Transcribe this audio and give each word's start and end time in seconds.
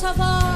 Vamos 0.00 0.16
cantar 0.16 0.46
em 0.46 0.49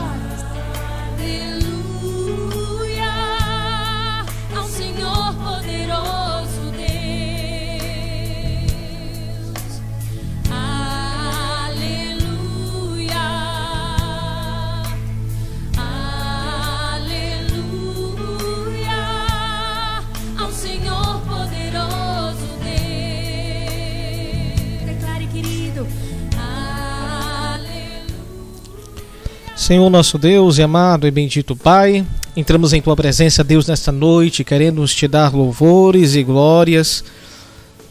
Senhor 29.64 29.88
nosso 29.88 30.18
Deus 30.18 30.58
e 30.58 30.62
amado 30.62 31.06
e 31.06 31.10
bendito 31.10 31.56
Pai, 31.56 32.04
entramos 32.36 32.74
em 32.74 32.82
tua 32.82 32.94
presença, 32.94 33.42
Deus, 33.42 33.66
nesta 33.66 33.90
noite, 33.90 34.44
queremos 34.44 34.94
te 34.94 35.08
dar 35.08 35.32
louvores 35.32 36.14
e 36.14 36.22
glórias 36.22 37.02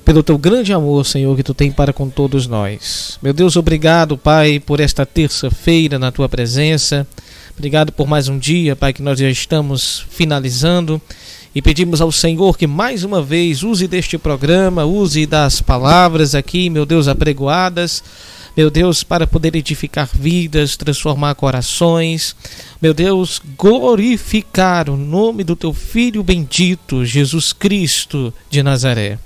pelo 0.06 0.22
teu 0.22 0.38
grande 0.38 0.72
amor, 0.72 1.04
Senhor, 1.04 1.36
que 1.36 1.42
tu 1.42 1.52
tem 1.52 1.72
para 1.72 1.92
com 1.92 2.08
todos 2.08 2.46
nós. 2.46 3.18
Meu 3.24 3.34
Deus, 3.34 3.56
obrigado, 3.56 4.16
Pai, 4.16 4.60
por 4.60 4.80
esta 4.80 5.04
terça-feira 5.04 5.98
na 5.98 6.12
tua 6.12 6.30
presença. 6.30 7.08
Obrigado 7.58 7.92
por 7.92 8.06
mais 8.06 8.28
um 8.28 8.38
dia, 8.38 8.76
Pai, 8.76 8.94
que 8.94 9.02
nós 9.02 9.18
já 9.18 9.28
estamos 9.28 10.06
finalizando. 10.12 11.02
E 11.56 11.62
pedimos 11.62 12.02
ao 12.02 12.12
Senhor 12.12 12.56
que 12.56 12.68
mais 12.68 13.04
uma 13.04 13.20
vez 13.20 13.64
use 13.64 13.88
deste 13.88 14.20
programa, 14.20 14.86
use 14.86 15.26
das 15.26 15.60
palavras 15.60 16.36
aqui, 16.36 16.70
meu 16.70 16.86
Deus, 16.86 17.08
apregoadas 17.08 18.04
meu 18.56 18.70
Deus, 18.70 19.04
para 19.04 19.26
poder 19.26 19.56
edificar 19.56 20.08
vidas, 20.14 20.78
transformar 20.78 21.34
corações, 21.36 22.36
meu 22.82 22.94
Deus, 22.94 23.42
glorificar 23.58 24.90
o 24.90 24.96
nome 24.96 25.44
do 25.44 25.56
teu 25.56 25.74
Filho 25.74 26.24
bendito, 26.24 27.04
Jesus 27.04 27.52
Cristo 27.52 28.34
de 28.50 28.62
Nazaré. 28.62 29.18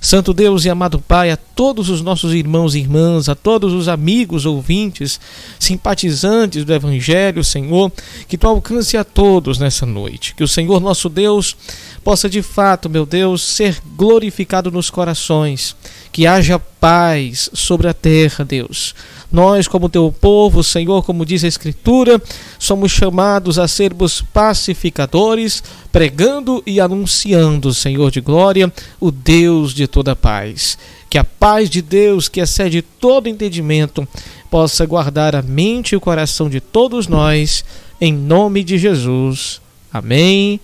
Santo 0.00 0.32
Deus 0.32 0.64
e 0.64 0.70
amado 0.70 1.00
Pai, 1.00 1.30
a 1.30 1.36
todos 1.36 1.90
os 1.90 2.00
nossos 2.00 2.32
irmãos 2.32 2.74
e 2.74 2.78
irmãs, 2.78 3.28
a 3.28 3.34
todos 3.34 3.72
os 3.72 3.88
amigos, 3.88 4.46
ouvintes, 4.46 5.20
simpatizantes 5.58 6.64
do 6.64 6.72
Evangelho, 6.72 7.42
Senhor, 7.42 7.90
que 8.28 8.38
tu 8.38 8.46
alcance 8.46 8.96
a 8.96 9.02
todos 9.02 9.58
nessa 9.58 9.84
noite. 9.84 10.34
Que 10.34 10.44
o 10.44 10.48
Senhor 10.48 10.80
nosso 10.80 11.08
Deus 11.08 11.56
possa 12.04 12.28
de 12.28 12.42
fato, 12.42 12.88
meu 12.88 13.04
Deus, 13.04 13.42
ser 13.42 13.80
glorificado 13.96 14.70
nos 14.70 14.88
corações. 14.88 15.74
Que 16.12 16.26
haja 16.26 16.58
paz 16.58 17.50
sobre 17.52 17.88
a 17.88 17.92
terra, 17.92 18.44
Deus. 18.44 18.94
Nós, 19.30 19.68
como 19.68 19.90
teu 19.90 20.10
povo, 20.10 20.64
Senhor, 20.64 21.04
como 21.04 21.26
diz 21.26 21.44
a 21.44 21.48
Escritura, 21.48 22.20
somos 22.58 22.90
chamados 22.90 23.58
a 23.58 23.68
sermos 23.68 24.22
pacificadores, 24.22 25.62
pregando 25.92 26.62
e 26.66 26.80
anunciando, 26.80 27.74
Senhor 27.74 28.10
de 28.10 28.20
glória, 28.20 28.72
o 28.98 29.10
Deus 29.10 29.74
de 29.74 29.86
toda 29.86 30.16
paz. 30.16 30.78
Que 31.10 31.18
a 31.18 31.24
paz 31.24 31.68
de 31.68 31.82
Deus, 31.82 32.28
que 32.28 32.40
excede 32.40 32.80
todo 32.80 33.28
entendimento, 33.28 34.08
possa 34.50 34.86
guardar 34.86 35.36
a 35.36 35.42
mente 35.42 35.92
e 35.92 35.96
o 35.96 36.00
coração 36.00 36.48
de 36.48 36.60
todos 36.60 37.06
nós, 37.06 37.64
em 38.00 38.12
nome 38.12 38.64
de 38.64 38.78
Jesus. 38.78 39.60
Amém 39.92 40.58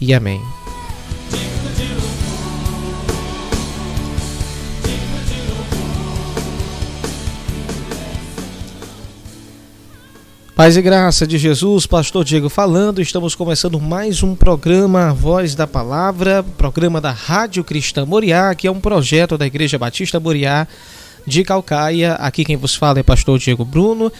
e 0.00 0.12
amém. 0.12 0.40
Paz 10.54 10.76
e 10.76 10.82
graça 10.82 11.26
de 11.26 11.38
Jesus, 11.38 11.86
Pastor 11.86 12.24
Diego 12.24 12.50
falando. 12.50 13.00
Estamos 13.00 13.34
começando 13.34 13.80
mais 13.80 14.22
um 14.22 14.34
programa 14.34 15.12
Voz 15.14 15.54
da 15.54 15.66
Palavra, 15.66 16.44
programa 16.58 17.00
da 17.00 17.10
Rádio 17.10 17.64
Cristã 17.64 18.04
Moriá, 18.04 18.54
que 18.54 18.66
é 18.66 18.70
um 18.70 18.78
projeto 18.78 19.38
da 19.38 19.46
Igreja 19.46 19.78
Batista 19.78 20.20
Moriá 20.20 20.68
de 21.26 21.42
Calcaia. 21.42 22.14
Aqui 22.14 22.44
quem 22.44 22.58
vos 22.58 22.74
fala 22.74 23.00
é 23.00 23.02
Pastor 23.02 23.38
Diego 23.38 23.64
Bruno. 23.64 24.12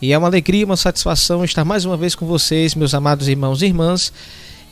E 0.00 0.12
é 0.12 0.16
uma 0.16 0.28
alegria, 0.28 0.64
uma 0.64 0.76
satisfação 0.76 1.44
estar 1.44 1.64
mais 1.64 1.84
uma 1.84 1.96
vez 1.96 2.14
com 2.14 2.24
vocês, 2.24 2.76
meus 2.76 2.94
amados 2.94 3.26
irmãos 3.26 3.60
e 3.60 3.66
irmãs. 3.66 4.12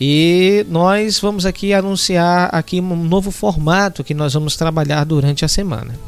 E 0.01 0.65
nós 0.69 1.19
vamos 1.19 1.45
aqui 1.45 1.73
anunciar 1.73 2.49
aqui 2.55 2.81
um 2.81 2.97
novo 2.97 3.33
formato 3.33 4.05
que 4.05 4.15
nós 4.15 4.35
vamos 4.35 4.57
trabalhar 4.57 5.03
durante 5.05 5.45
a 5.45 5.49
semana. 5.49 5.99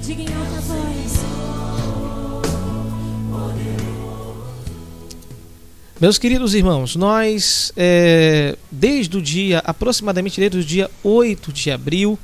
Diga 0.00 0.22
em 0.22 0.26
alta 0.26 0.60
voz. 0.60 0.83
Meus 6.00 6.18
queridos 6.18 6.56
irmãos, 6.56 6.96
nós, 6.96 7.72
é, 7.76 8.56
desde 8.68 9.16
o 9.16 9.22
dia, 9.22 9.60
aproximadamente 9.64 10.40
desde 10.40 10.58
o 10.58 10.64
dia 10.64 10.90
8 11.04 11.52
de 11.52 11.70
abril, 11.70 12.18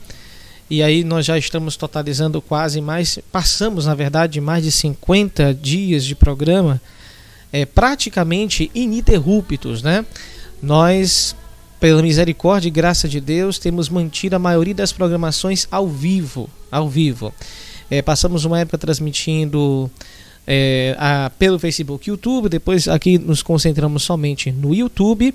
e 0.69 0.83
aí 0.83 1.05
nós 1.05 1.25
já 1.25 1.39
estamos 1.39 1.77
totalizando 1.77 2.43
quase 2.43 2.81
mais, 2.81 3.21
passamos 3.31 3.87
na 3.87 3.95
verdade 3.95 4.41
mais 4.41 4.65
de 4.65 4.73
50 4.73 5.55
dias 5.55 6.05
de 6.05 6.17
programa, 6.17 6.83
é, 7.53 7.65
praticamente 7.65 8.69
ininterruptos, 8.75 9.85
né? 9.85 10.05
Nós, 10.61 11.37
pela 11.79 12.03
misericórdia 12.03 12.67
e 12.67 12.73
graça 12.73 13.09
de 13.09 13.21
Deus, 13.21 13.57
temos 13.57 13.89
mantido 13.89 14.35
a 14.35 14.41
maioria 14.41 14.75
das 14.75 14.93
programações 14.93 15.69
ao 15.71 15.87
vivo, 15.87 16.51
ao 16.73 16.89
vivo. 16.89 17.33
É, 17.89 18.03
passamos 18.03 18.45
uma 18.45 18.59
época 18.59 18.79
transmitindo 18.79 19.89
é, 20.53 20.97
a, 20.99 21.31
pelo 21.38 21.61
Facebook 21.61 22.09
e 22.09 22.11
YouTube, 22.11 22.49
depois 22.49 22.88
aqui 22.88 23.16
nos 23.19 23.41
concentramos 23.41 24.03
somente 24.03 24.50
no 24.50 24.75
YouTube 24.75 25.33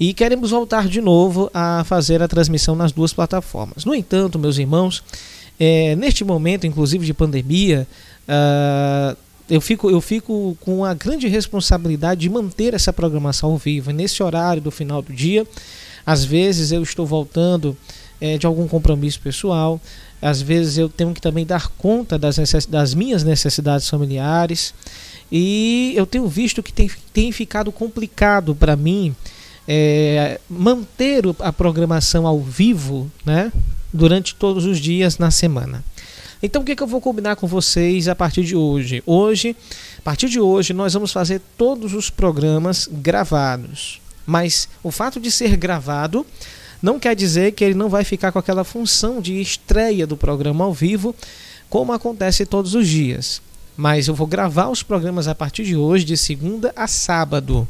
e 0.00 0.14
queremos 0.14 0.52
voltar 0.52 0.88
de 0.88 1.02
novo 1.02 1.50
a 1.52 1.84
fazer 1.84 2.22
a 2.22 2.28
transmissão 2.28 2.74
nas 2.74 2.90
duas 2.90 3.12
plataformas. 3.12 3.84
No 3.84 3.94
entanto, 3.94 4.38
meus 4.38 4.56
irmãos, 4.56 5.04
é, 5.60 5.94
neste 5.96 6.24
momento, 6.24 6.66
inclusive 6.66 7.04
de 7.04 7.12
pandemia, 7.12 7.86
ah, 8.26 9.14
eu 9.50 9.60
fico, 9.60 9.90
eu 9.90 10.00
fico 10.00 10.56
com 10.62 10.82
a 10.82 10.94
grande 10.94 11.28
responsabilidade 11.28 12.22
de 12.22 12.30
manter 12.30 12.72
essa 12.72 12.90
programação 12.90 13.50
ao 13.50 13.58
vivo. 13.58 13.90
Nesse 13.90 14.22
horário 14.22 14.62
do 14.62 14.70
final 14.70 15.02
do 15.02 15.12
dia, 15.12 15.46
às 16.06 16.24
vezes 16.24 16.72
eu 16.72 16.82
estou 16.82 17.04
voltando 17.04 17.76
é, 18.24 18.38
de 18.38 18.46
algum 18.46 18.66
compromisso 18.66 19.20
pessoal, 19.20 19.78
às 20.22 20.40
vezes 20.40 20.78
eu 20.78 20.88
tenho 20.88 21.12
que 21.12 21.20
também 21.20 21.44
dar 21.44 21.68
conta 21.76 22.18
das, 22.18 22.38
necess 22.38 22.64
das 22.64 22.94
minhas 22.94 23.22
necessidades 23.22 23.86
familiares 23.86 24.72
e 25.30 25.92
eu 25.94 26.06
tenho 26.06 26.26
visto 26.26 26.62
que 26.62 26.72
tem, 26.72 26.90
tem 27.12 27.30
ficado 27.30 27.70
complicado 27.70 28.54
para 28.54 28.76
mim 28.76 29.14
é, 29.68 30.40
manter 30.48 31.22
a 31.38 31.52
programação 31.52 32.26
ao 32.26 32.40
vivo 32.40 33.10
né, 33.26 33.52
durante 33.92 34.34
todos 34.34 34.64
os 34.64 34.78
dias 34.78 35.18
na 35.18 35.30
semana. 35.30 35.84
Então 36.42 36.62
o 36.62 36.64
que, 36.64 36.74
que 36.74 36.82
eu 36.82 36.86
vou 36.86 37.02
combinar 37.02 37.36
com 37.36 37.46
vocês 37.46 38.08
a 38.08 38.14
partir 38.14 38.42
de 38.42 38.56
hoje? 38.56 39.02
Hoje, 39.04 39.54
a 39.98 40.02
partir 40.02 40.30
de 40.30 40.40
hoje, 40.40 40.72
nós 40.72 40.94
vamos 40.94 41.12
fazer 41.12 41.42
todos 41.58 41.92
os 41.92 42.08
programas 42.08 42.88
gravados. 42.90 44.00
Mas 44.24 44.66
o 44.82 44.90
fato 44.90 45.20
de 45.20 45.30
ser 45.30 45.58
gravado 45.58 46.24
não 46.84 47.00
quer 47.00 47.16
dizer 47.16 47.52
que 47.52 47.64
ele 47.64 47.72
não 47.72 47.88
vai 47.88 48.04
ficar 48.04 48.30
com 48.30 48.38
aquela 48.38 48.62
função 48.62 49.18
de 49.18 49.40
estreia 49.40 50.06
do 50.06 50.18
programa 50.18 50.66
ao 50.66 50.74
vivo, 50.74 51.16
como 51.70 51.94
acontece 51.94 52.44
todos 52.44 52.74
os 52.74 52.86
dias. 52.86 53.40
Mas 53.74 54.06
eu 54.06 54.14
vou 54.14 54.26
gravar 54.26 54.68
os 54.68 54.82
programas 54.82 55.26
a 55.26 55.34
partir 55.34 55.64
de 55.64 55.74
hoje, 55.74 56.04
de 56.04 56.14
segunda 56.14 56.74
a 56.76 56.86
sábado. 56.86 57.66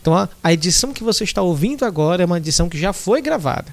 Então 0.00 0.12
a, 0.42 0.52
edição 0.52 0.92
que 0.92 1.04
você 1.04 1.22
está 1.22 1.40
ouvindo 1.40 1.84
agora 1.84 2.24
é 2.24 2.26
uma 2.26 2.38
edição 2.38 2.68
que 2.68 2.76
já 2.76 2.92
foi 2.92 3.22
gravada. 3.22 3.72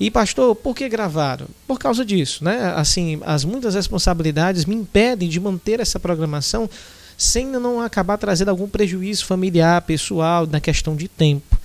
E 0.00 0.10
pastor, 0.10 0.52
por 0.56 0.74
que 0.74 0.88
gravaram? 0.88 1.46
Por 1.64 1.78
causa 1.78 2.04
disso, 2.04 2.42
né? 2.42 2.72
Assim, 2.74 3.20
as 3.24 3.44
muitas 3.44 3.76
responsabilidades 3.76 4.64
me 4.64 4.74
impedem 4.74 5.28
de 5.28 5.38
manter 5.38 5.78
essa 5.78 6.00
programação 6.00 6.68
sem 7.16 7.46
não 7.46 7.80
acabar 7.80 8.16
trazendo 8.16 8.48
algum 8.48 8.68
prejuízo 8.68 9.24
familiar, 9.24 9.80
pessoal, 9.82 10.44
na 10.44 10.60
questão 10.60 10.96
de 10.96 11.06
tempo. 11.06 11.57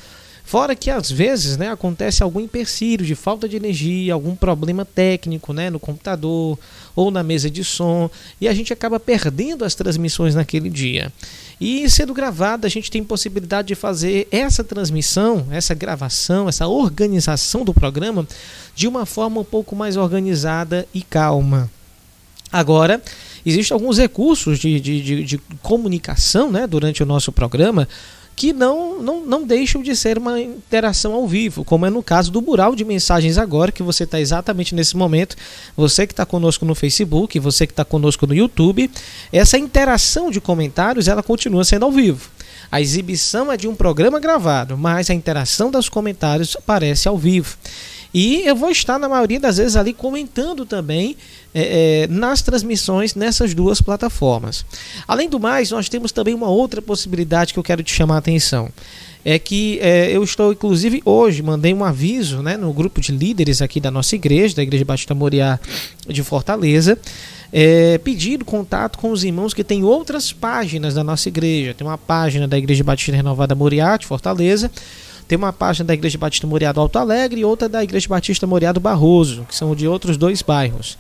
Fora 0.43 0.75
que 0.75 0.89
às 0.89 1.09
vezes 1.09 1.57
né, 1.57 1.69
acontece 1.69 2.21
algum 2.21 2.39
empecilho 2.39 3.05
de 3.05 3.15
falta 3.15 3.47
de 3.47 3.55
energia, 3.55 4.13
algum 4.13 4.35
problema 4.35 4.85
técnico 4.85 5.53
né, 5.53 5.69
no 5.69 5.79
computador 5.79 6.59
ou 6.95 7.09
na 7.09 7.23
mesa 7.23 7.49
de 7.49 7.63
som, 7.63 8.09
e 8.39 8.47
a 8.47 8.53
gente 8.53 8.71
acaba 8.71 8.99
perdendo 8.99 9.63
as 9.63 9.73
transmissões 9.73 10.35
naquele 10.35 10.69
dia. 10.69 11.11
E 11.59 11.89
sendo 11.89 12.13
gravada, 12.13 12.67
a 12.67 12.69
gente 12.69 12.91
tem 12.91 13.03
possibilidade 13.03 13.69
de 13.69 13.75
fazer 13.75 14.27
essa 14.29 14.63
transmissão, 14.63 15.47
essa 15.49 15.73
gravação, 15.73 16.49
essa 16.49 16.67
organização 16.67 17.63
do 17.63 17.73
programa 17.73 18.27
de 18.75 18.87
uma 18.87 19.05
forma 19.05 19.39
um 19.39 19.45
pouco 19.45 19.75
mais 19.75 19.95
organizada 19.95 20.85
e 20.93 21.01
calma. 21.01 21.71
Agora, 22.51 23.01
existem 23.43 23.73
alguns 23.73 23.97
recursos 23.97 24.59
de, 24.59 24.79
de, 24.79 25.01
de, 25.01 25.23
de 25.23 25.37
comunicação 25.63 26.51
né, 26.51 26.67
durante 26.67 27.01
o 27.01 27.05
nosso 27.05 27.31
programa 27.31 27.87
que 28.35 28.51
não, 28.51 29.01
não, 29.01 29.25
não 29.25 29.43
deixam 29.43 29.81
de 29.81 29.95
ser 29.95 30.17
uma 30.17 30.39
interação 30.39 31.13
ao 31.13 31.27
vivo, 31.27 31.63
como 31.63 31.85
é 31.85 31.89
no 31.89 32.01
caso 32.01 32.31
do 32.31 32.41
mural 32.41 32.75
de 32.75 32.83
mensagens 32.83 33.37
agora, 33.37 33.71
que 33.71 33.83
você 33.83 34.03
está 34.03 34.19
exatamente 34.19 34.73
nesse 34.73 34.97
momento, 34.97 35.35
você 35.75 36.07
que 36.07 36.13
está 36.13 36.25
conosco 36.25 36.65
no 36.65 36.75
Facebook, 36.75 37.39
você 37.39 37.67
que 37.67 37.73
está 37.73 37.85
conosco 37.85 38.25
no 38.25 38.33
YouTube, 38.33 38.89
essa 39.31 39.57
interação 39.57 40.31
de 40.31 40.41
comentários 40.41 41.07
ela 41.07 41.21
continua 41.21 41.63
sendo 41.63 41.85
ao 41.85 41.91
vivo. 41.91 42.29
A 42.71 42.81
exibição 42.81 43.51
é 43.51 43.57
de 43.57 43.67
um 43.67 43.75
programa 43.75 44.19
gravado, 44.19 44.75
mas 44.75 45.09
a 45.09 45.13
interação 45.13 45.69
dos 45.69 45.89
comentários 45.89 46.57
aparece 46.57 47.07
ao 47.07 47.17
vivo. 47.17 47.55
E 48.13 48.43
eu 48.45 48.55
vou 48.55 48.69
estar, 48.69 48.99
na 48.99 49.09
maioria 49.09 49.39
das 49.39 49.57
vezes, 49.57 49.75
ali 49.75 49.91
comentando 49.91 50.65
também 50.65 51.17
é, 51.53 52.03
é, 52.03 52.07
nas 52.07 52.41
transmissões 52.41 53.15
nessas 53.15 53.55
duas 53.55 53.81
plataformas. 53.81 54.63
Além 55.07 55.27
do 55.27 55.39
mais, 55.39 55.71
nós 55.71 55.89
temos 55.89 56.11
também 56.11 56.33
uma 56.33 56.47
outra 56.47 56.81
possibilidade 56.81 57.53
que 57.53 57.59
eu 57.59 57.63
quero 57.63 57.81
te 57.81 57.91
chamar 57.91 58.15
a 58.15 58.19
atenção. 58.19 58.69
É 59.25 59.39
que 59.39 59.79
é, 59.81 60.11
eu 60.11 60.23
estou, 60.23 60.51
inclusive, 60.51 61.01
hoje, 61.05 61.41
mandei 61.41 61.73
um 61.73 61.83
aviso 61.83 62.43
né, 62.43 62.55
no 62.57 62.71
grupo 62.73 63.01
de 63.01 63.11
líderes 63.11 63.61
aqui 63.61 63.79
da 63.79 63.89
nossa 63.89 64.15
igreja, 64.15 64.57
da 64.57 64.63
Igreja 64.63 64.85
Batista 64.85 65.15
Moriá 65.15 65.59
de 66.07 66.21
Fortaleza, 66.23 66.99
é, 67.51 67.97
pedindo 67.99 68.43
contato 68.43 68.99
com 68.99 69.11
os 69.11 69.23
irmãos 69.23 69.53
que 69.53 69.63
têm 69.63 69.83
outras 69.83 70.33
páginas 70.33 70.93
da 70.93 71.03
nossa 71.03 71.29
igreja. 71.29 71.73
Tem 71.73 71.87
uma 71.87 71.97
página 71.97 72.47
da 72.47 72.57
Igreja 72.57 72.83
Batista 72.83 73.15
Renovada 73.15 73.55
Moriá 73.55 73.95
de 73.95 74.05
Fortaleza 74.05 74.69
tem 75.27 75.37
uma 75.37 75.53
página 75.53 75.85
da 75.85 75.93
Igreja 75.93 76.17
Batista 76.17 76.47
Moriá 76.47 76.71
do 76.71 76.79
Alto 76.79 76.99
Alegre 76.99 77.41
e 77.41 77.45
outra 77.45 77.69
da 77.69 77.83
Igreja 77.83 78.07
Batista 78.07 78.45
Moriá 78.45 78.71
do 78.71 78.79
Barroso, 78.79 79.45
que 79.47 79.55
são 79.55 79.75
de 79.75 79.87
outros 79.87 80.17
dois 80.17 80.41
bairros. 80.41 80.97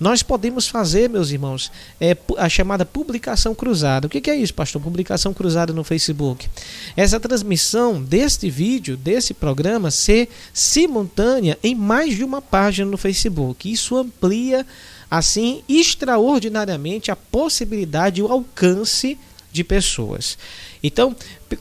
Nós 0.00 0.22
podemos 0.22 0.66
fazer, 0.66 1.10
meus 1.10 1.30
irmãos, 1.30 1.70
é, 2.00 2.16
a 2.38 2.48
chamada 2.48 2.86
publicação 2.86 3.54
cruzada. 3.54 4.06
O 4.06 4.10
que 4.10 4.30
é 4.30 4.34
isso, 4.34 4.54
pastor? 4.54 4.80
Publicação 4.80 5.34
cruzada 5.34 5.74
no 5.74 5.84
Facebook. 5.84 6.48
Essa 6.96 7.20
transmissão 7.20 8.02
deste 8.02 8.48
vídeo, 8.48 8.96
desse 8.96 9.34
programa, 9.34 9.90
ser 9.90 10.30
simultânea 10.54 11.58
em 11.62 11.74
mais 11.74 12.16
de 12.16 12.24
uma 12.24 12.40
página 12.40 12.90
no 12.90 12.96
Facebook. 12.96 13.70
Isso 13.70 13.94
amplia, 13.94 14.66
assim, 15.10 15.62
extraordinariamente 15.68 17.10
a 17.10 17.16
possibilidade 17.16 18.20
e 18.20 18.22
o 18.22 18.32
alcance 18.32 19.18
de 19.52 19.62
pessoas. 19.62 20.38
Então, 20.82 21.14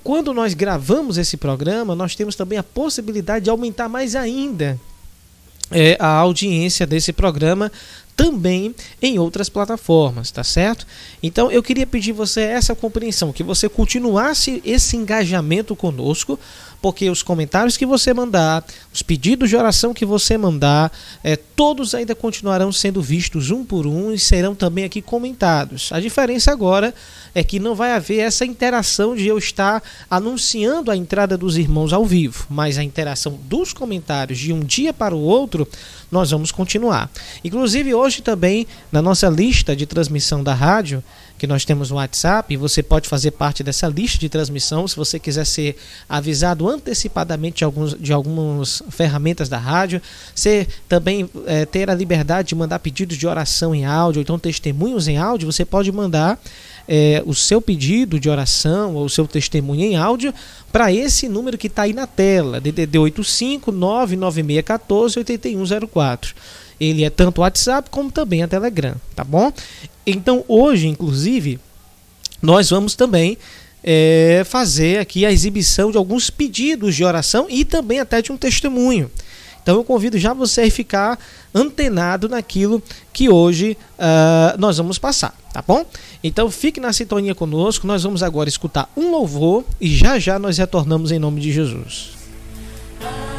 quando 0.04 0.34
nós 0.34 0.54
gravamos 0.54 1.18
esse 1.18 1.36
programa, 1.36 1.96
nós 1.96 2.16
temos 2.16 2.36
também 2.36 2.58
a 2.58 2.64
possibilidade 2.64 3.46
de 3.46 3.50
aumentar 3.50 3.90
mais 3.90 4.16
ainda 4.16 4.80
é, 5.72 5.96
a 6.00 6.08
audiência 6.08 6.86
desse 6.86 7.14
programa 7.14 7.72
também 8.16 8.76
em 9.02 9.18
outras 9.18 9.48
plataformas, 9.48 10.30
tá 10.30 10.44
certo? 10.44 10.86
Então 11.24 11.50
eu 11.50 11.64
queria 11.64 11.88
pedir 11.88 12.12
você 12.12 12.42
essa 12.42 12.76
compreensão, 12.76 13.32
que 13.32 13.44
você 13.44 13.70
continuasse 13.70 14.62
esse 14.66 14.98
engajamento 14.98 15.74
conosco, 15.74 16.38
porque 16.82 17.10
os 17.10 17.22
comentários 17.22 17.78
que 17.78 17.86
você 17.86 18.14
mandar, 18.14 18.66
os 18.94 19.02
pedidos 19.02 19.50
de 19.50 19.56
oração 19.56 19.94
que 19.94 20.06
você 20.06 20.38
mandar, 20.38 20.92
é, 21.24 21.36
todos 21.36 21.94
ainda 21.94 22.16
continuarão 22.16 22.72
sendo 22.72 23.02
vistos 23.02 23.52
um 23.52 23.66
por 23.66 23.86
um 23.86 24.14
e 24.14 24.20
serão 24.20 24.56
também 24.56 24.86
aqui 24.86 25.02
comentados. 25.02 25.90
A 25.92 26.00
diferença 26.00 26.52
agora 26.52 26.94
é 27.36 27.44
que 27.44 27.60
não 27.60 27.76
vai 27.76 27.94
haver 27.94 28.20
essa 28.20 28.46
interação 28.46 29.16
de 29.16 29.28
eu 29.28 29.38
estar 29.38 29.84
anunciando 30.10 30.90
a 30.90 30.96
entrada 30.96 31.38
dos 31.38 31.58
irmãos 31.58 31.94
ao 31.94 32.06
vivo, 32.06 32.46
mas 32.50 32.78
a 32.78 32.84
interação 32.84 33.38
dos 33.44 33.74
comentários 33.74 34.40
de 34.40 34.54
um 34.54 34.62
dia 34.62 34.94
para 34.94 35.16
o 35.16 35.20
outro, 35.20 35.68
nós 36.12 36.32
vamos 36.32 36.52
continuar. 36.52 37.10
Inclusive 37.44 37.94
hoje 37.94 38.22
também 38.22 38.66
na 38.92 39.02
nossa 39.02 39.28
lista 39.30 39.76
de 39.76 39.86
transmissão 39.86 40.44
da 40.44 40.54
rádio, 40.54 41.04
que 41.40 41.48
nós 41.48 41.64
temos 41.64 41.90
no 41.90 41.96
WhatsApp, 41.96 42.54
e 42.54 42.58
você 42.58 42.84
pode 42.84 43.08
fazer 43.08 43.32
parte 43.32 43.64
dessa 43.64 43.88
lista 43.88 44.20
de 44.20 44.28
transmissão 44.28 44.86
se 44.88 44.96
você 44.96 45.18
quiser 45.18 45.46
ser 45.46 45.78
avisado 46.08 46.68
antecipadamente 46.68 47.60
de, 47.60 47.64
alguns, 47.64 47.96
de 47.98 48.12
algumas 48.12 48.84
ferramentas 48.90 49.48
da 49.48 49.58
rádio. 49.58 50.02
Você 50.36 50.68
também 50.88 51.30
é, 51.48 51.66
ter 51.66 51.90
a 51.90 51.96
liberdade 51.96 52.50
de 52.50 52.56
mandar 52.56 52.80
pedidos 52.80 53.18
de 53.18 53.26
oração 53.26 53.74
em 53.74 53.86
áudio, 53.86 54.22
então 54.22 54.38
testemunhos 54.38 55.08
em 55.08 55.18
áudio, 55.18 55.52
você 55.52 55.64
pode 55.64 55.90
mandar 55.94 56.38
é, 56.88 57.24
o 57.26 57.34
seu 57.34 57.62
pedido 57.62 58.20
de 58.20 58.30
oração 58.30 58.96
ou 58.96 59.06
o 59.06 59.10
seu 59.10 59.26
testemunho 59.26 59.86
em 59.86 59.96
áudio 59.96 60.34
para 60.74 60.92
esse 60.92 61.30
número 61.30 61.58
que 61.58 61.68
está 61.68 61.84
aí 61.84 61.94
na 61.94 62.06
tela, 62.06 62.60
DDD 62.60 63.00
85 63.00 63.72
99614 63.72 65.20
8104. 65.20 66.36
Ele 66.80 67.04
é 67.04 67.10
tanto 67.10 67.40
o 67.40 67.42
WhatsApp 67.42 67.90
como 67.90 68.12
também 68.12 68.42
a 68.42 68.48
Telegram, 68.48 68.96
tá 69.16 69.24
bom? 69.24 69.52
Então 70.10 70.44
hoje, 70.48 70.88
inclusive, 70.88 71.60
nós 72.42 72.70
vamos 72.70 72.96
também 72.96 73.38
é, 73.84 74.44
fazer 74.46 75.00
aqui 75.00 75.26
a 75.26 75.32
exibição 75.32 75.92
de 75.92 75.98
alguns 75.98 76.30
pedidos 76.30 76.96
de 76.96 77.04
oração 77.04 77.48
e 77.50 77.64
também 77.64 78.00
até 78.00 78.22
de 78.22 78.32
um 78.32 78.38
testemunho. 78.38 79.10
Então 79.62 79.78
eu 79.78 79.84
convido 79.84 80.18
já 80.18 80.34
você 80.34 80.62
a 80.62 80.72
ficar 80.72 81.20
antenado 81.54 82.28
naquilo 82.28 82.82
que 83.14 83.30
hoje 83.30 83.78
uh, 83.98 84.58
nós 84.60 84.78
vamos 84.78 84.98
passar, 84.98 85.36
tá 85.54 85.62
bom? 85.62 85.86
Então 86.24 86.50
fique 86.50 86.80
na 86.80 86.92
sintonia 86.92 87.36
conosco, 87.36 87.86
nós 87.86 88.04
vamos 88.04 88.24
agora 88.24 88.50
escutar 88.50 88.92
um 88.96 89.12
louvor 89.12 89.64
e 89.80 89.96
já 89.96 90.18
já 90.18 90.40
nós 90.40 90.58
retornamos 90.58 91.12
em 91.12 91.20
nome 91.20 91.42
de 91.42 91.52
Jesus. 91.52 92.12
Os 93.00 93.39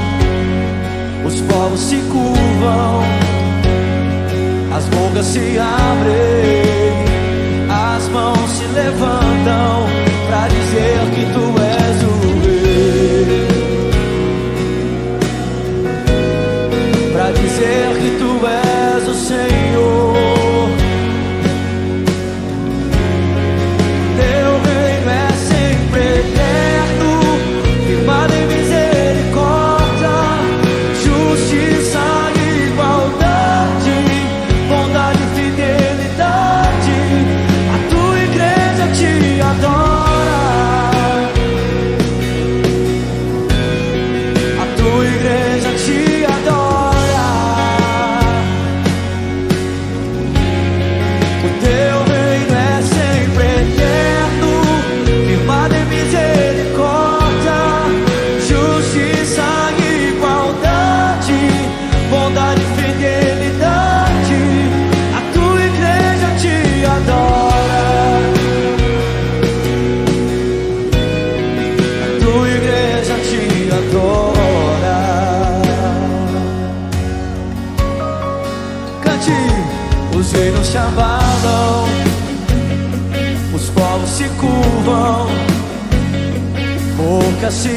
os 1.33 1.41
povos 1.41 1.79
se 1.79 1.95
curvam, 1.95 3.01
as 4.75 4.85
bocas 4.85 5.25
se 5.25 5.57
abrem, 5.57 6.60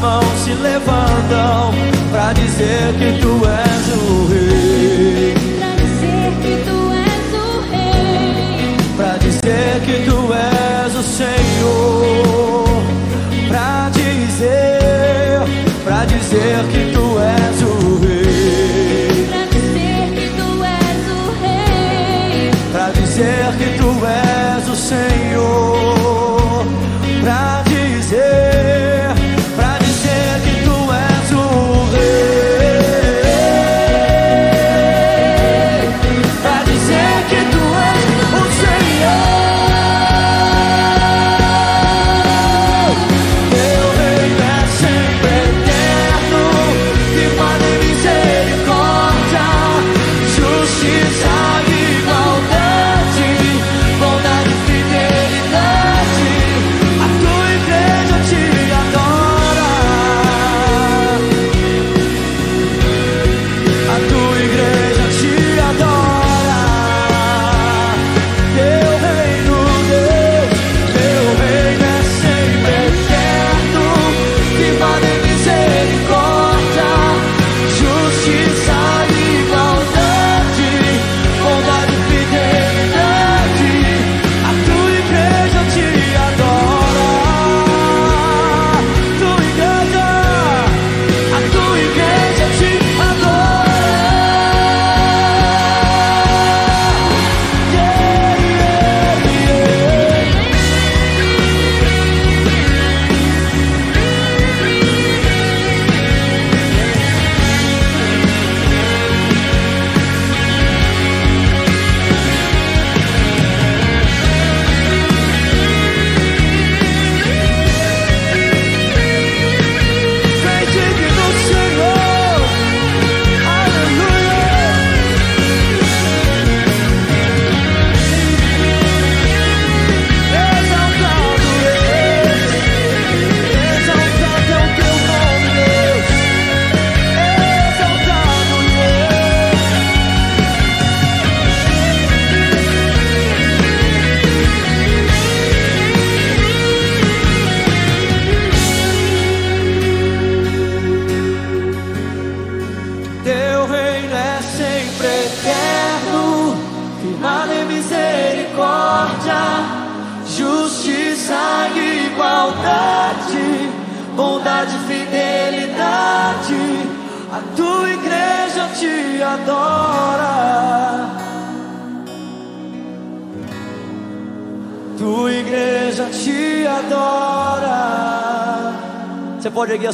mãos 0.00 0.24
se 0.44 0.52
levantam 0.52 1.72
pra 2.10 2.32
dizer 2.32 2.94
que 2.98 3.20
tu 3.20 3.40
és 3.46 3.88
o 3.94 4.26
rei. 4.28 4.55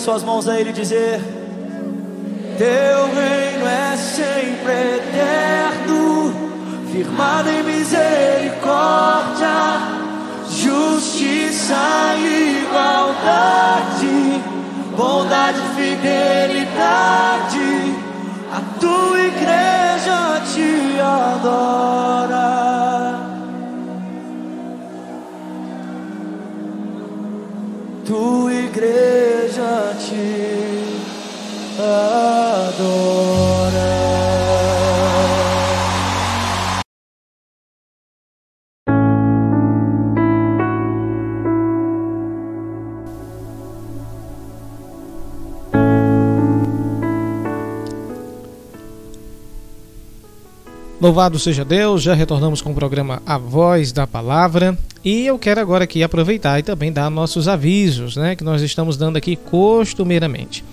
Suas 0.03 0.25
mãos 0.25 0.49
a 0.49 0.59
ele 0.59 0.71
e 0.71 0.73
dizer. 0.73 1.32
Louvado 51.13 51.39
seja 51.39 51.63
Deus, 51.63 52.01
já 52.01 52.15
retornamos 52.15 52.63
com 52.63 52.71
o 52.71 52.75
programa 52.75 53.21
A 53.27 53.37
Voz 53.37 53.93
da 53.93 54.07
Palavra 54.07 54.79
e 55.05 55.27
eu 55.27 55.39
quero 55.39 55.61
agora 55.61 55.85
aqui 55.85 56.03
aproveitar 56.03 56.59
e 56.59 56.63
também 56.63 56.91
dar 56.91 57.11
nossos 57.11 57.49
avisos, 57.49 58.17
né, 58.17 58.35
que 58.35 58.43
nós 58.43 58.63
estamos 58.63 58.97
dando 58.97 59.19
aqui 59.19 59.37
costumeiramente. 59.37 60.65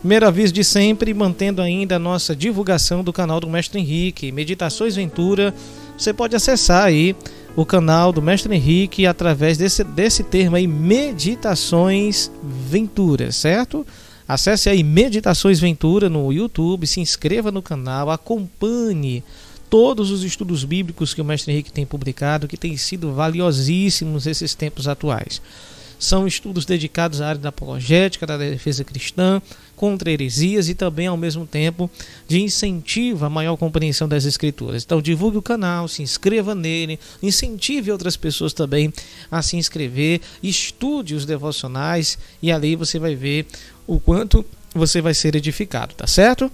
Primeiro 0.00 0.26
aviso 0.26 0.52
de 0.52 0.64
sempre, 0.64 1.14
mantendo 1.14 1.62
ainda 1.62 1.94
a 1.94 1.98
nossa 2.00 2.34
divulgação 2.34 3.04
do 3.04 3.12
canal 3.12 3.38
do 3.38 3.48
Mestre 3.48 3.78
Henrique, 3.78 4.32
Meditações 4.32 4.96
Ventura. 4.96 5.54
Você 5.96 6.12
pode 6.12 6.34
acessar 6.34 6.86
aí 6.86 7.14
o 7.54 7.64
canal 7.64 8.10
do 8.10 8.20
Mestre 8.20 8.52
Henrique 8.52 9.06
através 9.06 9.56
desse, 9.56 9.84
desse 9.84 10.24
termo 10.24 10.56
aí, 10.56 10.66
Meditações 10.66 12.32
Ventura, 12.42 13.30
certo? 13.30 13.86
Acesse 14.26 14.68
aí 14.68 14.82
Meditações 14.82 15.60
Ventura 15.60 16.10
no 16.10 16.32
YouTube, 16.32 16.84
se 16.84 16.98
inscreva 16.98 17.52
no 17.52 17.62
canal, 17.62 18.10
acompanhe 18.10 19.22
todos 19.74 20.12
os 20.12 20.22
estudos 20.22 20.62
bíblicos 20.62 21.12
que 21.12 21.20
o 21.20 21.24
mestre 21.24 21.52
Henrique 21.52 21.72
tem 21.72 21.84
publicado, 21.84 22.46
que 22.46 22.56
têm 22.56 22.76
sido 22.76 23.12
valiosíssimos 23.12 24.24
esses 24.24 24.54
tempos 24.54 24.86
atuais. 24.86 25.42
São 25.98 26.28
estudos 26.28 26.64
dedicados 26.64 27.20
à 27.20 27.30
área 27.30 27.40
da 27.40 27.48
apologética, 27.48 28.24
da 28.24 28.36
defesa 28.36 28.84
cristã, 28.84 29.42
contra 29.74 30.12
heresias 30.12 30.68
e 30.68 30.76
também, 30.76 31.08
ao 31.08 31.16
mesmo 31.16 31.44
tempo, 31.44 31.90
de 32.28 32.40
incentivo 32.40 33.24
à 33.24 33.28
maior 33.28 33.56
compreensão 33.56 34.06
das 34.06 34.24
Escrituras. 34.24 34.84
Então, 34.84 35.02
divulgue 35.02 35.38
o 35.38 35.42
canal, 35.42 35.88
se 35.88 36.04
inscreva 36.04 36.54
nele, 36.54 36.96
incentive 37.20 37.90
outras 37.90 38.16
pessoas 38.16 38.52
também 38.52 38.94
a 39.28 39.42
se 39.42 39.56
inscrever, 39.56 40.20
estude 40.40 41.16
os 41.16 41.26
devocionais 41.26 42.16
e 42.40 42.52
ali 42.52 42.76
você 42.76 43.00
vai 43.00 43.16
ver 43.16 43.44
o 43.88 43.98
quanto 43.98 44.46
você 44.72 45.00
vai 45.00 45.14
ser 45.14 45.34
edificado, 45.34 45.96
tá 45.96 46.06
certo? 46.06 46.48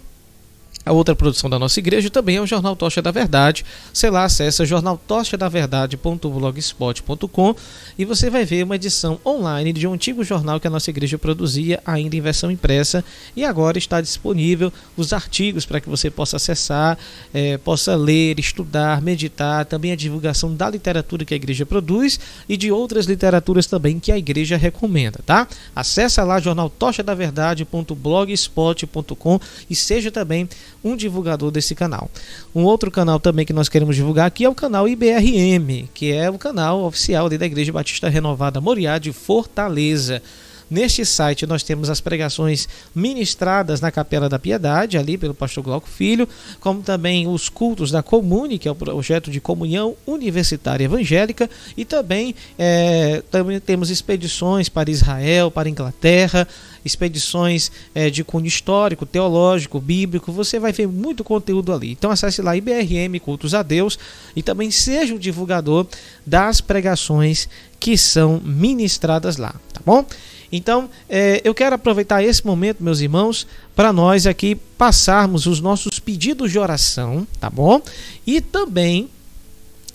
A 0.84 0.92
outra 0.92 1.14
produção 1.14 1.48
da 1.50 1.58
nossa 1.58 1.78
igreja 1.78 2.08
também 2.08 2.36
é 2.36 2.40
o 2.40 2.46
Jornal 2.46 2.74
Tocha 2.74 3.02
da 3.02 3.10
Verdade. 3.10 3.66
Sei 3.92 4.08
lá, 4.08 4.24
acessa 4.24 4.64
jornaltochadaverdade.blogspot.com 4.64 7.54
e 7.98 8.06
você 8.06 8.30
vai 8.30 8.46
ver 8.46 8.64
uma 8.64 8.76
edição 8.76 9.20
online 9.24 9.74
de 9.74 9.86
um 9.86 9.92
antigo 9.92 10.24
jornal 10.24 10.58
que 10.58 10.66
a 10.66 10.70
nossa 10.70 10.88
igreja 10.88 11.18
produzia, 11.18 11.82
ainda 11.84 12.16
em 12.16 12.22
versão 12.22 12.50
impressa, 12.50 13.04
e 13.36 13.44
agora 13.44 13.76
está 13.76 14.00
disponível 14.00 14.72
os 14.96 15.12
artigos 15.12 15.66
para 15.66 15.82
que 15.82 15.90
você 15.90 16.10
possa 16.10 16.36
acessar, 16.36 16.96
é, 17.34 17.58
possa 17.58 17.94
ler, 17.94 18.40
estudar, 18.40 19.02
meditar, 19.02 19.66
também 19.66 19.92
a 19.92 19.96
divulgação 19.96 20.54
da 20.54 20.70
literatura 20.70 21.26
que 21.26 21.34
a 21.34 21.36
igreja 21.36 21.66
produz 21.66 22.18
e 22.48 22.56
de 22.56 22.72
outras 22.72 23.04
literaturas 23.04 23.66
também 23.66 24.00
que 24.00 24.10
a 24.10 24.16
igreja 24.16 24.56
recomenda, 24.56 25.20
tá? 25.26 25.46
Acesse 25.76 26.22
lá 26.22 26.40
jornaltochadaverdade.blogspot.com 26.40 29.40
e 29.68 29.76
seja 29.76 30.10
também 30.10 30.48
um 30.82 30.96
divulgador 30.96 31.50
desse 31.50 31.74
canal. 31.74 32.10
Um 32.54 32.64
outro 32.64 32.90
canal 32.90 33.20
também 33.20 33.44
que 33.44 33.52
nós 33.52 33.68
queremos 33.68 33.96
divulgar 33.96 34.26
aqui 34.26 34.44
é 34.44 34.48
o 34.48 34.54
canal 34.54 34.88
IBRM, 34.88 35.88
que 35.92 36.12
é 36.12 36.30
o 36.30 36.38
canal 36.38 36.84
oficial 36.84 37.28
da 37.28 37.46
Igreja 37.46 37.72
Batista 37.72 38.08
Renovada 38.08 38.60
Moriá 38.60 38.98
de 38.98 39.12
Fortaleza. 39.12 40.22
Neste 40.70 41.04
site 41.04 41.46
nós 41.46 41.64
temos 41.64 41.90
as 41.90 42.00
pregações 42.00 42.68
ministradas 42.94 43.80
na 43.80 43.90
Capela 43.90 44.28
da 44.28 44.38
Piedade, 44.38 44.96
ali 44.96 45.18
pelo 45.18 45.34
pastor 45.34 45.64
Glauco 45.64 45.88
Filho, 45.88 46.28
como 46.60 46.80
também 46.80 47.26
os 47.26 47.48
cultos 47.48 47.90
da 47.90 48.02
Comune, 48.02 48.58
que 48.58 48.68
é 48.68 48.70
o 48.70 48.74
projeto 48.76 49.32
de 49.32 49.40
comunhão 49.40 49.96
universitária 50.06 50.84
evangélica, 50.84 51.50
e 51.76 51.84
também, 51.84 52.34
é, 52.56 53.20
também 53.30 53.58
temos 53.58 53.90
expedições 53.90 54.68
para 54.68 54.90
Israel, 54.90 55.50
para 55.50 55.68
Inglaterra, 55.68 56.46
expedições 56.84 57.70
é, 57.94 58.08
de 58.08 58.22
cunho 58.22 58.46
histórico, 58.46 59.04
teológico, 59.04 59.80
bíblico, 59.80 60.30
você 60.30 60.58
vai 60.58 60.72
ver 60.72 60.86
muito 60.86 61.24
conteúdo 61.24 61.72
ali. 61.72 61.90
Então 61.90 62.10
acesse 62.10 62.40
lá 62.40 62.56
IBRM 62.56 63.18
Cultos 63.20 63.54
a 63.54 63.62
Deus 63.62 63.98
e 64.36 64.42
também 64.42 64.70
seja 64.70 65.14
o 65.14 65.18
divulgador 65.18 65.86
das 66.24 66.60
pregações 66.60 67.48
que 67.78 67.96
são 67.96 68.40
ministradas 68.44 69.36
lá, 69.36 69.54
tá 69.72 69.80
bom? 69.84 70.04
Então, 70.52 70.90
é, 71.08 71.40
eu 71.44 71.54
quero 71.54 71.76
aproveitar 71.76 72.22
esse 72.22 72.44
momento, 72.44 72.82
meus 72.82 73.00
irmãos, 73.00 73.46
para 73.74 73.92
nós 73.92 74.26
aqui 74.26 74.54
passarmos 74.76 75.46
os 75.46 75.60
nossos 75.60 75.98
pedidos 75.98 76.50
de 76.50 76.58
oração, 76.58 77.26
tá 77.38 77.48
bom? 77.48 77.80
E 78.26 78.40
também 78.40 79.08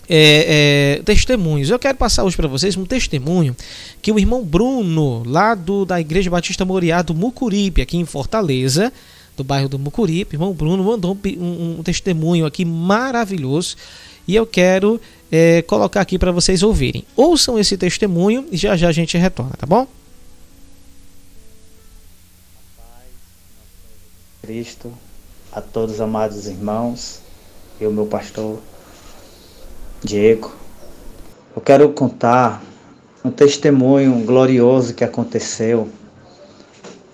é, 0.08 0.98
é, 1.00 1.04
testemunhos. 1.04 1.70
Eu 1.70 1.80
quero 1.80 1.98
passar 1.98 2.24
hoje 2.24 2.36
para 2.36 2.48
vocês 2.48 2.78
um 2.78 2.86
testemunho 2.86 3.56
que 4.02 4.12
o 4.12 4.20
irmão 4.20 4.44
Bruno, 4.44 5.24
lá 5.26 5.56
do, 5.56 5.86
da 5.86 6.00
Igreja 6.00 6.30
Batista 6.30 6.64
Moriá 6.64 7.02
do 7.02 7.14
Mucuripe, 7.14 7.82
aqui 7.82 7.98
em 7.98 8.06
Fortaleza, 8.06 8.94
do 9.36 9.44
bairro 9.44 9.68
do 9.68 9.78
Mucuripe, 9.78 10.36
irmão 10.36 10.54
Bruno 10.54 10.84
mandou 10.84 11.18
um, 11.26 11.30
um, 11.44 11.80
um 11.80 11.84
testemunho 11.84 12.46
aqui 12.46 12.64
maravilhoso 12.64 13.76
e 14.28 14.34
eu 14.34 14.46
quero 14.46 15.00
é, 15.32 15.62
colocar 15.64 16.02
aqui 16.02 16.18
para 16.18 16.32
vocês 16.32 16.64
ouvirem. 16.64 17.04
Ouçam 17.16 17.60
esse 17.60 17.78
testemunho 17.78 18.46
e 18.52 18.58
já 18.58 18.78
já 18.78 18.88
a 18.88 18.92
gente 18.92 19.18
retorna, 19.18 19.54
tá 19.58 19.66
bom? 19.66 19.88
Cristo, 24.46 24.94
a 25.52 25.60
todos 25.60 25.96
os 25.96 26.02
amados 26.02 26.46
irmãos 26.46 27.20
e 27.82 27.88
o 27.88 27.92
meu 27.92 28.06
pastor 28.06 28.60
Diego. 30.04 30.52
Eu 31.56 31.62
quero 31.64 31.90
contar 31.94 32.62
um 33.24 33.32
testemunho 33.32 34.24
glorioso 34.24 34.94
que 34.94 35.04
aconteceu 35.04 35.90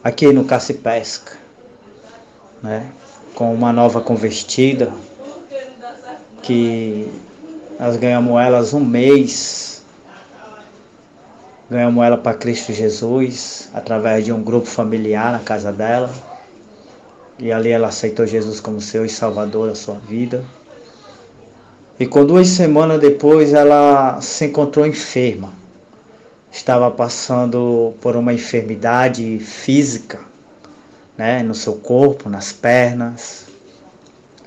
aqui 0.04 0.34
no 0.34 0.44
Caça 0.44 0.74
Pesca, 0.74 1.38
né? 2.62 2.92
Com 3.34 3.54
uma 3.54 3.72
nova 3.72 4.02
convertida 4.02 4.92
que 6.44 7.10
nós 7.80 7.96
ganhamos 7.96 8.42
elas 8.42 8.74
um 8.74 8.84
mês. 8.84 9.86
Ganhamos 11.70 12.04
ela 12.04 12.18
para 12.18 12.38
Cristo 12.38 12.74
Jesus 12.74 13.70
através 13.74 14.26
de 14.26 14.34
um 14.34 14.44
grupo 14.44 14.68
familiar 14.68 15.32
na 15.32 15.40
casa 15.40 15.72
dela. 15.72 16.31
E 17.42 17.52
ali 17.52 17.72
ela 17.72 17.88
aceitou 17.88 18.28
Jesus 18.28 18.60
como 18.60 18.80
seu 18.80 19.04
e 19.04 19.10
Salvador 19.10 19.68
da 19.68 19.74
sua 19.74 19.96
vida. 19.96 20.46
E 22.00 22.06
com 22.06 22.24
duas 22.24 22.48
semanas 22.50 23.02
depois 23.02 23.52
ela 23.52 24.22
se 24.22 24.46
encontrou 24.46 24.86
enferma. 24.86 25.52
Estava 26.52 26.92
passando 26.92 27.96
por 28.00 28.16
uma 28.16 28.32
enfermidade 28.32 29.40
física, 29.40 30.20
né, 31.18 31.42
no 31.42 31.56
seu 31.56 31.74
corpo, 31.74 32.30
nas 32.30 32.54
pernas 32.54 33.48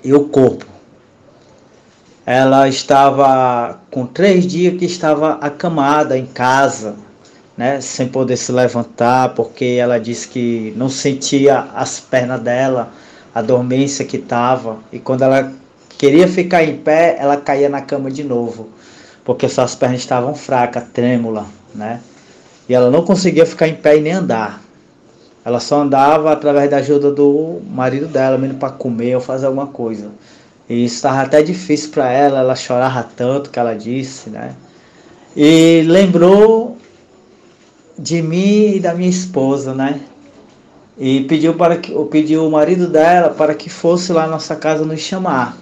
e 0.05 0.15
o 0.15 0.29
corpo. 0.29 0.67
Ela 2.25 2.69
estava 2.69 3.81
com 3.91 4.07
três 4.07 4.47
dias 4.47 4.79
que 4.79 4.85
estava 4.85 5.33
acamada 5.41 6.17
em 6.17 6.27
casa, 6.27 6.95
né, 7.57 7.81
sem 7.81 8.09
poder 8.09 8.37
se 8.37 8.51
levantar, 8.51 9.35
porque 9.35 9.77
ela 9.79 9.99
disse 9.99 10.29
que 10.29 10.73
não 10.77 10.88
sentia 10.88 11.69
as 11.75 12.01
pernas 12.01 12.40
dela, 12.40 12.90
a 13.35 13.43
dormência 13.43 14.05
que 14.05 14.17
estava, 14.17 14.79
e 14.93 14.99
quando 14.99 15.23
ela 15.23 15.53
queria 15.97 16.27
ficar 16.29 16.64
em 16.64 16.77
pé, 16.77 17.17
ela 17.19 17.37
caía 17.37 17.69
na 17.69 17.81
cama 17.81 18.11
de 18.11 18.25
novo, 18.25 18.69
porque 19.25 19.49
suas 19.49 19.75
pernas 19.75 20.01
estavam 20.01 20.35
fracas, 20.35 20.85
trêmula, 20.93 21.47
né? 21.75 22.01
E 22.69 22.75
ela 22.75 22.90
não 22.90 23.05
conseguia 23.05 23.45
ficar 23.45 23.69
em 23.69 23.75
pé 23.75 23.99
e 23.99 24.01
nem 24.01 24.12
andar. 24.12 24.62
Ela 25.45 25.61
só 25.61 25.83
andava 25.83 26.33
através 26.33 26.71
da 26.71 26.79
ajuda 26.79 27.11
do 27.11 27.61
marido 27.71 28.07
dela, 28.07 28.38
mesmo 28.38 28.59
para 28.59 28.71
comer 28.71 29.14
ou 29.14 29.21
fazer 29.21 29.47
alguma 29.47 29.67
coisa. 29.67 30.11
E 30.69 30.85
isso 30.85 30.97
estava 30.97 31.21
até 31.21 31.43
difícil 31.43 31.90
para 31.90 32.11
ela, 32.11 32.38
ela 32.40 32.57
chorava 32.57 33.07
tanto 33.14 33.51
que 33.51 33.59
ela 33.59 33.75
disse, 33.75 34.31
né? 34.31 34.55
E 35.37 35.83
lembrou 35.87 36.74
de 37.99 38.23
mim 38.23 38.77
e 38.77 38.81
da 38.81 38.95
minha 38.95 39.09
esposa, 39.11 39.75
né? 39.75 40.01
E 40.97 41.25
pediu 41.25 41.55
para 41.55 41.77
que 41.77 41.93
pediu 42.07 42.47
o 42.47 42.51
marido 42.51 42.89
dela 42.89 43.31
para 43.31 43.55
que 43.55 43.69
fosse 43.69 44.13
lá 44.13 44.23
na 44.23 44.33
nossa 44.33 44.55
casa 44.57 44.85
nos 44.85 45.01
chamar. 45.01 45.57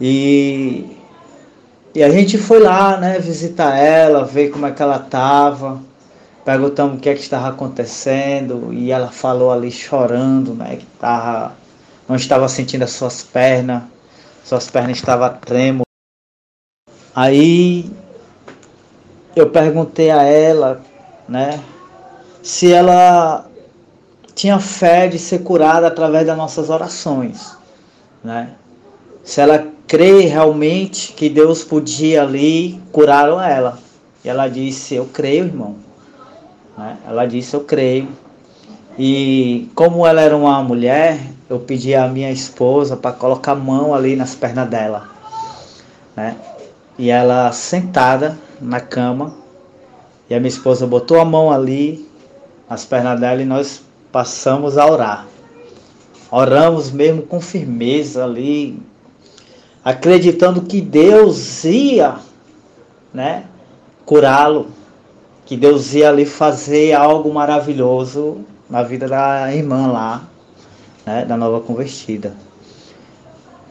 E 0.00 0.96
e 1.96 2.02
a 2.04 2.10
gente 2.10 2.36
foi 2.36 2.60
lá, 2.60 2.98
né, 2.98 3.18
visitar 3.18 3.74
ela, 3.74 4.22
ver 4.22 4.50
como 4.50 4.66
é 4.66 4.70
que 4.70 4.82
ela 4.82 4.98
estava. 4.98 5.80
Perguntamos 6.44 6.98
o 6.98 7.00
que 7.00 7.08
é 7.08 7.14
que 7.14 7.22
estava 7.22 7.48
acontecendo 7.48 8.70
e 8.70 8.92
ela 8.92 9.10
falou 9.10 9.50
ali 9.50 9.72
chorando, 9.72 10.52
né, 10.52 10.76
que 10.76 10.84
tava, 11.00 11.56
não 12.06 12.14
estava 12.14 12.46
sentindo 12.50 12.82
as 12.82 12.90
suas 12.90 13.22
pernas, 13.22 13.82
suas 14.44 14.68
pernas 14.68 14.98
estavam 14.98 15.38
trêmulas. 15.38 15.86
Aí 17.14 17.90
eu 19.34 19.48
perguntei 19.48 20.10
a 20.10 20.22
ela 20.22 20.82
né? 21.28 21.60
Se 22.42 22.72
ela 22.72 23.46
tinha 24.34 24.58
fé 24.58 25.08
de 25.08 25.18
ser 25.18 25.40
curada 25.40 25.86
através 25.86 26.26
das 26.26 26.36
nossas 26.36 26.70
orações, 26.70 27.56
né? 28.22 28.50
Se 29.24 29.40
ela 29.40 29.66
crê 29.86 30.20
realmente 30.22 31.12
que 31.12 31.28
Deus 31.28 31.64
podia 31.64 32.22
ali 32.22 32.80
curar 32.92 33.28
ela. 33.48 33.78
E 34.24 34.28
ela 34.28 34.48
disse: 34.48 34.94
Eu 34.94 35.06
creio, 35.06 35.46
irmão. 35.46 35.76
Né? 36.76 36.96
Ela 37.06 37.26
disse: 37.26 37.54
Eu 37.54 37.64
creio. 37.64 38.08
E 38.98 39.70
como 39.74 40.06
ela 40.06 40.20
era 40.20 40.36
uma 40.36 40.62
mulher, 40.62 41.20
eu 41.50 41.58
pedi 41.58 41.94
à 41.94 42.08
minha 42.08 42.30
esposa 42.30 42.96
para 42.96 43.12
colocar 43.12 43.52
a 43.52 43.56
mão 43.56 43.94
ali 43.94 44.16
nas 44.16 44.34
pernas 44.34 44.68
dela. 44.68 45.08
Né? 46.14 46.36
E 46.98 47.10
ela 47.10 47.52
sentada 47.52 48.38
na 48.60 48.80
cama, 48.80 49.34
e 50.28 50.34
a 50.34 50.40
minha 50.40 50.48
esposa 50.48 50.86
botou 50.86 51.20
a 51.20 51.24
mão 51.24 51.50
ali, 51.50 52.08
nas 52.68 52.84
pernas 52.84 53.20
dela, 53.20 53.42
e 53.42 53.44
nós 53.44 53.82
passamos 54.10 54.76
a 54.76 54.86
orar. 54.86 55.26
Oramos 56.30 56.90
mesmo 56.90 57.22
com 57.22 57.40
firmeza 57.40 58.24
ali, 58.24 58.80
acreditando 59.84 60.62
que 60.62 60.80
Deus 60.80 61.64
ia, 61.64 62.16
né, 63.14 63.44
curá-lo, 64.04 64.66
que 65.44 65.56
Deus 65.56 65.94
ia 65.94 66.08
ali 66.08 66.26
fazer 66.26 66.92
algo 66.92 67.32
maravilhoso 67.32 68.38
na 68.68 68.82
vida 68.82 69.06
da 69.06 69.54
irmã 69.54 69.86
lá, 69.86 70.24
né, 71.04 71.24
da 71.24 71.36
nova 71.36 71.60
convertida. 71.60 72.34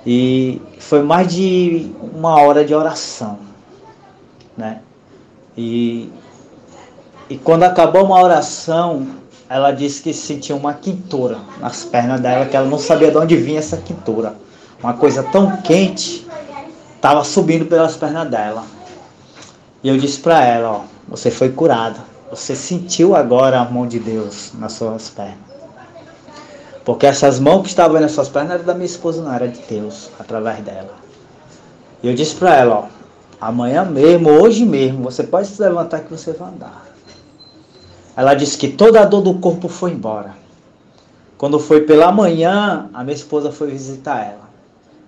E 0.06 0.62
foi 0.80 1.02
mais 1.02 1.34
de 1.34 1.92
uma 2.14 2.40
hora 2.40 2.64
de 2.64 2.74
oração, 2.74 3.40
né? 4.56 4.82
E, 5.58 6.10
e 7.28 7.38
quando 7.38 7.64
acabou 7.64 8.06
uma 8.06 8.22
oração, 8.22 9.08
ela 9.50 9.72
disse 9.72 10.02
que 10.02 10.14
sentia 10.14 10.56
uma 10.56 10.74
quintura 10.74 11.40
nas 11.60 11.84
pernas 11.84 12.22
dela, 12.22 12.46
que 12.46 12.56
ela 12.56 12.68
não 12.68 12.78
sabia 12.78 13.10
de 13.10 13.18
onde 13.18 13.36
vinha 13.36 13.60
essa 13.60 13.78
quintura. 13.78 14.36
Uma 14.82 14.94
coisa 14.94 15.24
tão 15.24 15.58
quente 15.58 16.28
estava 16.96 17.24
subindo 17.24 17.66
pelas 17.66 17.96
pernas 17.96 18.30
dela. 18.30 18.64
E 19.84 19.90
eu 19.90 19.98
disse 19.98 20.20
para 20.20 20.44
ela, 20.44 20.72
ó, 20.72 20.82
você 21.08 21.32
foi 21.32 21.50
curada. 21.50 22.00
Você 22.30 22.56
sentiu 22.56 23.16
agora 23.16 23.60
a 23.60 23.66
mão 23.66 23.88
de 23.88 24.00
Deus 24.00 24.52
nas 24.60 24.74
suas 24.74 25.10
pernas. 25.10 25.38
Porque 26.84 27.08
essas 27.08 27.40
mãos 27.40 27.64
que 27.64 27.70
estavam 27.70 28.00
nas 28.00 28.12
suas 28.12 28.30
pernas 28.30 28.56
eram 28.56 28.66
da 28.66 28.74
minha 28.76 28.86
esposa, 28.86 29.24
não 29.24 29.34
era 29.34 29.48
de 29.48 29.60
Deus, 29.68 30.12
através 30.20 30.60
dela. 30.60 30.94
E 32.04 32.08
eu 32.08 32.14
disse 32.14 32.36
para 32.36 32.56
ela, 32.56 32.76
ó, 32.76 32.86
amanhã 33.42 33.84
mesmo, 33.84 34.30
hoje 34.30 34.64
mesmo, 34.64 35.04
você 35.04 35.24
pode 35.24 35.48
se 35.48 35.60
levantar 35.60 36.02
que 36.02 36.12
você 36.12 36.34
vai 36.34 36.50
andar. 36.50 36.95
Ela 38.16 38.34
disse 38.34 38.58
que 38.58 38.70
toda 38.70 39.02
a 39.02 39.06
dor 39.06 39.22
do 39.22 39.34
corpo 39.36 39.68
foi 39.68 39.92
embora. 39.92 40.32
Quando 41.38 41.60
foi 41.60 41.82
pela 41.82 42.12
manhã, 42.12 42.90
a 42.94 43.04
minha 43.04 43.16
esposa 43.16 43.52
foi 43.52 43.70
visitar 43.70 44.22
ela. 44.24 44.46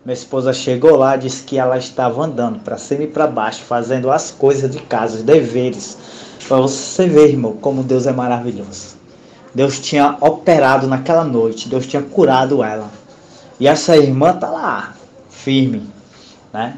Minha 0.06 0.13
esposa 0.13 0.54
chegou 0.54 0.96
lá, 0.98 1.15
disse 1.15 1.43
que 1.43 1.58
ela 1.58 1.78
estava 1.78 2.24
andando 2.24 2.60
para 2.60 2.78
cima 2.78 3.04
e 3.04 3.08
para 3.08 3.28
baixo, 3.28 3.62
fazendo 3.63 4.12
as 4.12 4.32
coisas 4.32 4.70
de 4.70 4.80
casa, 4.80 5.17
os 5.17 5.24
deveres. 5.24 5.98
Para 6.48 6.58
você 6.58 7.08
ver, 7.08 7.30
irmão, 7.30 7.54
como 7.54 7.84
Deus 7.84 8.08
é 8.08 8.12
maravilhoso. 8.12 8.98
Deus 9.54 9.80
tinha 9.80 10.17
operado 10.22 10.86
naquela 10.88 11.24
noite, 11.24 11.70
Deus 11.70 11.88
tinha 11.88 12.02
curado 12.02 12.63
ela. 12.63 12.89
E 13.60 13.67
essa 13.67 13.98
irmã 13.98 14.34
tá 14.34 14.50
lá, 14.50 14.93
firme, 15.30 15.89
né? 16.54 16.78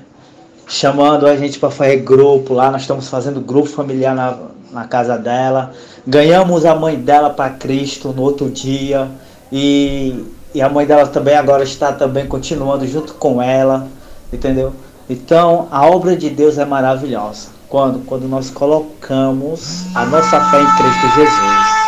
Chamando 0.68 1.28
a 1.28 1.36
gente 1.36 1.60
para 1.60 1.72
fazer 1.72 1.98
grupo 1.98 2.54
lá, 2.54 2.72
nós 2.72 2.82
estamos 2.82 3.10
fazendo 3.10 3.42
grupo 3.42 3.68
familiar 3.68 4.16
na, 4.16 4.38
na 4.72 4.86
casa 4.86 5.18
dela. 5.18 5.72
Ganhamos 6.06 6.66
a 6.66 6.76
mãe 6.76 6.96
dela 6.96 7.30
para 7.30 7.52
Cristo 7.52 8.14
no 8.14 8.22
outro 8.22 8.50
dia. 8.50 9.10
E, 9.52 10.26
e 10.54 10.62
a 10.62 10.70
mãe 10.70 10.86
dela 10.86 11.08
também 11.08 11.36
agora 11.36 11.64
está 11.64 11.92
também 11.92 12.28
continuando 12.28 12.86
junto 12.88 13.14
com 13.16 13.42
ela, 13.42 13.88
entendeu? 14.32 14.74
Então 15.10 15.68
a 15.72 15.88
obra 15.88 16.16
de 16.16 16.30
Deus 16.30 16.58
é 16.58 16.66
maravilhosa. 16.66 17.50
Quando? 17.68 18.00
Quando 18.06 18.28
nós 18.28 18.50
colocamos 18.50 19.86
a 19.96 20.06
nossa 20.06 20.40
fé 20.50 20.62
em 20.62 20.78
Cristo 20.78 21.16
Jesus. 21.16 21.80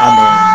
Amém. 0.00 0.52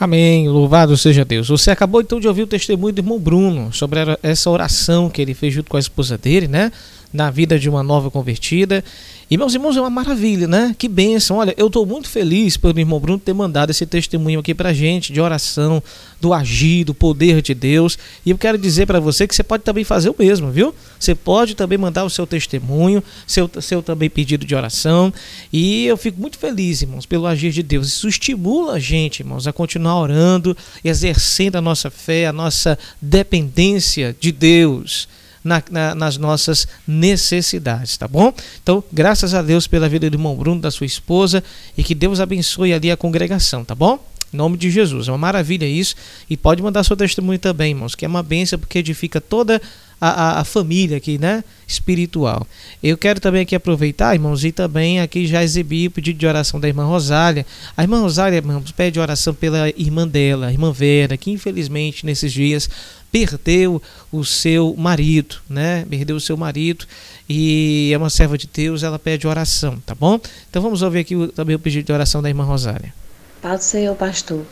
Amém. 0.00 0.48
Louvado 0.48 0.96
seja 0.96 1.24
Deus. 1.24 1.48
Você 1.48 1.70
acabou 1.70 2.00
então 2.00 2.18
de 2.18 2.26
ouvir 2.26 2.42
o 2.42 2.46
testemunho 2.46 2.92
do 2.92 3.00
irmão 3.00 3.18
Bruno 3.18 3.72
sobre 3.72 4.00
essa 4.22 4.48
oração 4.48 5.10
que 5.10 5.20
ele 5.20 5.34
fez 5.34 5.52
junto 5.52 5.70
com 5.70 5.76
a 5.76 5.80
esposa 5.80 6.16
dele, 6.16 6.48
né? 6.48 6.72
Na 7.12 7.30
vida 7.30 7.58
de 7.58 7.68
uma 7.68 7.82
nova 7.82 8.10
convertida. 8.10 8.84
E 9.30 9.36
meus 9.36 9.54
irmãos, 9.54 9.76
é 9.76 9.80
uma 9.80 9.88
maravilha, 9.88 10.48
né? 10.48 10.74
Que 10.76 10.88
bênção. 10.88 11.36
Olha, 11.36 11.54
eu 11.56 11.68
estou 11.68 11.86
muito 11.86 12.08
feliz 12.08 12.56
pelo 12.56 12.74
meu 12.74 12.82
irmão 12.82 12.98
Bruno 12.98 13.16
ter 13.16 13.32
mandado 13.32 13.70
esse 13.70 13.86
testemunho 13.86 14.40
aqui 14.40 14.52
pra 14.52 14.72
gente 14.72 15.12
de 15.12 15.20
oração, 15.20 15.80
do 16.20 16.34
agir, 16.34 16.82
do 16.82 16.92
poder 16.92 17.40
de 17.40 17.54
Deus. 17.54 17.96
E 18.26 18.30
eu 18.30 18.36
quero 18.38 18.58
dizer 18.58 18.86
para 18.86 18.98
você 18.98 19.28
que 19.28 19.34
você 19.36 19.44
pode 19.44 19.62
também 19.62 19.84
fazer 19.84 20.10
o 20.10 20.16
mesmo, 20.18 20.50
viu? 20.50 20.74
Você 20.98 21.14
pode 21.14 21.54
também 21.54 21.78
mandar 21.78 22.04
o 22.04 22.10
seu 22.10 22.26
testemunho, 22.26 23.04
seu, 23.24 23.48
seu 23.60 23.84
também 23.84 24.10
pedido 24.10 24.44
de 24.44 24.52
oração. 24.52 25.14
E 25.52 25.86
eu 25.86 25.96
fico 25.96 26.20
muito 26.20 26.36
feliz, 26.36 26.82
irmãos, 26.82 27.06
pelo 27.06 27.24
agir 27.24 27.52
de 27.52 27.62
Deus. 27.62 27.86
Isso 27.86 28.08
estimula 28.08 28.72
a 28.72 28.78
gente, 28.80 29.20
irmãos, 29.20 29.46
a 29.46 29.52
continuar 29.52 30.00
orando, 30.00 30.56
exercendo 30.84 31.54
a 31.54 31.60
nossa 31.60 31.88
fé, 31.88 32.26
a 32.26 32.32
nossa 32.32 32.76
dependência 33.00 34.16
de 34.18 34.32
Deus 34.32 35.06
na, 35.42 35.62
na, 35.70 35.94
nas 35.94 36.16
nossas 36.16 36.66
necessidades, 36.86 37.96
tá 37.96 38.06
bom? 38.06 38.32
Então, 38.62 38.82
graças 38.92 39.34
a 39.34 39.42
Deus 39.42 39.66
pela 39.66 39.88
vida 39.88 40.08
do 40.08 40.14
irmão 40.14 40.36
Bruno, 40.36 40.60
da 40.60 40.70
sua 40.70 40.86
esposa, 40.86 41.42
e 41.76 41.82
que 41.82 41.94
Deus 41.94 42.20
abençoe 42.20 42.72
ali 42.72 42.90
a 42.90 42.96
congregação, 42.96 43.64
tá 43.64 43.74
bom? 43.74 43.98
Em 44.32 44.36
nome 44.36 44.56
de 44.56 44.70
Jesus. 44.70 45.08
É 45.08 45.12
uma 45.12 45.18
maravilha 45.18 45.66
isso. 45.66 45.96
E 46.28 46.36
pode 46.36 46.62
mandar 46.62 46.84
seu 46.84 46.96
testemunho 46.96 47.38
também, 47.38 47.70
irmãos, 47.70 47.94
que 47.94 48.04
é 48.04 48.08
uma 48.08 48.22
bênção 48.22 48.58
porque 48.58 48.78
edifica 48.78 49.20
toda 49.20 49.56
a, 49.56 49.60
a, 50.00 50.40
a, 50.40 50.44
família 50.44 50.96
aqui, 50.96 51.18
né? 51.18 51.44
Espiritual. 51.66 52.46
Eu 52.82 52.96
quero 52.96 53.20
também 53.20 53.42
aqui 53.42 53.54
aproveitar, 53.54 54.14
irmãos, 54.14 54.42
e 54.44 54.50
também 54.50 55.00
aqui 55.00 55.26
já 55.26 55.44
exibir 55.44 55.88
o 55.88 55.90
pedido 55.90 56.18
de 56.18 56.26
oração 56.26 56.58
da 56.58 56.66
irmã 56.66 56.84
Rosália. 56.84 57.44
A 57.76 57.82
irmã 57.82 58.00
Rosália, 58.00 58.38
irmãos, 58.38 58.72
pede 58.72 58.98
oração 58.98 59.34
pela 59.34 59.68
irmã 59.70 60.08
dela, 60.08 60.46
a 60.46 60.52
irmã 60.52 60.72
Vera, 60.72 61.16
que 61.16 61.30
infelizmente 61.30 62.06
nesses 62.06 62.32
dias 62.32 62.68
perdeu 63.12 63.82
o 64.10 64.24
seu 64.24 64.74
marido, 64.78 65.36
né? 65.48 65.84
Perdeu 65.90 66.16
o 66.16 66.20
seu 66.20 66.36
marido 66.36 66.86
e 67.28 67.90
é 67.92 67.98
uma 67.98 68.08
serva 68.08 68.38
de 68.38 68.48
Deus, 68.52 68.82
ela 68.82 68.98
pede 68.98 69.26
oração, 69.26 69.78
tá 69.84 69.94
bom? 69.94 70.18
Então 70.48 70.62
vamos 70.62 70.80
ouvir 70.80 71.00
aqui 71.00 71.14
também 71.34 71.56
o 71.56 71.58
pedido 71.58 71.84
de 71.84 71.92
oração 71.92 72.22
da 72.22 72.28
irmã 72.28 72.44
Rosália. 72.44 72.94
Paz 73.42 73.64
Senhor, 73.64 73.94
pastor. 73.96 74.44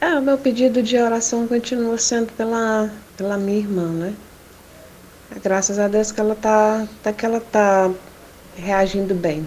É, 0.00 0.14
o 0.14 0.22
meu 0.22 0.38
pedido 0.38 0.82
de 0.82 0.96
oração 0.96 1.46
continua 1.46 1.98
sendo 1.98 2.32
pela, 2.32 2.90
pela 3.18 3.36
minha 3.36 3.58
irmã, 3.58 3.86
né? 3.88 4.14
Graças 5.42 5.78
a 5.78 5.88
Deus 5.88 6.10
que 6.10 6.20
ela 6.20 6.34
tá, 6.34 6.86
tá 7.02 7.12
que 7.12 7.24
ela 7.24 7.40
tá 7.40 7.90
reagindo 8.56 9.14
bem. 9.14 9.46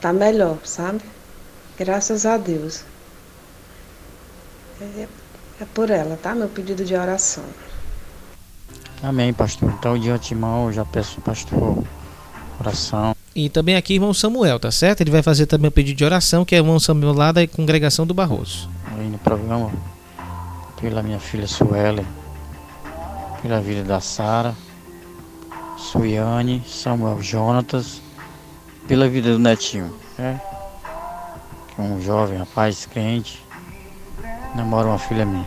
Tá 0.00 0.12
melhor, 0.12 0.58
sabe? 0.64 1.00
Graças 1.78 2.26
a 2.26 2.36
Deus. 2.36 2.84
É, 4.80 5.06
é 5.60 5.64
por 5.74 5.90
ela, 5.90 6.18
tá? 6.20 6.34
Meu 6.34 6.48
pedido 6.48 6.84
de 6.84 6.94
oração. 6.94 7.44
Amém, 9.02 9.32
pastor. 9.32 9.72
Então, 9.78 9.98
de 9.98 10.10
antemão, 10.10 10.66
eu 10.66 10.72
já 10.72 10.84
peço, 10.84 11.20
pastor, 11.20 11.84
oração. 12.60 13.14
E 13.34 13.48
também 13.48 13.76
aqui, 13.76 13.94
irmão 13.94 14.12
Samuel, 14.12 14.58
tá 14.58 14.70
certo? 14.70 15.00
Ele 15.00 15.10
vai 15.10 15.22
fazer 15.22 15.46
também 15.46 15.68
o 15.68 15.72
pedido 15.72 15.96
de 15.96 16.04
oração, 16.04 16.44
que 16.44 16.54
é 16.54 16.58
o 16.58 16.62
irmão 16.62 16.80
Samuel 16.80 17.12
lá 17.12 17.30
da 17.30 17.46
congregação 17.46 18.04
do 18.04 18.12
Barroso. 18.12 18.68
Aí 18.96 19.08
no 19.08 19.18
programa, 19.18 19.70
pela 20.80 21.02
minha 21.02 21.20
filha 21.20 21.46
Suelen, 21.46 22.04
pela 23.42 23.60
vida 23.60 23.82
da 23.82 24.00
Sara, 24.00 24.54
Suiane, 25.76 26.62
Samuel 26.66 27.22
Jonatas, 27.22 28.00
pela 28.86 29.08
vida 29.08 29.32
do 29.32 29.38
netinho, 29.38 29.94
né? 30.18 30.40
Que 31.74 31.80
é 31.80 31.84
um 31.84 32.00
jovem 32.00 32.38
rapaz 32.38 32.86
crente, 32.86 33.42
namora 34.54 34.88
uma 34.88 34.98
filha 34.98 35.24
minha. 35.24 35.46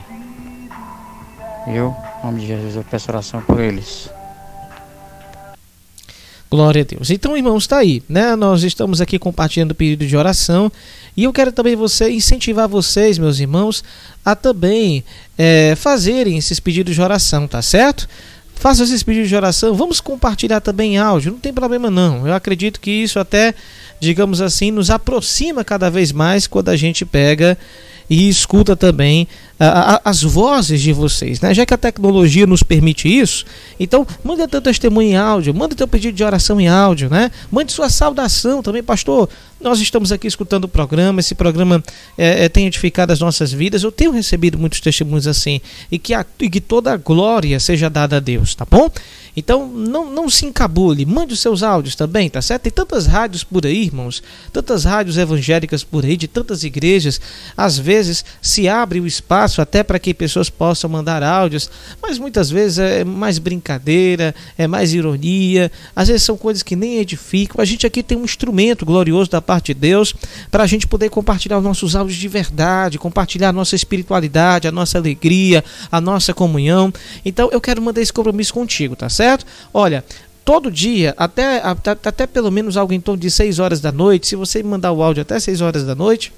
Eu, 1.68 1.96
em 2.20 2.26
nome 2.26 2.42
de 2.42 2.48
Jesus, 2.48 2.76
eu 2.76 2.84
peço 2.84 3.12
oração 3.12 3.42
por 3.42 3.60
eles. 3.60 4.10
Glória 6.50 6.82
a 6.82 6.86
Deus. 6.86 7.10
Então, 7.10 7.38
irmãos, 7.38 7.64
está 7.64 7.78
aí, 7.78 8.04
né? 8.10 8.36
Nós 8.36 8.64
estamos 8.64 9.00
aqui 9.00 9.18
compartilhando 9.18 9.72
o 9.72 9.76
pedido 9.76 10.06
de 10.06 10.18
oração 10.18 10.70
e 11.16 11.26
eu 11.26 11.34
quero 11.34 11.52
também 11.52 11.76
você 11.76 12.10
incentivar 12.10 12.68
vocês, 12.68 13.18
meus 13.18 13.40
irmãos, 13.40 13.84
a 14.24 14.36
também 14.36 15.04
é, 15.38 15.76
fazerem 15.76 16.38
esses 16.38 16.60
pedidos 16.60 16.96
de 16.96 17.02
oração, 17.02 17.48
tá 17.48 17.62
certo? 17.62 18.08
Façam 18.56 18.86
esses 18.86 19.02
pedidos 19.02 19.28
de 19.28 19.36
oração. 19.36 19.74
Vamos 19.74 20.00
compartilhar 20.00 20.62
também 20.62 20.98
áudio, 20.98 21.32
não 21.32 21.40
tem 21.40 21.52
problema 21.52 21.90
não. 21.90 22.28
Eu 22.28 22.34
acredito 22.34 22.80
que 22.80 22.92
isso 22.92 23.20
até, 23.20 23.56
digamos 24.00 24.40
assim, 24.40 24.72
nos 24.72 24.90
aproxima 24.90 25.64
cada 25.64 25.90
vez 25.90 26.12
mais 26.12 26.48
quando 26.48 26.70
a 26.70 26.78
gente 26.78 27.04
pega 27.04 27.58
e 28.12 28.28
escuta 28.28 28.76
também 28.76 29.26
a, 29.58 29.96
a, 29.96 30.02
as 30.04 30.22
vozes 30.22 30.82
de 30.82 30.92
vocês, 30.92 31.40
né? 31.40 31.54
Já 31.54 31.66
que 31.66 31.74
a 31.74 31.78
tecnologia 31.78 32.46
nos 32.46 32.62
permite 32.62 33.08
isso, 33.08 33.46
então 33.80 34.06
manda 34.22 34.48
teu 34.50 34.62
testemunho 34.62 35.12
em 35.12 35.16
áudio, 35.16 35.56
manda 35.56 35.74
teu 35.74 35.88
pedido 35.88 36.14
de 36.14 36.24
oração 36.24 36.60
em 36.60 36.68
áudio, 36.68 37.10
né? 37.10 37.32
Mande 37.50 37.72
sua 37.72 37.90
saudação 37.90 38.62
também, 38.62 38.84
pastor. 38.84 39.30
Nós 39.62 39.80
estamos 39.80 40.12
aqui 40.12 40.28
escutando 40.28 40.64
o 40.64 40.68
programa, 40.68 41.20
esse 41.20 41.36
programa 41.36 41.84
é, 42.18 42.46
é, 42.46 42.50
tem 42.50 42.66
edificado 42.66 43.14
as 43.14 43.20
nossas 43.20 43.54
vidas. 43.54 43.84
Eu 43.84 43.92
tenho 43.92 44.12
recebido 44.12 44.58
muitos 44.58 44.80
testemunhos 44.80 45.28
assim, 45.28 45.62
e 45.92 46.00
que, 46.00 46.16
a, 46.16 46.26
e 46.40 46.50
que 46.50 46.60
toda 46.60 46.92
a 46.92 46.98
glória 46.98 47.60
seja 47.60 47.90
dada 47.90 48.18
a 48.18 48.20
Deus, 48.20 48.56
tá 48.56 48.66
bom? 48.70 48.90
Então 49.36 49.68
não, 49.68 50.12
não 50.12 50.30
se 50.30 50.46
encabule, 50.46 51.06
mande 51.06 51.34
os 51.34 51.40
seus 51.40 51.64
áudios 51.64 51.96
também, 51.96 52.30
tá 52.30 52.42
certo? 52.42 52.64
Tem 52.64 52.72
tantas 52.72 53.06
rádios 53.06 53.44
por 53.44 53.66
aí, 53.66 53.84
irmãos, 53.84 54.22
tantas 54.52 54.84
rádios 54.84 55.18
evangélicas 55.18 55.84
por 55.84 56.06
aí, 56.06 56.18
de 56.18 56.28
tantas 56.28 56.64
igrejas. 56.64 57.20
Às 57.56 57.78
vezes 57.78 58.26
se 58.42 58.68
abre 58.68 59.00
o 59.00 59.08
espaço 59.08 59.62
até 59.62 59.84
para 59.84 60.00
que 60.00 60.14
pessoas 60.14 60.50
possam 60.50 60.90
mandar 60.90 61.24
áudios, 61.24 61.70
mas 62.02 62.20
muitas 62.20 62.50
vezes 62.50 62.80
é 62.80 63.04
mais 63.04 63.40
brincadeira, 63.40 64.36
é 64.58 64.68
mais 64.68 64.94
ironia, 64.94 65.72
às 65.96 66.10
vezes 66.10 66.24
são 66.24 66.38
coisas 66.38 66.62
que 66.62 66.76
nem 66.76 66.98
edificam. 66.98 67.62
A 67.62 67.66
gente 67.66 67.88
aqui 67.88 68.04
tem 68.04 68.18
um 68.18 68.26
instrumento 68.26 68.86
glorioso 68.86 69.32
da 69.32 69.42
parte 69.42 69.74
de 69.74 69.80
Deus 69.80 70.14
para 70.50 70.64
a 70.64 70.68
gente 70.68 70.88
poder 70.88 71.10
compartilhar 71.10 71.58
os 71.58 71.64
nossos 71.64 71.96
áudios 71.96 72.18
de 72.18 72.28
verdade, 72.28 72.98
compartilhar 72.98 73.50
a 73.50 73.54
nossa 73.54 73.76
espiritualidade, 73.76 74.68
a 74.68 74.72
nossa 74.72 74.98
alegria, 74.98 75.64
a 75.92 76.02
nossa 76.02 76.34
comunhão. 76.34 76.92
Então 77.24 77.50
eu 77.52 77.62
quero 77.62 77.82
mandar 77.82 78.02
esse 78.02 78.12
compromisso 78.12 78.54
contigo, 78.54 78.96
tá 78.96 79.08
certo? 79.08 79.21
Olha, 79.74 80.04
todo 80.44 80.72
dia, 80.72 81.14
até, 81.18 81.58
até, 81.60 81.92
até 81.92 82.28
pelo 82.28 82.52
menos 82.52 82.78
algo 82.78 82.94
em 82.94 83.00
torno 83.00 83.22
de 83.22 83.30
6 83.30 83.60
horas 83.60 83.80
da 83.80 83.92
noite, 83.92 84.28
se 84.28 84.36
você 84.36 84.62
mandar 84.64 84.92
o 84.92 85.04
áudio 85.04 85.22
até 85.22 85.40
6 85.40 85.62
horas 85.62 85.86
da 85.86 85.96
noite, 85.96 86.32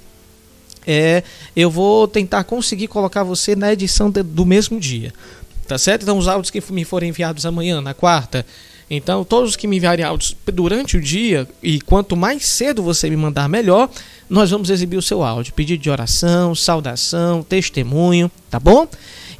é, 0.86 1.22
eu 1.56 1.70
vou 1.70 2.06
tentar 2.06 2.44
conseguir 2.44 2.88
colocar 2.88 3.22
você 3.22 3.56
na 3.56 3.72
edição 3.72 4.10
de, 4.10 4.22
do 4.22 4.44
mesmo 4.44 4.78
dia. 4.78 5.12
Tá 5.66 5.78
certo? 5.78 6.02
Então, 6.02 6.18
os 6.18 6.28
áudios 6.28 6.50
que 6.50 6.62
me 6.72 6.84
forem 6.84 7.08
enviados 7.08 7.46
amanhã, 7.46 7.80
na 7.80 7.94
quarta. 7.94 8.44
Então, 8.90 9.24
todos 9.24 9.50
os 9.50 9.56
que 9.56 9.66
me 9.66 9.78
enviarem 9.78 10.04
áudios 10.04 10.36
durante 10.52 10.98
o 10.98 11.00
dia, 11.00 11.48
e 11.62 11.80
quanto 11.80 12.14
mais 12.14 12.44
cedo 12.44 12.82
você 12.82 13.08
me 13.08 13.16
mandar, 13.16 13.48
melhor, 13.48 13.88
nós 14.28 14.50
vamos 14.50 14.68
exibir 14.68 14.98
o 14.98 15.02
seu 15.02 15.22
áudio. 15.22 15.54
Pedido 15.54 15.82
de 15.82 15.88
oração, 15.88 16.54
saudação, 16.54 17.42
testemunho, 17.42 18.30
tá 18.50 18.60
bom? 18.60 18.86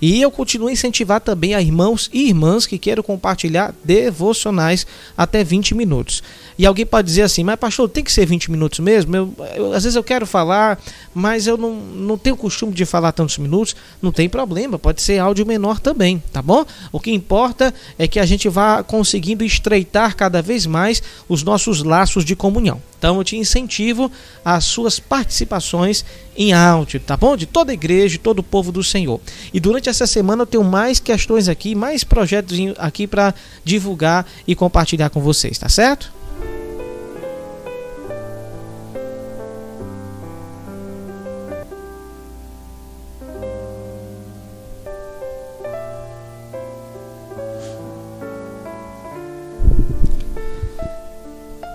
E 0.07 0.21
eu 0.21 0.31
continuo 0.31 0.69
a 0.69 0.73
incentivar 0.73 1.19
também 1.19 1.55
a 1.55 1.62
irmãos 1.62 2.11
e 2.12 2.29
irmãs 2.29 2.67
que 2.67 2.77
queiram 2.77 3.03
compartilhar 3.03 3.75
devocionais 3.83 4.87
até 5.17 5.43
20 5.43 5.75
minutos. 5.75 6.23
E 6.59 6.67
alguém 6.67 6.85
pode 6.85 7.07
dizer 7.07 7.23
assim, 7.23 7.43
mas 7.43 7.59
pastor, 7.59 7.88
tem 7.88 8.05
que 8.05 8.12
ser 8.12 8.27
20 8.27 8.51
minutos 8.51 8.81
mesmo? 8.81 9.17
Eu, 9.17 9.35
eu, 9.57 9.73
às 9.73 9.83
vezes 9.83 9.97
eu 9.97 10.05
quero 10.05 10.27
falar, 10.27 10.79
mas 11.14 11.47
eu 11.47 11.57
não, 11.57 11.75
não 11.75 12.19
tenho 12.19 12.37
costume 12.37 12.75
de 12.75 12.85
falar 12.85 13.12
tantos 13.12 13.38
minutos. 13.38 13.75
Não 14.03 14.12
tem 14.12 14.29
problema, 14.29 14.79
pode 14.79 15.01
ser 15.01 15.19
áudio 15.19 15.47
menor 15.47 15.81
também, 15.81 16.23
tá 16.31 16.43
bom? 16.43 16.67
O 16.93 17.01
que 17.01 17.11
importa 17.11 17.73
é 17.99 18.07
que 18.07 18.21
a 18.21 18.27
gente 18.27 18.47
vá 18.47 18.83
conseguindo 18.83 19.43
estreitar 19.43 20.14
cada 20.17 20.43
vez 20.43 20.67
mais 20.67 21.03
os 21.27 21.43
nossos 21.43 21.83
laços 21.83 22.27
de 22.27 22.37
comunhão. 22.37 22.79
Então 23.05 23.19
eu 23.19 23.25
te 23.25 23.37
incentivo 23.37 24.11
as 24.43 24.64
suas 24.64 24.99
participações 24.99 26.05
em 26.37 26.55
áudio, 26.55 26.99
tá 26.99 27.17
bom? 27.17 27.37
De 27.37 27.45
toda 27.45 27.71
a 27.71 27.75
igreja, 27.75 28.09
de 28.09 28.19
todo 28.19 28.38
o 28.38 28.43
povo 28.43 28.73
do 28.73 28.83
Senhor. 28.83 29.21
E 29.53 29.61
durante 29.61 29.90
essa 29.94 30.07
semana 30.07 30.42
eu 30.42 30.46
tenho 30.46 30.64
mais 30.64 30.98
questões 30.98 31.48
aqui, 31.48 31.74
mais 31.74 32.02
projetos 32.02 32.59
aqui 32.78 33.07
para 33.07 33.33
divulgar 33.64 34.26
e 34.46 34.54
compartilhar 34.54 35.09
com 35.11 35.20
vocês, 35.20 35.57
tá 35.57 35.68
certo? 35.68 36.12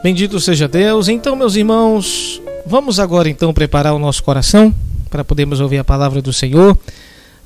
Bendito 0.03 0.39
seja 0.39 0.67
Deus. 0.67 1.07
Então, 1.07 1.35
meus 1.35 1.55
irmãos, 1.55 2.41
vamos 2.65 2.99
agora 2.99 3.29
então 3.29 3.53
preparar 3.53 3.93
o 3.93 3.99
nosso 3.99 4.23
coração 4.23 4.73
para 5.09 5.23
podermos 5.23 5.59
ouvir 5.59 5.77
a 5.77 5.83
palavra 5.83 6.21
do 6.21 6.31
Senhor. 6.31 6.77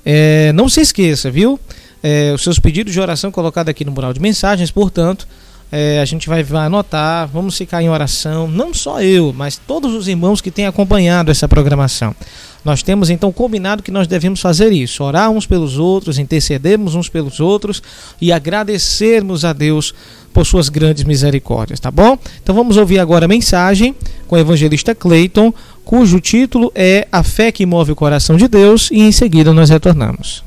É, 0.06 0.52
não 0.54 0.68
se 0.68 0.82
esqueça, 0.82 1.32
viu? 1.32 1.60
É, 2.02 2.32
os 2.34 2.44
seus 2.44 2.60
pedidos 2.60 2.92
de 2.92 3.00
oração 3.00 3.32
colocados 3.32 3.70
aqui 3.70 3.86
no 3.86 3.92
mural 3.92 4.14
de 4.14 4.20
mensagens, 4.20 4.70
portanto, 4.70 5.28
é, 5.76 6.00
a 6.00 6.06
gente 6.06 6.30
vai, 6.30 6.44
vai 6.44 6.68
anotar, 6.68 7.28
vamos 7.28 7.58
ficar 7.58 7.82
em 7.82 7.90
oração, 7.90 8.48
não 8.48 8.74
só 8.74 9.02
eu, 9.02 9.34
mas 9.36 9.58
todos 9.58 9.94
os 9.96 10.08
irmãos 10.08 10.40
que 10.40 10.52
têm 10.52 10.68
acompanhado 10.68 11.32
essa 11.32 11.48
programação. 11.48 12.16
Nós 12.64 12.84
temos 12.84 13.10
então 13.10 13.32
combinado 13.32 13.82
que 13.82 13.90
nós 13.90 14.08
devemos 14.08 14.40
fazer 14.40 14.72
isso, 14.72 15.04
orar 15.04 15.32
uns 15.32 15.48
pelos 15.48 15.80
outros, 15.80 16.20
intercedermos 16.20 16.94
uns 16.94 17.10
pelos 17.10 17.40
outros 17.40 17.82
e 18.22 18.32
agradecermos 18.32 19.44
a 19.44 19.52
Deus 19.52 19.96
por 20.32 20.46
suas 20.46 20.70
grandes 20.70 21.04
misericórdias, 21.04 21.80
tá 21.80 21.90
bom? 21.90 22.18
Então 22.42 22.54
vamos 22.54 22.78
ouvir 22.78 23.00
agora 23.00 23.26
a 23.26 23.28
mensagem 23.28 23.96
com 24.28 24.36
o 24.36 24.40
evangelista 24.40 24.94
Clayton, 24.94 25.54
cujo 25.86 26.20
título 26.20 26.72
é 26.74 27.08
A 27.12 27.24
Fé 27.24 27.52
que 27.52 27.66
Move 27.66 27.92
o 27.92 27.96
Coração 27.96 28.38
de 28.38 28.48
Deus, 28.48 28.90
e 28.92 29.02
em 29.02 29.12
seguida 29.12 29.54
nós 29.54 29.70
retornamos. 29.70 30.44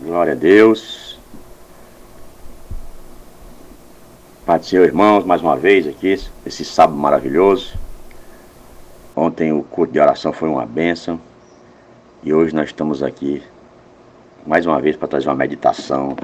Glória 0.00 0.32
a 0.32 0.36
Deus. 0.36 1.05
Pai 4.46 4.60
do 4.60 4.64
Senhor, 4.64 4.84
irmãos, 4.84 5.24
mais 5.24 5.42
uma 5.42 5.56
vez 5.56 5.88
aqui, 5.88 6.16
esse 6.46 6.64
sábado 6.64 6.96
maravilhoso. 6.96 7.76
Ontem 9.16 9.52
o 9.52 9.64
culto 9.64 9.92
de 9.92 9.98
oração 9.98 10.32
foi 10.32 10.48
uma 10.48 10.64
bênção. 10.64 11.20
E 12.22 12.32
hoje 12.32 12.54
nós 12.54 12.66
estamos 12.66 13.02
aqui 13.02 13.42
mais 14.46 14.64
uma 14.64 14.80
vez 14.80 14.96
para 14.96 15.08
trazer 15.08 15.28
uma 15.28 15.34
meditação. 15.34 16.14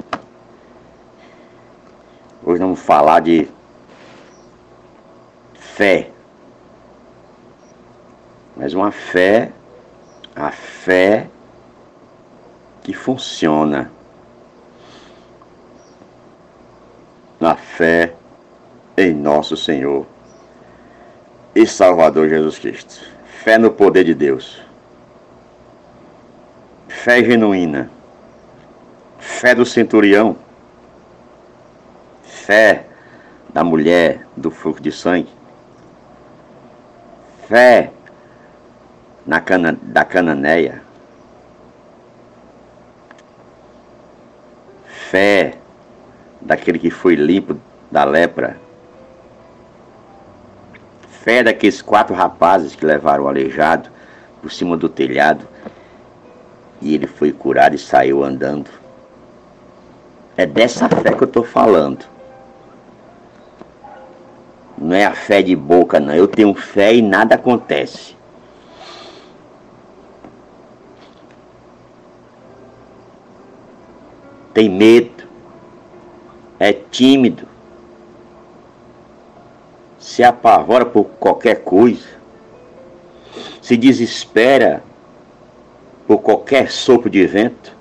Hoje 2.41 2.61
vamos 2.61 2.79
falar 2.79 3.19
de 3.19 3.45
fé. 5.55 6.09
Mas 8.55 8.73
uma 8.73 8.93
fé, 8.93 9.51
a 10.33 10.49
fé 10.49 11.27
que 12.83 12.93
funciona 12.93 13.91
na 17.39 17.55
fé 17.55 18.13
em 18.97 19.13
nosso 19.13 19.57
Senhor 19.57 20.05
e 21.55 21.65
Salvador 21.67 22.29
Jesus 22.29 22.59
Cristo. 22.59 23.05
Fé 23.25 23.57
no 23.57 23.71
poder 23.71 24.03
de 24.05 24.13
Deus. 24.13 24.61
Fé 26.87 27.23
genuína. 27.23 27.89
Fé 29.19 29.53
do 29.53 29.65
centurião. 29.65 30.37
Fé 32.23 32.85
da 33.53 33.63
mulher 33.63 34.25
do 34.35 34.49
fluxo 34.49 34.81
de 34.81 34.91
sangue. 34.91 35.29
Fé 37.47 37.91
na 39.25 39.39
cana, 39.39 39.77
da 39.81 40.03
cananeia 40.03 40.81
fé 45.13 45.53
daquele 46.45 46.79
que 46.79 46.89
foi 46.89 47.15
limpo 47.15 47.57
da 47.91 48.03
lepra. 48.03 48.57
Fé 51.23 51.41
daqueles 51.41 51.81
quatro 51.81 52.13
rapazes 52.13 52.75
que 52.75 52.85
levaram 52.85 53.23
o 53.23 53.27
aleijado 53.27 53.89
por 54.41 54.51
cima 54.51 54.75
do 54.75 54.89
telhado 54.89 55.47
e 56.81 56.93
ele 56.93 57.07
foi 57.07 57.31
curado 57.31 57.75
e 57.75 57.79
saiu 57.79 58.23
andando. 58.23 58.69
É 60.35 60.45
dessa 60.45 60.89
fé 60.89 61.13
que 61.13 61.23
eu 61.23 61.27
estou 61.27 61.43
falando. 61.43 62.05
Não 64.77 64.95
é 64.95 65.05
a 65.05 65.13
fé 65.13 65.41
de 65.41 65.55
boca, 65.55 65.99
não. 65.99 66.13
Eu 66.13 66.27
tenho 66.27 66.53
fé 66.53 66.93
e 66.93 67.01
nada 67.01 67.35
acontece. 67.35 68.15
tem 74.53 74.69
medo, 74.69 75.09
é 76.59 76.73
tímido, 76.73 77.47
se 79.99 80.23
apavora 80.23 80.85
por 80.85 81.05
qualquer 81.19 81.63
coisa, 81.63 82.07
se 83.61 83.77
desespera 83.77 84.83
por 86.05 86.19
qualquer 86.19 86.69
sopro 86.69 87.09
de 87.09 87.25
vento, 87.25 87.75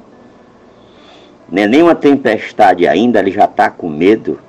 nem 1.50 1.66
nenhuma 1.66 1.94
tempestade 1.94 2.88
ainda, 2.88 3.18
ele 3.18 3.30
já 3.30 3.44
está 3.44 3.68
com 3.68 3.88
medo. 3.88 4.40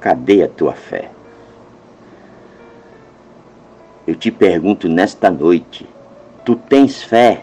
Cadê 0.00 0.44
a 0.44 0.48
tua 0.48 0.72
fé? 0.72 1.10
Eu 4.06 4.14
te 4.14 4.30
pergunto 4.30 4.88
nesta 4.88 5.30
noite, 5.30 5.88
tu 6.44 6.54
tens 6.54 7.02
fé? 7.02 7.42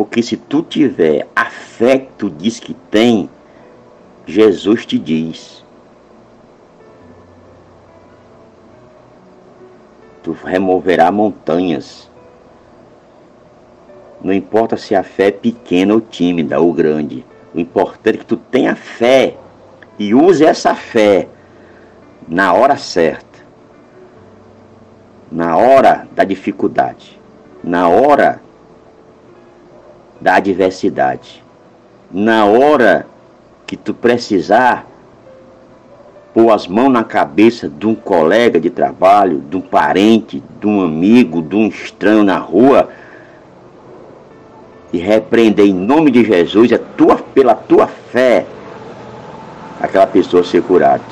Porque 0.00 0.22
se 0.22 0.34
tu 0.34 0.62
tiver 0.62 1.28
a 1.36 1.44
fé 1.44 1.98
que 1.98 2.12
tu 2.16 2.30
diz 2.30 2.58
que 2.58 2.72
tem, 2.72 3.28
Jesus 4.24 4.86
te 4.86 4.98
diz. 4.98 5.62
Tu 10.22 10.32
removerá 10.32 11.12
montanhas. 11.12 12.10
Não 14.22 14.32
importa 14.32 14.78
se 14.78 14.94
a 14.94 15.02
fé 15.02 15.26
é 15.26 15.32
pequena 15.32 15.92
ou 15.92 16.00
tímida 16.00 16.58
ou 16.58 16.72
grande. 16.72 17.22
O 17.54 17.60
importante 17.60 18.14
é 18.14 18.18
que 18.20 18.24
tu 18.24 18.38
tenha 18.38 18.74
fé 18.74 19.36
e 19.98 20.14
use 20.14 20.42
essa 20.42 20.74
fé 20.74 21.28
na 22.26 22.54
hora 22.54 22.78
certa. 22.78 23.40
Na 25.30 25.58
hora 25.58 26.08
da 26.12 26.24
dificuldade. 26.24 27.20
Na 27.62 27.86
hora 27.90 28.40
da 30.20 30.34
adversidade. 30.34 31.42
Na 32.10 32.44
hora 32.44 33.06
que 33.66 33.76
tu 33.76 33.94
precisar 33.94 34.86
pôr 36.34 36.50
as 36.50 36.66
mãos 36.66 36.90
na 36.90 37.02
cabeça 37.02 37.68
de 37.68 37.86
um 37.86 37.94
colega 37.94 38.60
de 38.60 38.70
trabalho, 38.70 39.42
de 39.48 39.56
um 39.56 39.60
parente, 39.60 40.42
de 40.60 40.66
um 40.66 40.82
amigo, 40.82 41.42
de 41.42 41.56
um 41.56 41.66
estranho 41.66 42.22
na 42.22 42.38
rua 42.38 42.88
e 44.92 44.98
repreender 44.98 45.66
em 45.66 45.74
nome 45.74 46.10
de 46.10 46.24
Jesus, 46.24 46.72
é 46.72 46.78
tua, 46.78 47.16
pela 47.16 47.54
tua 47.54 47.86
fé, 47.86 48.44
aquela 49.80 50.06
pessoa 50.06 50.44
ser 50.44 50.62
curada. 50.62 51.02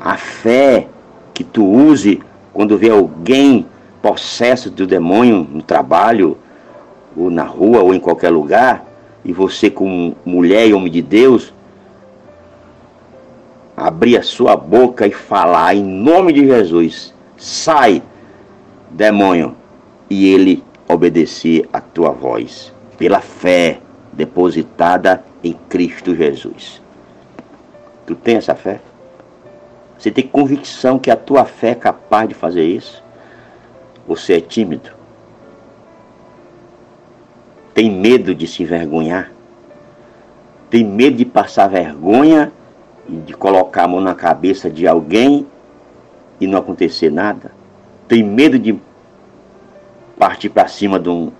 A 0.00 0.16
fé 0.16 0.86
que 1.34 1.44
tu 1.44 1.64
use 1.64 2.22
quando 2.52 2.78
vê 2.78 2.90
alguém 2.90 3.66
possesso 4.00 4.70
do 4.70 4.86
demônio 4.86 5.46
no 5.50 5.62
trabalho, 5.62 6.38
ou 7.16 7.30
na 7.30 7.44
rua, 7.44 7.80
ou 7.82 7.94
em 7.94 8.00
qualquer 8.00 8.30
lugar, 8.30 8.84
e 9.24 9.32
você, 9.32 9.70
como 9.70 10.16
mulher 10.24 10.66
e 10.66 10.72
homem 10.72 10.90
de 10.90 11.02
Deus, 11.02 11.52
abrir 13.76 14.16
a 14.16 14.22
sua 14.22 14.56
boca 14.56 15.06
e 15.06 15.12
falar 15.12 15.74
em 15.74 15.84
nome 15.84 16.32
de 16.32 16.46
Jesus: 16.46 17.14
sai, 17.36 18.02
demônio, 18.90 19.54
e 20.08 20.32
ele 20.32 20.62
obedecer 20.88 21.68
a 21.72 21.80
tua 21.80 22.10
voz, 22.10 22.72
pela 22.98 23.20
fé 23.20 23.80
depositada 24.12 25.24
em 25.42 25.52
Cristo 25.68 26.14
Jesus. 26.14 26.82
Tu 28.06 28.14
tem 28.14 28.36
essa 28.36 28.54
fé? 28.54 28.80
Você 29.96 30.10
tem 30.10 30.26
convicção 30.26 30.98
que 30.98 31.10
a 31.10 31.16
tua 31.16 31.44
fé 31.44 31.70
é 31.70 31.74
capaz 31.74 32.28
de 32.28 32.34
fazer 32.34 32.64
isso? 32.64 33.02
Você 34.08 34.34
é 34.34 34.40
tímido? 34.40 34.99
Tem 37.80 37.90
medo 37.90 38.34
de 38.34 38.46
se 38.46 38.62
envergonhar? 38.62 39.32
Tem 40.68 40.84
medo 40.84 41.16
de 41.16 41.24
passar 41.24 41.66
vergonha 41.66 42.52
e 43.08 43.16
de 43.16 43.32
colocar 43.32 43.84
a 43.84 43.88
mão 43.88 44.02
na 44.02 44.14
cabeça 44.14 44.68
de 44.68 44.86
alguém 44.86 45.46
e 46.38 46.46
não 46.46 46.58
acontecer 46.58 47.10
nada? 47.10 47.52
Tem 48.06 48.22
medo 48.22 48.58
de 48.58 48.78
partir 50.18 50.50
para 50.50 50.68
cima 50.68 51.00
de 51.00 51.08
um, 51.08 51.32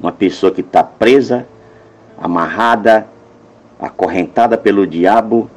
uma 0.00 0.12
pessoa 0.12 0.52
que 0.52 0.60
está 0.60 0.84
presa, 0.84 1.44
amarrada, 2.16 3.08
acorrentada 3.80 4.56
pelo 4.56 4.86
diabo 4.86 5.50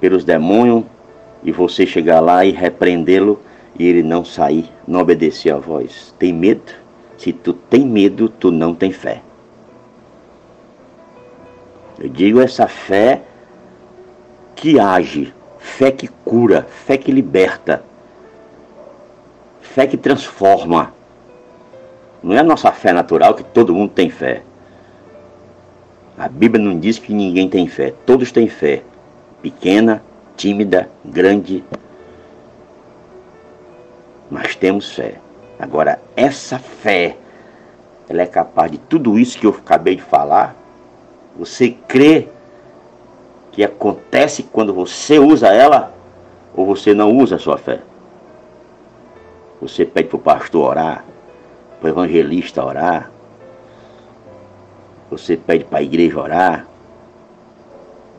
pelos 0.00 0.24
demônios 0.24 0.84
e 1.42 1.52
você 1.52 1.84
chegar 1.84 2.20
lá 2.20 2.46
e 2.46 2.50
repreendê-lo 2.50 3.38
e 3.78 3.86
ele 3.86 4.02
não 4.02 4.24
sair, 4.24 4.70
não 4.88 5.00
obedecer 5.00 5.50
a 5.50 5.58
voz. 5.58 6.14
Tem 6.18 6.32
medo? 6.32 6.83
Se 7.24 7.32
tu 7.32 7.54
tem 7.54 7.86
medo, 7.86 8.28
tu 8.28 8.50
não 8.50 8.74
tem 8.74 8.92
fé. 8.92 9.22
Eu 11.98 12.06
digo 12.10 12.38
essa 12.38 12.68
fé 12.68 13.22
que 14.54 14.78
age, 14.78 15.32
fé 15.58 15.90
que 15.90 16.06
cura, 16.06 16.66
fé 16.84 16.98
que 16.98 17.10
liberta, 17.10 17.82
fé 19.62 19.86
que 19.86 19.96
transforma. 19.96 20.92
Não 22.22 22.34
é 22.34 22.40
a 22.40 22.44
nossa 22.44 22.70
fé 22.70 22.92
natural 22.92 23.32
que 23.32 23.42
todo 23.42 23.74
mundo 23.74 23.92
tem 23.94 24.10
fé. 24.10 24.42
A 26.18 26.28
Bíblia 26.28 26.62
não 26.62 26.78
diz 26.78 26.98
que 26.98 27.14
ninguém 27.14 27.48
tem 27.48 27.66
fé, 27.66 27.94
todos 28.04 28.30
têm 28.32 28.50
fé 28.50 28.82
pequena, 29.40 30.02
tímida, 30.36 30.90
grande, 31.02 31.64
mas 34.30 34.54
temos 34.54 34.92
fé. 34.92 35.23
Agora, 35.64 35.98
essa 36.14 36.58
fé, 36.58 37.16
ela 38.06 38.20
é 38.20 38.26
capaz 38.26 38.70
de 38.70 38.76
tudo 38.76 39.18
isso 39.18 39.38
que 39.38 39.46
eu 39.46 39.50
acabei 39.50 39.96
de 39.96 40.02
falar. 40.02 40.54
Você 41.38 41.70
crê 41.88 42.28
que 43.50 43.64
acontece 43.64 44.42
quando 44.42 44.74
você 44.74 45.18
usa 45.18 45.48
ela 45.48 45.94
ou 46.54 46.66
você 46.66 46.92
não 46.92 47.16
usa 47.16 47.36
a 47.36 47.38
sua 47.38 47.56
fé? 47.56 47.80
Você 49.58 49.86
pede 49.86 50.08
para 50.10 50.16
o 50.16 50.20
pastor 50.20 50.68
orar, 50.68 51.02
para 51.80 51.86
o 51.86 51.90
evangelista 51.90 52.62
orar, 52.62 53.10
você 55.10 55.34
pede 55.34 55.64
para 55.64 55.78
a 55.78 55.82
igreja 55.82 56.20
orar, 56.20 56.66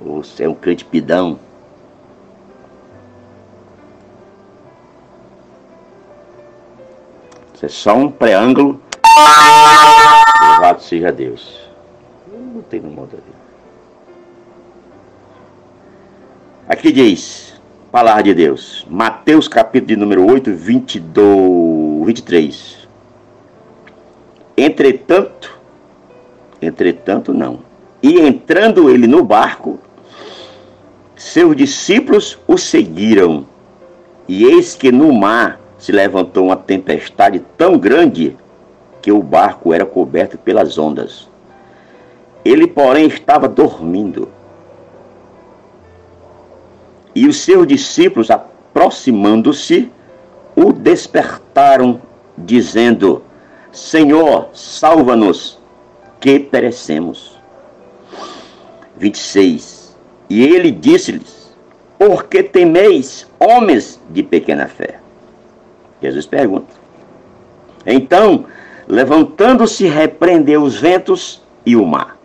você 0.02 0.46
é 0.46 0.50
um 0.50 0.56
crente 0.56 0.84
pidão. 0.84 1.38
É 7.66 7.68
só 7.68 7.96
um 7.96 8.12
preâmbulo. 8.12 8.80
Louvado 10.50 10.84
seja 10.84 11.12
Deus. 11.12 11.60
Eu 12.32 12.40
não 12.40 12.48
botei 12.54 12.80
no 12.80 12.92
modo. 12.92 13.18
Aqui 16.68 16.92
diz, 16.92 17.60
palavra 17.92 18.24
de 18.24 18.34
Deus, 18.34 18.86
Mateus 18.90 19.48
capítulo 19.48 19.88
de 19.88 19.96
número 19.96 20.32
8, 20.32 20.52
22, 20.54 22.06
23. 22.06 22.88
Entretanto, 24.58 25.60
entretanto 26.62 27.34
não. 27.34 27.60
E 28.02 28.20
entrando 28.20 28.90
ele 28.90 29.08
no 29.08 29.24
barco, 29.24 29.80
seus 31.16 31.56
discípulos 31.56 32.38
o 32.48 32.58
seguiram. 32.58 33.48
E 34.28 34.46
eis 34.46 34.76
que 34.76 34.92
no 34.92 35.12
mar 35.14 35.60
se 35.78 35.92
levantou 35.92 36.46
uma 36.46 36.56
tempestade 36.56 37.40
tão 37.58 37.78
grande 37.78 38.36
que 39.02 39.12
o 39.12 39.22
barco 39.22 39.74
era 39.74 39.86
coberto 39.86 40.38
pelas 40.38 40.78
ondas. 40.78 41.30
Ele, 42.44 42.68
porém, 42.68 43.08
estava 43.08 43.48
dormindo. 43.48 44.30
E 47.14 47.28
os 47.28 47.38
seus 47.38 47.66
discípulos, 47.66 48.30
aproximando-se, 48.30 49.92
o 50.56 50.72
despertaram, 50.72 52.02
dizendo: 52.38 53.24
Senhor, 53.72 54.50
salva-nos, 54.54 55.60
que 56.20 56.40
perecemos. 56.40 57.40
26. 58.98 59.96
E 60.30 60.44
ele 60.44 60.72
disse-lhes: 60.72 61.56
Por 61.98 62.26
que 62.26 62.42
temeis, 62.42 63.28
homens 63.40 64.00
de 64.10 64.24
pequena 64.24 64.68
fé? 64.68 65.05
Jesus 66.06 66.26
pergunta. 66.26 66.74
Então, 67.86 68.46
levantando-se, 68.88 69.86
repreendeu 69.88 70.64
os 70.64 70.80
ventos 70.80 71.42
e 71.66 71.76
o 71.76 71.86
mar. 71.86 72.18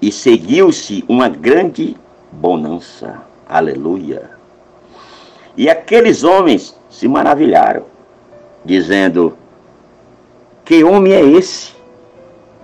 E 0.00 0.12
seguiu-se 0.12 1.04
uma 1.08 1.28
grande 1.28 1.96
bonança. 2.30 3.22
Aleluia. 3.48 4.30
E 5.56 5.68
aqueles 5.68 6.22
homens 6.22 6.78
se 6.88 7.08
maravilharam, 7.08 7.84
dizendo: 8.64 9.36
Que 10.64 10.84
homem 10.84 11.12
é 11.12 11.24
esse? 11.24 11.72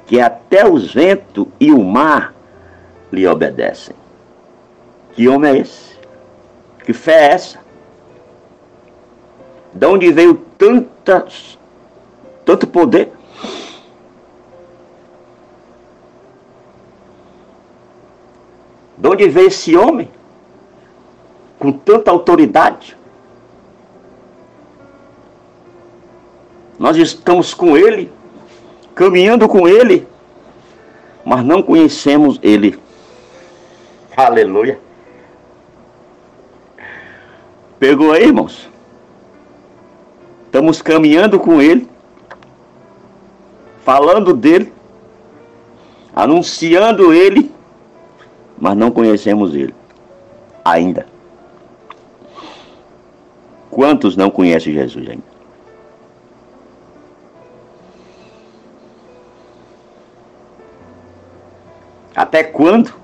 Que 0.06 0.20
até 0.20 0.68
os 0.68 0.92
ventos 0.92 1.46
e 1.58 1.72
o 1.72 1.82
mar 1.82 2.34
lhe 3.10 3.26
obedecem. 3.26 3.96
Que 5.14 5.28
homem 5.28 5.52
é 5.52 5.58
esse? 5.58 5.94
Que 6.84 6.92
fé 6.92 7.14
é 7.14 7.32
essa? 7.32 7.63
De 9.74 9.86
onde 9.86 10.12
veio 10.12 10.34
tanta, 10.56 11.26
tanto 12.44 12.66
poder? 12.66 13.12
De 18.96 19.08
onde 19.08 19.28
veio 19.28 19.48
esse 19.48 19.76
homem? 19.76 20.08
Com 21.58 21.72
tanta 21.72 22.10
autoridade? 22.12 22.96
Nós 26.78 26.96
estamos 26.96 27.52
com 27.52 27.76
ele, 27.76 28.12
caminhando 28.94 29.48
com 29.48 29.66
ele, 29.66 30.06
mas 31.24 31.44
não 31.44 31.62
conhecemos 31.62 32.38
ele. 32.42 32.78
Aleluia. 34.16 34.78
Pegou 37.78 38.12
aí, 38.12 38.24
irmãos? 38.24 38.73
Estamos 40.54 40.80
caminhando 40.80 41.40
com 41.40 41.60
Ele, 41.60 41.88
falando 43.84 44.32
dele, 44.32 44.72
anunciando 46.14 47.12
Ele, 47.12 47.50
mas 48.56 48.76
não 48.76 48.92
conhecemos 48.92 49.52
Ele 49.52 49.74
ainda. 50.64 51.08
Quantos 53.68 54.16
não 54.16 54.30
conhecem 54.30 54.72
Jesus 54.72 55.08
ainda? 55.08 55.24
Até 62.14 62.44
quando 62.44 62.94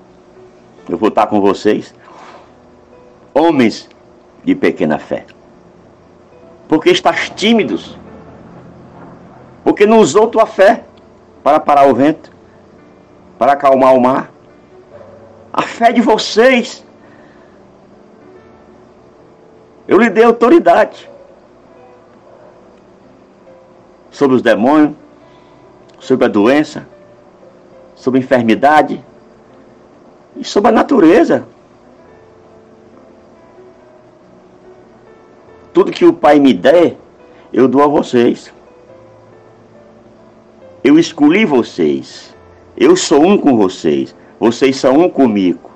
eu 0.87 0.97
vou 0.97 1.09
estar 1.09 1.27
com 1.27 1.41
vocês? 1.41 1.93
Homens 3.33 3.89
de 4.41 4.55
pequena 4.55 4.97
fé. 4.97 5.25
Porque 6.71 6.89
estás 6.89 7.29
tímidos. 7.31 7.97
Porque 9.61 9.85
não 9.85 9.99
usou 9.99 10.29
tua 10.29 10.45
fé 10.45 10.85
para 11.43 11.59
parar 11.59 11.85
o 11.85 11.93
vento, 11.93 12.31
para 13.37 13.51
acalmar 13.51 13.93
o 13.93 13.99
mar. 13.99 14.31
A 15.51 15.63
fé 15.63 15.91
de 15.91 15.99
vocês. 15.99 16.81
Eu 19.85 19.97
lhe 19.97 20.09
dei 20.09 20.23
autoridade 20.23 21.09
sobre 24.09 24.37
os 24.37 24.41
demônios, 24.41 24.95
sobre 25.99 26.23
a 26.23 26.29
doença, 26.29 26.87
sobre 27.97 28.21
a 28.21 28.23
enfermidade, 28.23 29.03
e 30.37 30.45
sobre 30.45 30.69
a 30.69 30.71
natureza. 30.71 31.45
Tudo 35.73 35.91
que 35.91 36.05
o 36.05 36.13
Pai 36.13 36.39
me 36.39 36.53
der, 36.53 36.97
eu 37.53 37.67
dou 37.67 37.83
a 37.83 37.87
vocês. 37.87 38.51
Eu 40.83 40.97
escolhi 40.97 41.45
vocês. 41.45 42.35
Eu 42.75 42.95
sou 42.95 43.23
um 43.23 43.37
com 43.37 43.55
vocês. 43.55 44.15
Vocês 44.39 44.75
são 44.77 44.99
um 44.99 45.09
comigo. 45.09 45.69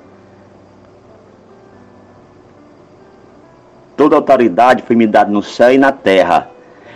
Toda 3.95 4.15
autoridade 4.15 4.83
foi 4.83 4.95
me 4.95 5.07
dada 5.07 5.31
no 5.31 5.41
céu 5.41 5.73
e 5.73 5.77
na 5.77 5.91
terra. 5.91 6.49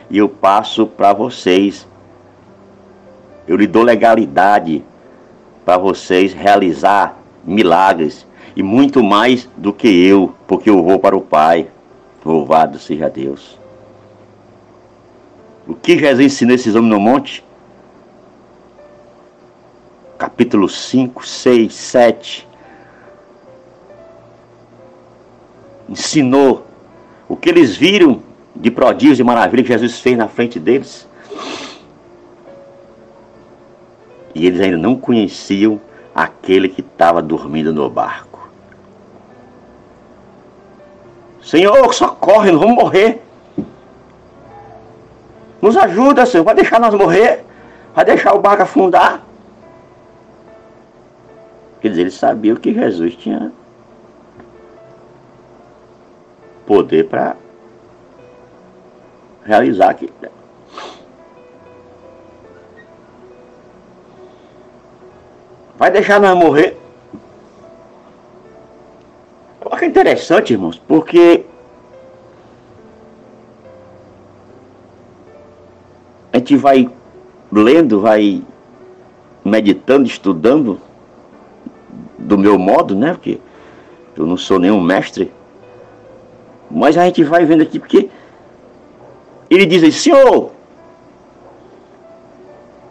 E 0.10 0.18
eu 0.18 0.28
passo 0.28 0.86
para 0.86 1.14
vocês. 1.14 1.88
Eu 3.48 3.56
lhe 3.56 3.68
dou 3.68 3.84
legalidade 3.84 4.84
para 5.64 5.78
vocês 5.78 6.34
realizar 6.34 7.18
milagres 7.46 8.28
e 8.56 8.64
muito 8.64 9.02
mais 9.04 9.48
do 9.56 9.72
que 9.72 9.88
eu, 9.88 10.34
porque 10.48 10.70
eu 10.70 10.84
vou 10.84 11.00
para 11.00 11.16
o 11.16 11.22
Pai. 11.22 11.68
Louvado 12.30 12.78
seja 12.78 13.10
Deus. 13.10 13.58
O 15.68 15.74
que 15.74 15.98
Jesus 15.98 16.24
ensinou 16.24 16.54
esses 16.54 16.76
homens 16.76 16.94
no 16.94 17.00
monte? 17.00 17.44
Capítulo 20.16 20.70
5, 20.70 21.26
6, 21.26 21.74
7. 21.74 22.48
Ensinou 25.90 26.68
o 27.28 27.36
que 27.36 27.50
eles 27.50 27.76
viram 27.76 28.22
de 28.56 28.70
prodígios 28.70 29.20
e 29.20 29.24
maravilha 29.24 29.64
que 29.64 29.70
Jesus 29.70 30.00
fez 30.00 30.16
na 30.16 30.28
frente 30.28 30.60
deles. 30.60 31.08
E 34.36 34.46
eles 34.46 34.62
ainda 34.62 34.78
não 34.78 34.96
conheciam 34.96 35.82
aquele 36.14 36.70
que 36.70 36.82
estava 36.82 37.24
dormindo 37.24 37.74
no 37.74 37.90
barco. 37.90 38.29
Senhor, 41.50 41.92
socorre, 41.96 42.52
nós 42.52 42.62
vamos 42.62 42.76
morrer. 42.76 43.24
Nos 45.60 45.76
ajuda, 45.76 46.24
Senhor, 46.24 46.44
vai 46.44 46.54
deixar 46.54 46.80
nós 46.80 46.94
morrer, 46.94 47.44
vai 47.96 48.06
deixar 48.06 48.36
o 48.36 48.40
barco 48.40 48.62
afundar. 48.62 49.24
Quer 51.82 51.90
dizer, 51.90 52.02
eles 52.02 52.14
sabiam 52.14 52.56
que 52.56 52.72
Jesus 52.72 53.16
tinha 53.16 53.52
poder 56.68 57.08
para 57.10 57.36
realizar 59.44 59.90
aquilo. 59.90 60.14
Vai 65.80 65.90
deixar 65.90 66.20
nós 66.22 66.38
morrer? 66.38 66.79
Eu 69.80 69.86
acho 69.86 69.86
interessante, 69.86 70.52
irmãos, 70.52 70.78
porque 70.78 71.46
a 76.34 76.38
gente 76.38 76.58
vai 76.58 76.90
lendo, 77.50 78.02
vai 78.02 78.44
meditando, 79.44 80.06
estudando 80.06 80.82
do 82.18 82.38
meu 82.38 82.60
modo, 82.60 82.94
né? 82.94 83.14
Porque 83.14 83.40
eu 84.18 84.26
não 84.26 84.36
sou 84.36 84.60
nenhum 84.60 84.82
mestre. 84.82 85.32
Mas 86.70 86.98
a 86.98 87.06
gente 87.06 87.24
vai 87.24 87.46
vendo 87.46 87.64
aqui 87.64 87.80
porque 87.80 88.10
ele 89.50 89.66
diz 89.66 89.82
assim, 89.82 90.12
Senhor, 90.12 90.52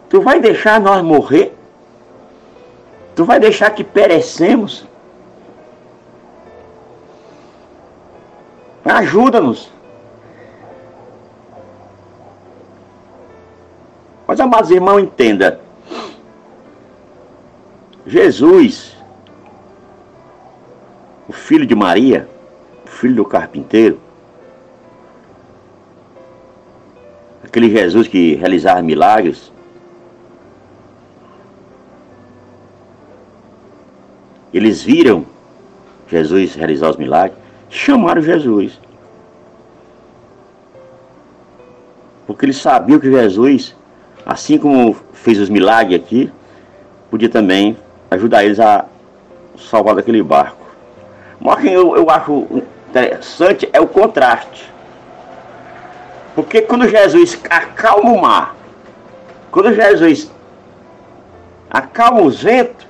tu 0.09 0.21
vai 0.21 0.39
deixar 0.39 0.81
nós 0.81 1.03
morrer? 1.03 1.53
Tu 3.15 3.23
vai 3.23 3.39
deixar 3.39 3.69
que 3.69 3.83
perecemos? 3.83 4.88
Ajuda-nos. 8.89 9.71
Mas, 14.27 14.39
amados 14.39 14.71
irmãos, 14.71 14.99
entenda. 14.99 15.59
Jesus, 18.05 18.95
o 21.27 21.33
filho 21.33 21.65
de 21.65 21.75
Maria, 21.75 22.27
filho 22.85 23.15
do 23.15 23.25
carpinteiro, 23.25 23.99
aquele 27.43 27.69
Jesus 27.69 28.07
que 28.07 28.35
realizava 28.35 28.81
milagres, 28.81 29.51
eles 34.53 34.81
viram 34.81 35.25
Jesus 36.07 36.55
realizar 36.55 36.89
os 36.89 36.97
milagres, 36.97 37.48
chamaram 37.69 38.21
Jesus. 38.21 38.79
Porque 42.25 42.45
eles 42.45 42.57
sabiam 42.57 42.99
que 42.99 43.09
Jesus, 43.09 43.75
assim 44.25 44.57
como 44.57 44.95
fez 45.13 45.39
os 45.39 45.49
milagres 45.49 45.99
aqui, 45.99 46.31
podia 47.09 47.29
também 47.29 47.77
ajudar 48.11 48.43
eles 48.43 48.59
a 48.59 48.85
salvar 49.57 49.95
daquele 49.95 50.21
barco. 50.21 50.65
Mas 51.39 51.63
eu, 51.65 51.95
eu 51.95 52.09
acho 52.09 52.47
interessante 52.89 53.69
é 53.71 53.79
o 53.79 53.87
contraste. 53.87 54.71
Porque 56.35 56.61
quando 56.61 56.87
Jesus 56.87 57.39
acalma 57.49 58.11
o 58.11 58.21
mar, 58.21 58.55
quando 59.51 59.73
Jesus 59.73 60.31
acalma 61.69 62.21
os 62.21 62.41
ventos, 62.41 62.87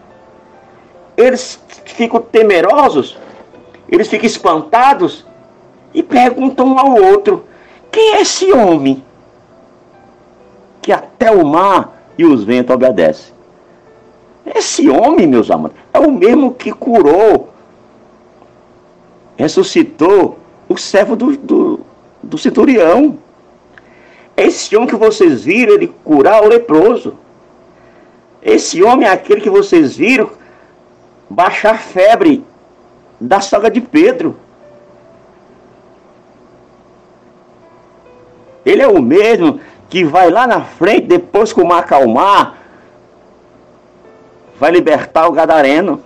eles 1.17 1.61
ficam 1.86 2.21
temerosos, 2.21 3.17
eles 3.92 4.08
ficam 4.08 4.26
espantados 4.26 5.26
e 5.94 6.04
perguntam 6.04 6.68
um 6.68 6.80
ao 6.80 6.94
outro: 6.94 7.46
quem 7.92 8.16
é 8.16 8.22
esse 8.22 8.52
homem 8.52 9.04
que 10.82 10.92
até 10.92 11.32
o 11.32 11.46
mar 11.46 12.02
e 12.18 12.26
os 12.26 12.44
ventos 12.44 12.76
obedecem? 12.76 13.34
Esse 14.46 14.90
homem, 14.90 15.28
meus 15.28 15.52
amados, 15.52 15.78
é 15.94 16.00
o 16.00 16.12
mesmo 16.12 16.54
que 16.54 16.72
curou 16.72 17.50
ressuscitou 19.40 20.38
o 20.68 20.78
servo 20.78 21.16
do, 21.16 21.38
do, 21.38 21.80
do 22.22 22.38
centurião. 22.38 23.18
Esse 24.36 24.76
homem 24.76 24.90
que 24.90 24.98
vocês 24.98 25.46
viram, 25.46 25.76
ele 25.76 25.94
curar 26.04 26.44
o 26.44 26.48
leproso. 26.50 27.16
Esse 28.42 28.84
homem 28.84 29.08
é 29.08 29.12
aquele 29.12 29.40
que 29.40 29.50
vocês 29.50 29.96
viram 29.96 30.30
baixar 31.30 31.80
febre 31.80 32.44
da 33.20 33.41
sogra 33.41 33.70
de 33.70 33.82
Pedro. 33.82 34.38
Ele 38.65 38.82
é 38.82 38.88
o 38.88 39.01
mesmo 39.01 39.59
que 39.89 40.03
vai 40.03 40.30
lá 40.30 40.45
na 40.45 40.61
frente, 40.61 41.07
depois 41.07 41.51
que 41.51 41.61
o 41.61 41.65
mar 41.65 41.80
acalmar, 41.80 42.57
vai 44.59 44.72
libertar 44.72 45.28
o 45.28 45.32
gadareno. 45.32 46.01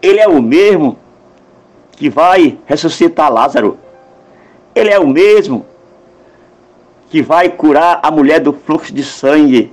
Ele 0.00 0.18
é 0.18 0.26
o 0.26 0.42
mesmo 0.42 0.98
que 1.92 2.10
vai 2.10 2.58
ressuscitar 2.66 3.32
Lázaro. 3.32 3.78
Ele 4.74 4.90
é 4.90 4.98
o 4.98 5.06
mesmo 5.06 5.64
que 7.10 7.22
vai 7.22 7.48
curar 7.50 8.00
a 8.02 8.10
mulher 8.10 8.40
do 8.40 8.52
fluxo 8.52 8.92
de 8.92 9.04
sangue. 9.04 9.72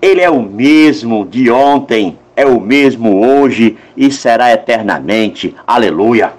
Ele 0.00 0.20
é 0.20 0.30
o 0.30 0.42
mesmo 0.42 1.26
de 1.26 1.50
ontem, 1.50 2.18
é 2.34 2.46
o 2.46 2.60
mesmo 2.60 3.24
hoje 3.24 3.76
e 3.96 4.10
será 4.10 4.52
eternamente. 4.52 5.54
Aleluia. 5.66 6.32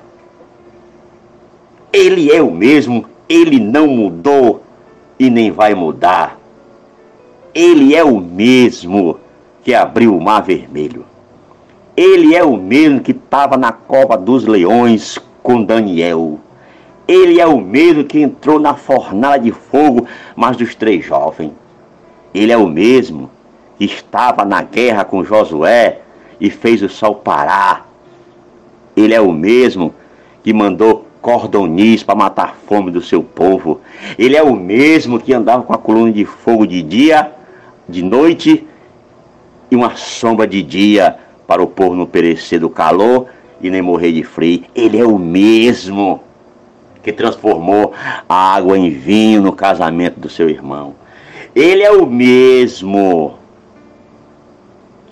Ele 1.92 2.32
é 2.32 2.42
o 2.42 2.52
mesmo, 2.52 3.06
ele 3.30 3.60
não 3.60 3.88
mudou 3.88 4.64
e 5.20 5.30
nem 5.30 5.52
vai 5.52 5.74
mudar. 5.74 6.40
Ele 7.54 7.96
é 7.96 8.04
o 8.04 8.20
mesmo 8.20 9.20
que 9.64 9.74
abriu 9.74 10.18
o 10.18 10.22
mar 10.22 10.42
vermelho. 10.42 11.06
Ele 11.96 12.36
é 12.36 12.44
o 12.44 12.58
mesmo 12.58 13.00
que 13.00 13.12
estava 13.12 13.56
na 13.56 13.72
cova 13.72 14.18
dos 14.18 14.46
leões 14.46 15.20
com 15.44 15.64
Daniel. 15.64 16.40
Ele 17.08 17.40
é 17.40 17.46
o 17.46 17.62
mesmo 17.62 18.04
que 18.04 18.20
entrou 18.20 18.60
na 18.60 18.74
fornalha 18.74 19.44
de 19.44 19.52
fogo, 19.52 20.08
mas 20.36 20.58
dos 20.58 20.74
três 20.74 21.06
jovens. 21.06 21.52
Ele 22.34 22.52
é 22.52 22.58
o 22.58 22.66
mesmo 22.66 23.30
estava 23.80 24.46
na 24.46 24.62
guerra 24.62 25.04
com 25.04 25.24
Josué 25.24 26.00
e 26.40 26.50
fez 26.50 26.82
o 26.82 26.90
sol 26.90 27.16
parar. 27.16 27.88
Ele 28.96 29.14
é 29.14 29.22
o 29.22 29.32
mesmo 29.32 29.94
que 30.44 30.54
mandou 30.54 31.08
cordonis 31.22 32.04
para 32.04 32.16
matar 32.16 32.44
a 32.44 32.68
fome 32.68 32.92
do 32.92 33.02
seu 33.02 33.24
povo. 33.24 33.80
Ele 34.20 34.36
é 34.36 34.44
o 34.44 34.54
mesmo 34.56 35.20
que 35.20 35.34
andava 35.34 35.64
com 35.64 35.74
a 35.74 35.78
coluna 35.78 36.12
de 36.12 36.26
fogo 36.26 36.68
de 36.68 36.82
dia, 36.82 37.32
de 37.88 38.04
noite 38.04 38.68
e 39.72 39.76
uma 39.76 39.96
sombra 39.96 40.46
de 40.46 40.62
dia 40.62 41.18
para 41.48 41.64
o 41.64 41.68
povo 41.68 41.96
não 41.96 42.06
perecer 42.06 42.60
do 42.60 42.70
calor 42.70 43.28
e 43.62 43.70
nem 43.70 43.82
morrer 43.82 44.12
de 44.12 44.24
frio. 44.24 44.64
Ele 44.76 45.00
é 45.00 45.06
o 45.06 45.18
mesmo 45.18 46.22
que 47.02 47.12
transformou 47.12 47.94
a 48.28 48.56
água 48.56 48.78
em 48.78 48.90
vinho 48.90 49.42
no 49.42 49.54
casamento 49.54 50.20
do 50.20 50.30
seu 50.30 50.50
irmão. 50.50 50.96
Ele 51.56 51.84
é 51.84 51.92
o 51.92 52.06
mesmo 52.06 53.36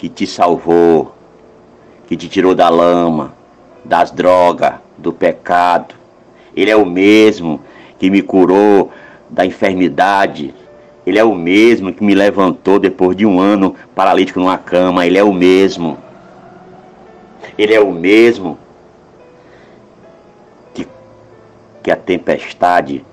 que 0.01 0.09
te 0.09 0.25
salvou 0.25 1.13
que 2.07 2.17
te 2.17 2.27
tirou 2.27 2.55
da 2.55 2.69
lama, 2.69 3.35
das 3.85 4.09
drogas, 4.09 4.73
do 4.97 5.13
pecado. 5.13 5.93
Ele 6.55 6.71
é 6.71 6.75
o 6.75 6.87
mesmo 6.87 7.61
que 7.99 8.09
me 8.09 8.23
curou 8.23 8.91
da 9.29 9.45
enfermidade. 9.45 10.55
Ele 11.05 11.19
é 11.19 11.23
o 11.23 11.35
mesmo 11.35 11.93
que 11.93 12.03
me 12.03 12.15
levantou 12.15 12.79
depois 12.79 13.15
de 13.15 13.27
um 13.27 13.39
ano 13.39 13.75
paralítico 13.93 14.39
numa 14.39 14.57
cama. 14.57 15.05
Ele 15.05 15.19
é 15.19 15.23
o 15.23 15.31
mesmo. 15.31 15.99
Ele 17.55 17.75
é 17.75 17.79
o 17.79 17.91
mesmo 17.91 18.57
que, 20.73 20.87
que 21.83 21.91
a 21.91 21.95
tempestade 21.95 23.05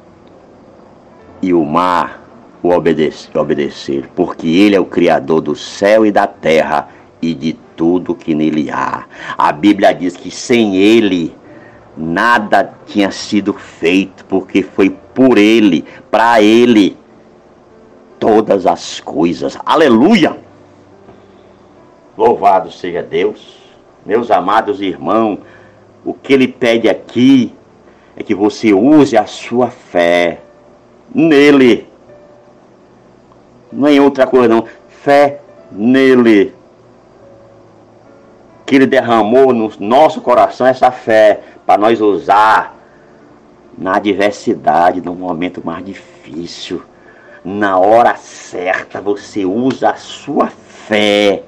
e 1.42 1.52
o 1.52 1.62
mar 1.66 2.17
o 2.62 2.70
obedecer, 2.70 3.36
obedecer, 3.38 4.08
porque 4.14 4.46
Ele 4.46 4.74
é 4.74 4.80
o 4.80 4.84
Criador 4.84 5.40
do 5.40 5.54
céu 5.54 6.04
e 6.04 6.10
da 6.10 6.26
terra 6.26 6.88
e 7.20 7.34
de 7.34 7.52
tudo 7.76 8.14
que 8.14 8.34
nele 8.34 8.70
há. 8.70 9.04
A 9.36 9.52
Bíblia 9.52 9.92
diz 9.92 10.16
que 10.16 10.30
sem 10.30 10.76
Ele 10.76 11.34
nada 11.96 12.72
tinha 12.86 13.10
sido 13.10 13.52
feito, 13.52 14.24
porque 14.24 14.62
foi 14.62 14.90
por 15.14 15.36
Ele, 15.36 15.84
para 16.10 16.40
Ele, 16.40 16.96
todas 18.18 18.66
as 18.66 19.00
coisas. 19.00 19.58
Aleluia! 19.64 20.36
Louvado 22.16 22.70
seja 22.70 23.02
Deus. 23.02 23.58
Meus 24.04 24.30
amados 24.30 24.80
irmãos, 24.80 25.38
o 26.04 26.14
que 26.14 26.32
Ele 26.32 26.48
pede 26.48 26.88
aqui 26.88 27.52
é 28.16 28.22
que 28.22 28.34
você 28.34 28.72
use 28.72 29.16
a 29.16 29.26
sua 29.26 29.70
fé 29.70 30.40
nele. 31.14 31.87
Não 33.72 33.86
é 33.86 33.92
em 33.92 34.00
outra 34.00 34.26
coisa, 34.26 34.48
não. 34.48 34.64
Fé 35.02 35.40
nele. 35.70 36.54
Que 38.66 38.76
ele 38.76 38.86
derramou 38.86 39.52
no 39.52 39.70
nosso 39.78 40.20
coração 40.20 40.66
essa 40.66 40.90
fé 40.90 41.40
para 41.66 41.80
nós 41.80 42.00
usar 42.00 42.76
na 43.76 43.96
adversidade, 43.96 45.00
no 45.00 45.14
momento 45.14 45.64
mais 45.64 45.84
difícil. 45.84 46.82
Na 47.44 47.78
hora 47.78 48.16
certa, 48.16 49.00
você 49.00 49.44
usa 49.44 49.90
a 49.90 49.96
sua 49.96 50.48
fé. 50.48 51.44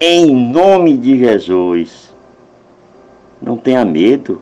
Em 0.00 0.34
nome 0.34 0.96
de 0.96 1.18
Jesus. 1.18 2.12
Não 3.40 3.56
tenha 3.56 3.84
medo. 3.84 4.40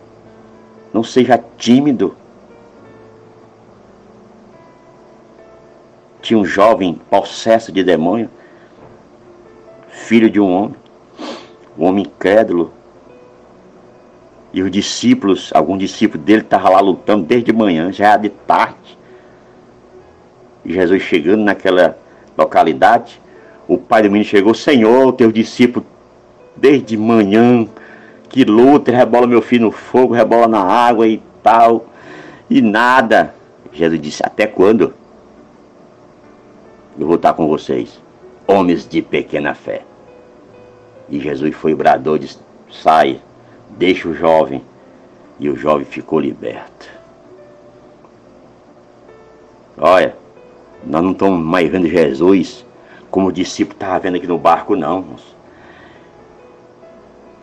Não 0.93 1.03
seja 1.03 1.43
tímido. 1.59 2.17
Tinha 6.21 6.39
um 6.39 6.45
jovem 6.45 7.01
possesso 7.09 7.73
de 7.73 7.83
demônio, 7.83 8.31
filho 9.89 10.31
de 10.31 10.41
um 10.41 10.53
homem, 10.53 10.75
um 11.79 11.87
homem 11.87 12.05
incrédulo. 12.05 12.73
E 14.53 14.63
os 14.63 14.71
discípulos, 14.71 15.51
algum 15.55 15.79
discípulo 15.79 16.23
dele 16.23 16.43
estava 16.43 16.69
lá 16.71 16.81
lutando 16.81 17.25
desde 17.25 17.53
manhã, 17.53 17.93
já 17.93 18.09
era 18.09 18.17
de 18.17 18.29
tarde. 18.29 18.99
E 20.65 20.73
Jesus 20.73 21.03
chegando 21.03 21.43
naquela 21.43 21.97
localidade, 22.37 23.21
o 23.69 23.79
pai 23.79 24.03
do 24.03 24.11
menino 24.11 24.29
chegou, 24.29 24.53
Senhor, 24.53 25.13
teu 25.13 25.31
discípulo, 25.31 25.87
desde 26.57 26.97
manhã, 26.97 27.67
que 28.29 28.45
luta, 28.45 28.91
rebola 28.91 29.27
meu 29.27 29.41
filho 29.41 29.67
no 29.67 29.71
fogo, 29.71 30.15
rebola 30.15 30.49
na 30.49 30.61
água 30.61 31.07
e 31.07 31.23
tal, 31.43 31.87
e 32.49 32.61
nada. 32.61 33.35
Jesus 33.73 34.01
disse, 34.01 34.23
até 34.25 34.47
quando? 34.47 34.93
Eu 36.99 37.07
vou 37.07 37.17
estar 37.17 37.35
com 37.35 37.47
vocês, 37.47 38.01
homens 38.47 38.89
de 38.89 39.03
pequena 39.03 39.55
fé. 39.55 39.83
E 41.09 41.19
Jesus 41.21 41.55
foi 41.55 41.75
brador, 41.75 42.19
disse, 42.19 42.39
sai, 42.71 43.21
deixa 43.71 44.09
o 44.09 44.15
jovem. 44.15 44.63
E 45.39 45.49
o 45.49 45.57
jovem 45.57 45.87
ficou 45.87 46.21
liberto. 46.21 46.89
Olha, 49.79 50.15
nós 50.85 51.03
não 51.03 51.13
estamos 51.13 51.41
mais 51.41 51.71
vendo 51.71 51.89
Jesus 51.89 52.65
como 53.11 53.29
o 53.29 53.33
discípulo 53.33 53.75
estava 53.75 53.99
vendo 53.99 54.17
aqui 54.17 54.27
no 54.27 54.39
barco, 54.39 54.77
não. 54.77 55.17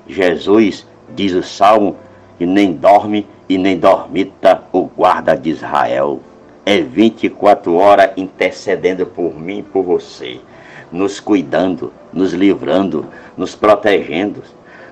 Jesus, 0.07 0.87
diz 1.13 1.33
o 1.33 1.43
Salmo, 1.43 1.97
que 2.37 2.45
nem 2.45 2.73
dorme 2.73 3.27
e 3.49 3.57
nem 3.57 3.77
dormita 3.77 4.63
o 4.71 4.83
guarda 4.83 5.35
de 5.35 5.49
Israel 5.49 6.21
é 6.68 6.82
24 6.82 7.74
horas 7.78 8.11
intercedendo 8.18 9.05
por 9.05 9.34
mim 9.39 9.59
e 9.59 9.63
por 9.63 9.84
você, 9.84 10.41
nos 10.91 11.18
cuidando, 11.18 11.93
nos 12.11 12.34
livrando, 12.34 13.05
nos 13.38 13.55
protegendo, 13.55 14.43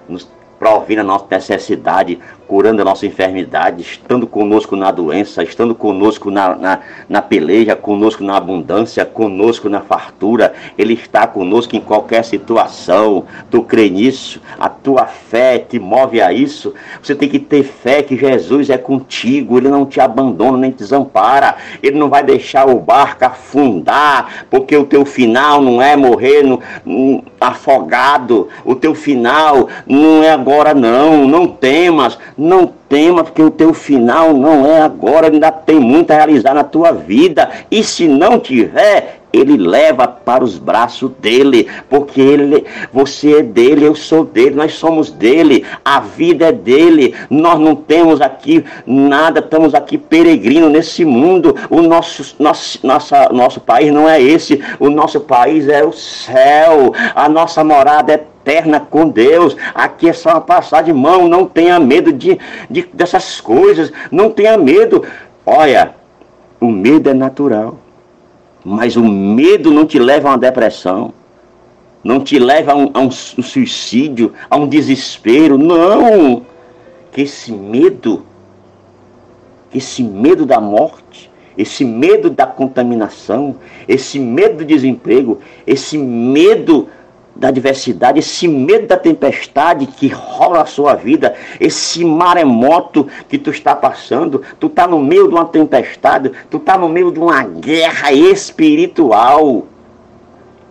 nos 0.08 0.26
provendo 0.58 1.02
a 1.02 1.04
nossa 1.04 1.26
necessidade, 1.30 2.18
curando 2.48 2.82
a 2.82 2.86
nossa 2.86 3.06
enfermidade, 3.06 3.82
estando 3.82 4.28
conosco 4.28 4.76
na 4.76 4.92
doença, 4.92 5.44
estando 5.44 5.74
conosco 5.76 6.30
na, 6.30 6.56
na, 6.56 6.80
na, 7.10 7.22
peleja, 7.22 7.76
conosco 7.76 8.24
na 8.24 8.38
abundância, 8.38 9.06
conosco 9.06 9.70
na 9.70 9.82
fartura. 9.82 10.54
Ele 10.78 10.94
está 10.94 11.28
conosco 11.28 11.76
em 11.76 11.82
qualquer 11.82 12.24
situação. 12.24 13.26
Tu 13.50 13.62
crê 13.64 13.90
nisso? 13.90 14.42
A 14.60 14.70
tua 14.70 15.06
fé 15.06 15.58
te 15.60 15.80
move 15.80 16.22
a 16.22 16.32
isso. 16.32 16.74
Você 17.02 17.16
tem 17.16 17.28
que 17.28 17.40
ter 17.40 17.64
fé 17.64 18.04
que 18.04 18.18
Jesus 18.18 18.70
é 18.70 18.78
contigo, 18.78 19.58
ele 19.58 19.70
não 19.70 19.86
te 19.86 20.00
abandona 20.00 20.58
nem 20.58 20.72
te 20.72 20.78
desampara. 20.78 21.56
Ele 21.82 21.98
não 21.98 22.10
vai 22.10 22.24
deixar 22.24 22.68
o 22.68 22.80
barco 22.80 23.26
afundar, 23.26 24.46
porque 24.50 24.76
o 24.76 24.86
teu 24.86 25.06
final 25.06 25.62
não 25.62 25.82
é 25.82 25.96
morrer 25.96 26.44
no, 26.44 26.60
no, 26.86 27.24
afogado. 27.40 28.50
O 28.64 28.76
teu 28.76 28.94
final 28.94 29.68
não 29.86 30.24
é 30.24 30.32
agora 30.32 30.74
não. 30.74 31.28
Não 31.28 31.48
temas 31.48 32.18
não 32.38 32.72
tema, 32.90 33.24
porque 33.24 33.42
o 33.42 33.52
teu 33.52 33.74
final 33.74 34.34
não 34.34 34.66
é 34.66 34.82
agora, 34.82 35.28
ainda 35.28 35.52
tem 35.52 35.80
muito 35.80 36.12
a 36.12 36.16
realizar 36.16 36.54
na 36.54 36.64
tua 36.64 36.92
vida. 36.92 37.50
E 37.72 37.84
se 37.84 38.08
não 38.08 38.40
tiver, 38.40 39.22
ele 39.32 39.58
leva 39.58 40.08
para 40.08 40.44
os 40.44 40.58
braços 40.58 41.12
dele, 41.20 41.68
porque 41.90 42.22
ele, 42.22 42.66
você 42.92 43.40
é 43.40 43.42
dele, 43.44 43.86
eu 43.86 43.96
sou 43.96 44.24
dele, 44.24 44.56
nós 44.56 44.74
somos 44.74 45.12
dele, 45.12 45.66
a 45.84 46.00
vida 46.00 46.48
é 46.48 46.52
dele. 46.52 47.14
Nós 47.30 47.60
não 47.60 47.76
temos 47.76 48.22
aqui 48.22 48.64
nada, 48.86 49.40
estamos 49.40 49.74
aqui 49.74 49.98
peregrino 49.98 50.70
nesse 50.70 51.04
mundo. 51.04 51.56
O 51.70 51.82
nosso, 51.82 52.36
nosso, 52.40 52.80
nossa, 52.86 53.30
nosso 53.30 53.60
país 53.60 53.92
não 53.92 54.10
é 54.10 54.22
esse, 54.22 54.62
o 54.80 54.90
nosso 54.90 55.20
país 55.22 55.68
é 55.68 55.84
o 55.84 55.92
céu, 55.92 56.94
a 57.14 57.28
nossa 57.28 57.64
morada 57.64 58.14
é 58.14 58.35
eterna 58.46 58.80
com 58.80 59.10
Deus. 59.10 59.58
Aqui 59.74 60.08
é 60.08 60.14
só 60.14 60.30
uma 60.30 60.42
passagem 60.42 60.94
de 60.94 61.00
mão. 61.00 61.28
Não 61.28 61.48
tenha 61.48 61.80
medo 61.80 62.14
de, 62.14 62.38
de, 62.70 62.88
dessas 62.94 63.42
coisas. 63.42 63.92
Não 64.12 64.30
tenha 64.30 64.56
medo. 64.56 65.04
Olha, 65.44 65.96
o 66.62 66.70
medo 66.70 67.10
é 67.10 67.14
natural. 67.14 67.80
Mas 68.64 68.96
o 68.96 69.04
medo 69.04 69.72
não 69.72 69.86
te 69.86 69.98
leva 69.98 70.30
a 70.30 70.32
uma 70.34 70.38
depressão. 70.38 71.12
Não 72.04 72.20
te 72.20 72.38
leva 72.38 72.74
a 72.74 72.76
um, 72.76 72.92
a 72.94 73.00
um 73.00 73.10
suicídio, 73.10 74.34
a 74.50 74.56
um 74.56 74.68
desespero. 74.68 75.58
Não! 75.58 76.46
Que 77.12 77.22
esse 77.22 77.52
medo, 77.52 78.24
esse 79.74 80.04
medo 80.04 80.46
da 80.46 80.60
morte, 80.62 81.32
esse 81.58 81.84
medo 81.86 82.30
da 82.30 82.46
contaminação, 82.46 83.56
esse 83.88 84.20
medo 84.20 84.58
do 84.58 84.66
desemprego, 84.66 85.40
esse 85.66 85.98
medo 85.98 86.90
da 87.36 87.50
adversidade, 87.50 88.20
esse 88.20 88.48
medo 88.48 88.88
da 88.88 88.98
tempestade 88.98 89.86
que 89.86 90.08
rola 90.08 90.62
a 90.62 90.66
sua 90.66 90.96
vida, 90.96 91.36
esse 91.60 92.06
maremoto 92.06 93.08
que 93.28 93.38
tu 93.38 93.50
está 93.50 93.76
passando, 93.76 94.42
tu 94.60 94.68
está 94.68 94.88
no 94.88 95.00
meio 95.00 95.28
de 95.28 95.34
uma 95.34 95.46
tempestade, 95.46 96.32
tu 96.50 96.58
está 96.58 96.78
no 96.78 96.88
meio 96.88 97.12
de 97.12 97.20
uma 97.20 97.44
guerra 97.44 98.14
espiritual. 98.14 99.66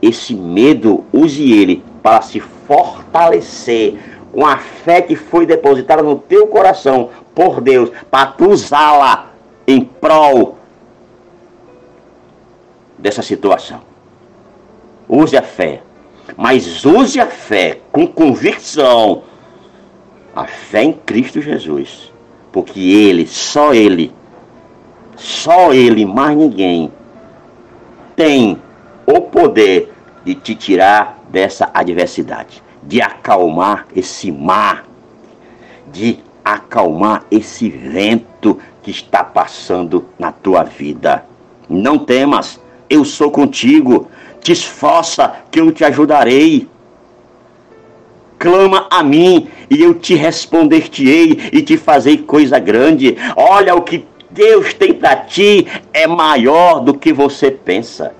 Esse 0.00 0.34
medo, 0.34 1.04
use 1.12 1.52
ele 1.52 1.84
para 2.02 2.22
se 2.22 2.40
fortalecer 2.40 3.98
com 4.32 4.46
a 4.46 4.56
fé 4.56 5.02
que 5.02 5.14
foi 5.14 5.46
depositada 5.46 6.02
no 6.02 6.16
teu 6.16 6.46
coração 6.46 7.10
por 7.34 7.60
Deus, 7.60 7.90
para 8.10 8.26
tu 8.26 8.50
usá-la 8.50 9.32
em 9.66 9.84
prol 9.84 10.58
dessa 12.98 13.22
situação. 13.22 13.80
Use 15.08 15.36
a 15.36 15.42
fé 15.42 15.82
mas 16.36 16.84
use 16.84 17.20
a 17.20 17.26
fé 17.26 17.80
com 17.92 18.06
convicção. 18.06 19.22
A 20.34 20.46
fé 20.46 20.84
em 20.84 20.92
Cristo 20.92 21.40
Jesus. 21.40 22.12
Porque 22.52 22.80
Ele, 22.80 23.26
só 23.26 23.74
Ele, 23.74 24.12
só 25.16 25.72
Ele, 25.72 26.04
mais 26.04 26.36
ninguém, 26.36 26.90
tem 28.16 28.60
o 29.06 29.20
poder 29.20 29.92
de 30.24 30.34
te 30.34 30.54
tirar 30.54 31.18
dessa 31.28 31.70
adversidade, 31.74 32.62
de 32.82 33.00
acalmar 33.02 33.86
esse 33.94 34.30
mar, 34.30 34.84
de 35.92 36.18
acalmar 36.44 37.24
esse 37.30 37.68
vento 37.68 38.58
que 38.82 38.90
está 38.90 39.24
passando 39.24 40.06
na 40.18 40.30
tua 40.30 40.62
vida. 40.62 41.24
Não 41.68 41.98
temas, 41.98 42.60
eu 42.88 43.04
sou 43.04 43.30
contigo. 43.30 44.08
Te 44.44 44.52
esforça, 44.52 45.36
que 45.50 45.58
eu 45.58 45.72
te 45.72 45.84
ajudarei. 45.84 46.68
clama 48.38 48.86
a 48.90 49.02
mim 49.02 49.48
e 49.70 49.82
eu 49.82 49.94
te 49.94 50.14
responder-te-ei 50.14 51.48
e 51.50 51.62
te 51.62 51.78
fazei 51.78 52.18
coisa 52.18 52.58
grande. 52.58 53.16
Olha 53.34 53.74
o 53.74 53.80
que 53.80 54.04
Deus 54.30 54.74
tem 54.74 54.92
para 54.92 55.16
ti 55.16 55.66
é 55.94 56.06
maior 56.06 56.80
do 56.80 56.92
que 56.92 57.10
você 57.10 57.50
pensa. 57.50 58.14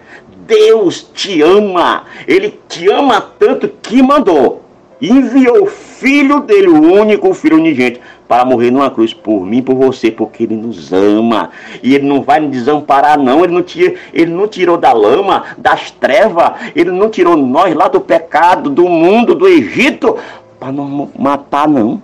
Deus 0.47 1.07
te 1.13 1.43
ama, 1.43 2.05
Ele 2.27 2.59
te 2.69 2.91
ama 2.91 3.21
tanto 3.21 3.69
que 3.69 4.03
mandou, 4.03 4.63
enviou 5.03 5.65
o 5.65 5.67
filho 5.67 6.41
dele, 6.41 6.69
o 6.69 6.93
único 6.95 7.35
filho 7.35 7.59
unigente, 7.59 8.01
para 8.27 8.45
morrer 8.45 8.71
numa 8.71 8.91
cruz 8.91 9.13
por 9.13 9.45
mim, 9.45 9.63
por 9.63 9.75
você, 9.75 10.11
porque 10.11 10.45
ele 10.45 10.57
nos 10.57 10.93
ama. 10.93 11.51
E 11.83 11.95
ele 11.95 12.07
não 12.07 12.23
vai 12.23 12.41
nos 12.41 12.51
desamparar, 12.51 13.19
não. 13.19 13.45
Ele 13.45 13.53
não, 13.53 13.63
tira, 13.63 13.95
ele 14.13 14.33
não 14.33 14.49
tirou 14.49 14.77
da 14.77 14.93
lama, 14.93 15.45
das 15.59 15.91
trevas, 15.91 16.53
ele 16.75 16.91
não 16.91 17.11
tirou 17.11 17.37
nós 17.37 17.75
lá 17.75 17.89
do 17.89 18.01
pecado, 18.01 18.71
do 18.71 18.89
mundo, 18.89 19.35
do 19.35 19.47
Egito, 19.47 20.17
para 20.59 20.73
nos 20.73 21.11
matar, 21.19 21.69
não. 21.69 22.03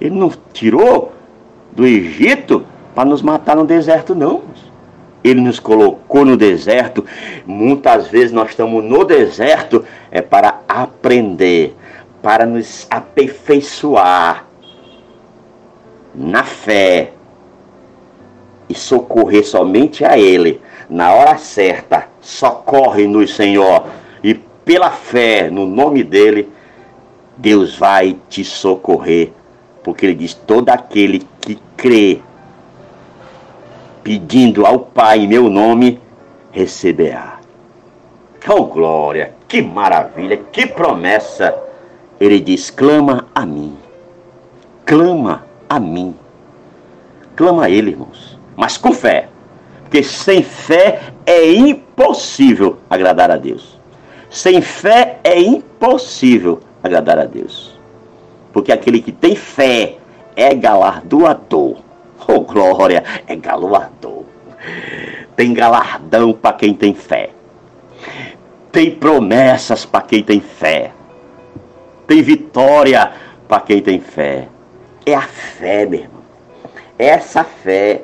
Ele 0.00 0.14
não 0.14 0.32
tirou 0.52 1.12
do 1.72 1.86
Egito 1.86 2.64
para 2.94 3.08
nos 3.08 3.22
matar 3.22 3.56
no 3.56 3.64
deserto, 3.64 4.14
não. 4.14 4.42
Ele 5.22 5.40
nos 5.40 5.60
colocou 5.60 6.24
no 6.24 6.36
deserto. 6.36 7.04
Muitas 7.46 8.08
vezes 8.08 8.32
nós 8.32 8.50
estamos 8.50 8.82
no 8.82 9.04
deserto 9.04 9.84
é 10.10 10.20
para 10.20 10.60
aprender, 10.66 11.76
para 12.22 12.44
nos 12.46 12.86
aperfeiçoar 12.90 14.46
na 16.14 16.42
fé 16.44 17.12
e 18.68 18.74
socorrer 18.74 19.46
somente 19.46 20.04
a 20.04 20.18
Ele 20.18 20.60
na 20.88 21.12
hora 21.12 21.38
certa. 21.38 22.08
Socorre-nos, 22.20 23.34
Senhor, 23.34 23.86
e 24.22 24.34
pela 24.34 24.90
fé 24.90 25.50
no 25.50 25.64
nome 25.66 26.02
dEle, 26.02 26.50
Deus 27.36 27.76
vai 27.76 28.16
te 28.28 28.44
socorrer, 28.44 29.32
porque 29.82 30.06
Ele 30.06 30.14
diz: 30.14 30.34
todo 30.34 30.68
aquele 30.68 31.26
que 31.40 31.58
crê 31.76 32.20
pedindo 34.02 34.66
ao 34.66 34.78
Pai 34.80 35.20
em 35.20 35.28
meu 35.28 35.48
nome, 35.48 36.00
receberá. 36.50 37.38
Oh 38.48 38.64
glória, 38.64 39.34
que 39.46 39.62
maravilha, 39.62 40.36
que 40.50 40.66
promessa! 40.66 41.69
Ele 42.20 42.38
diz: 42.38 42.70
clama 42.70 43.26
a 43.34 43.46
mim, 43.46 43.76
clama 44.84 45.44
a 45.68 45.80
mim, 45.80 46.14
clama 47.34 47.64
a 47.64 47.70
Ele, 47.70 47.90
irmãos, 47.90 48.38
mas 48.54 48.76
com 48.76 48.92
fé, 48.92 49.28
porque 49.82 50.02
sem 50.02 50.42
fé 50.42 51.00
é 51.24 51.50
impossível 51.50 52.78
agradar 52.88 53.30
a 53.30 53.36
Deus. 53.36 53.80
Sem 54.28 54.60
fé 54.60 55.18
é 55.24 55.40
impossível 55.40 56.60
agradar 56.82 57.18
a 57.18 57.24
Deus, 57.24 57.78
porque 58.52 58.70
aquele 58.70 59.00
que 59.00 59.10
tem 59.10 59.34
fé 59.34 59.96
é 60.36 60.54
galardoador 60.54 61.78
Oh, 62.32 62.40
glória, 62.40 63.02
é 63.26 63.34
galardão. 63.34 64.24
Tem 65.34 65.52
galardão 65.52 66.32
para 66.32 66.56
quem 66.56 66.74
tem 66.74 66.94
fé. 66.94 67.30
Tem 68.70 68.90
promessas 68.90 69.84
para 69.84 70.02
quem 70.02 70.22
tem 70.22 70.40
fé. 70.40 70.92
Tem 72.10 72.22
vitória 72.22 73.12
para 73.46 73.60
quem 73.60 73.80
tem 73.80 74.00
fé. 74.00 74.48
É 75.06 75.14
a 75.14 75.22
fé, 75.22 75.86
meu 75.86 76.00
irmão. 76.00 76.22
Essa 76.98 77.44
fé 77.44 78.02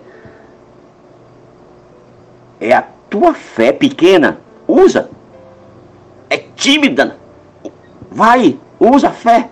é 2.60 2.72
a 2.72 2.84
tua 3.10 3.34
fé 3.34 3.72
pequena. 3.72 4.38
Usa. 4.68 5.10
É 6.30 6.38
tímida. 6.54 7.16
Vai, 8.08 8.56
usa 8.78 9.08
a 9.08 9.12
fé. 9.12 9.50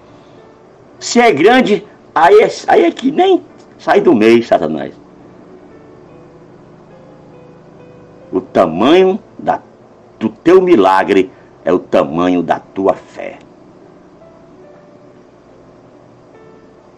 Se 1.00 1.18
é 1.18 1.32
grande, 1.32 1.84
aí 2.14 2.40
é, 2.40 2.48
aí 2.68 2.84
é 2.84 2.92
que 2.92 3.10
nem 3.10 3.42
Sai 3.76 4.00
do 4.00 4.14
meio, 4.14 4.40
Satanás. 4.44 4.94
O 8.30 8.40
tamanho 8.40 9.18
da, 9.36 9.60
do 10.20 10.28
teu 10.28 10.62
milagre 10.62 11.28
é 11.64 11.72
o 11.72 11.80
tamanho 11.80 12.40
da 12.40 12.60
tua 12.60 12.94
fé. 12.94 13.40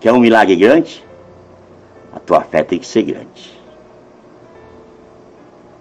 Quer 0.06 0.12
um 0.12 0.20
milagre 0.20 0.54
grande? 0.54 1.04
A 2.14 2.20
tua 2.20 2.40
fé 2.42 2.62
tem 2.62 2.78
que 2.78 2.86
ser 2.86 3.02
grande. 3.02 3.60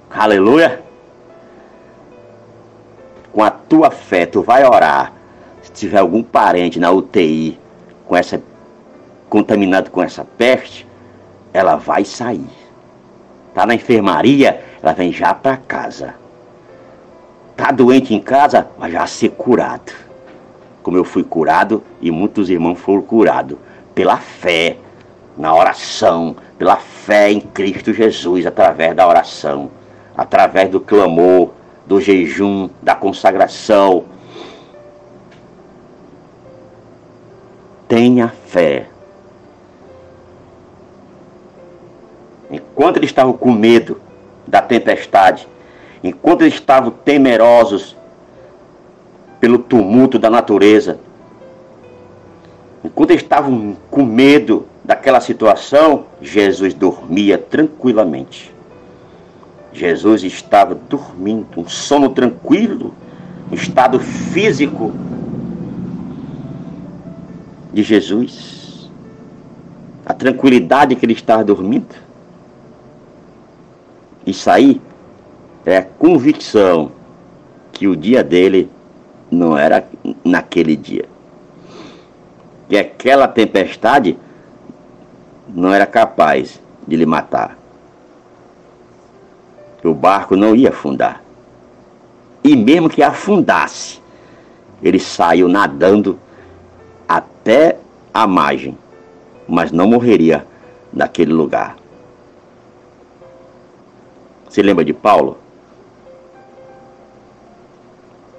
Aleluia. 0.10 0.82
Com 3.32 3.44
a 3.44 3.52
tua 3.52 3.92
fé, 3.92 4.26
tu 4.26 4.42
vai 4.42 4.66
orar. 4.66 5.14
Se 5.62 5.72
tiver 5.72 6.00
algum 6.00 6.24
parente 6.24 6.80
na 6.80 6.90
UTI 6.90 7.60
com 8.08 8.16
essa 8.16 8.42
contaminado 9.30 9.92
com 9.92 10.02
essa 10.02 10.26
peste, 10.26 10.88
ela 11.54 11.76
vai 11.76 12.04
sair. 12.04 12.50
Tá 13.54 13.64
na 13.64 13.76
enfermaria, 13.76 14.60
ela 14.82 14.94
vem 14.94 15.14
já 15.14 15.36
para 15.36 15.56
casa. 15.56 16.16
Tá 17.56 17.72
doente 17.72 18.16
em 18.16 18.20
casa, 18.20 18.68
vai 18.76 18.90
já 18.90 19.06
ser 19.06 19.30
curado. 19.34 19.94
Como 20.82 20.98
eu 20.98 21.06
fui 21.06 21.24
curado 21.24 21.84
e 22.02 22.10
muitos 22.10 22.50
irmãos 22.50 22.80
foram 22.80 23.04
curados 23.04 23.60
pela 23.96 24.18
fé 24.18 24.78
na 25.36 25.56
oração, 25.56 26.36
pela 26.60 26.76
fé 26.76 27.32
em 27.32 27.42
Cristo 27.42 27.94
Jesus, 27.94 28.46
através 28.46 28.96
da 28.96 29.08
oração, 29.08 29.72
através 30.16 30.70
do 30.70 30.80
clamor, 30.80 31.52
do 31.88 32.00
jejum, 32.00 32.70
da 32.82 32.94
consagração. 32.94 34.06
Tenha 37.88 38.28
fé 38.48 38.90
enquanto 42.76 42.98
eles 42.98 43.10
estavam 43.10 43.34
com 43.34 43.52
medo 43.52 44.00
da 44.46 44.62
tempestade, 44.62 45.48
enquanto 46.04 46.42
eles 46.42 46.54
estavam 46.54 46.92
temerosos 46.92 47.96
pelo 49.40 49.58
tumulto 49.58 50.20
da 50.20 50.30
natureza, 50.30 51.00
enquanto 52.86 53.12
estavam 53.12 53.76
com 53.90 54.04
medo 54.04 54.66
daquela 54.84 55.20
situação, 55.20 56.06
Jesus 56.22 56.74
dormia 56.74 57.38
tranquilamente. 57.38 58.54
Jesus 59.74 60.24
estava 60.24 60.76
dormindo, 60.76 61.48
um 61.58 61.68
sono 61.68 62.10
tranquilo, 62.10 62.94
um 63.52 63.56
estado 63.56 64.00
físico 64.00 64.94
de 67.74 67.84
Jesus. 67.84 68.90
A 70.06 70.14
tranquilidade 70.14 70.96
que 70.96 71.06
ele 71.06 71.14
estava 71.14 71.44
dormindo. 71.44 71.96
Isso 74.26 74.50
aí 74.50 74.80
é 75.66 75.78
a 75.78 75.84
convicção 75.84 76.92
que 77.72 77.88
o 77.88 77.96
dia 77.96 78.24
dele 78.24 78.70
não 79.32 79.58
era 79.58 79.86
naquele 80.24 80.76
dia. 80.76 81.15
Que 82.68 82.78
aquela 82.78 83.28
tempestade 83.28 84.18
não 85.48 85.74
era 85.74 85.86
capaz 85.86 86.60
de 86.88 86.96
lhe 86.96 87.06
matar. 87.06 87.58
O 89.84 89.94
barco 89.94 90.36
não 90.36 90.56
ia 90.56 90.70
afundar. 90.70 91.22
E 92.44 92.56
mesmo 92.56 92.90
que 92.90 93.04
afundasse, 93.04 94.02
ele 94.82 95.00
saiu 95.00 95.48
nadando 95.48 96.20
até 97.08 97.78
a 98.12 98.26
margem, 98.26 98.76
mas 99.48 99.72
não 99.72 99.88
morreria 99.88 100.46
naquele 100.92 101.34
lugar. 101.34 101.76
Você 104.50 104.62
lembra 104.64 104.86
de 104.86 104.94
Paulo? 104.94 105.38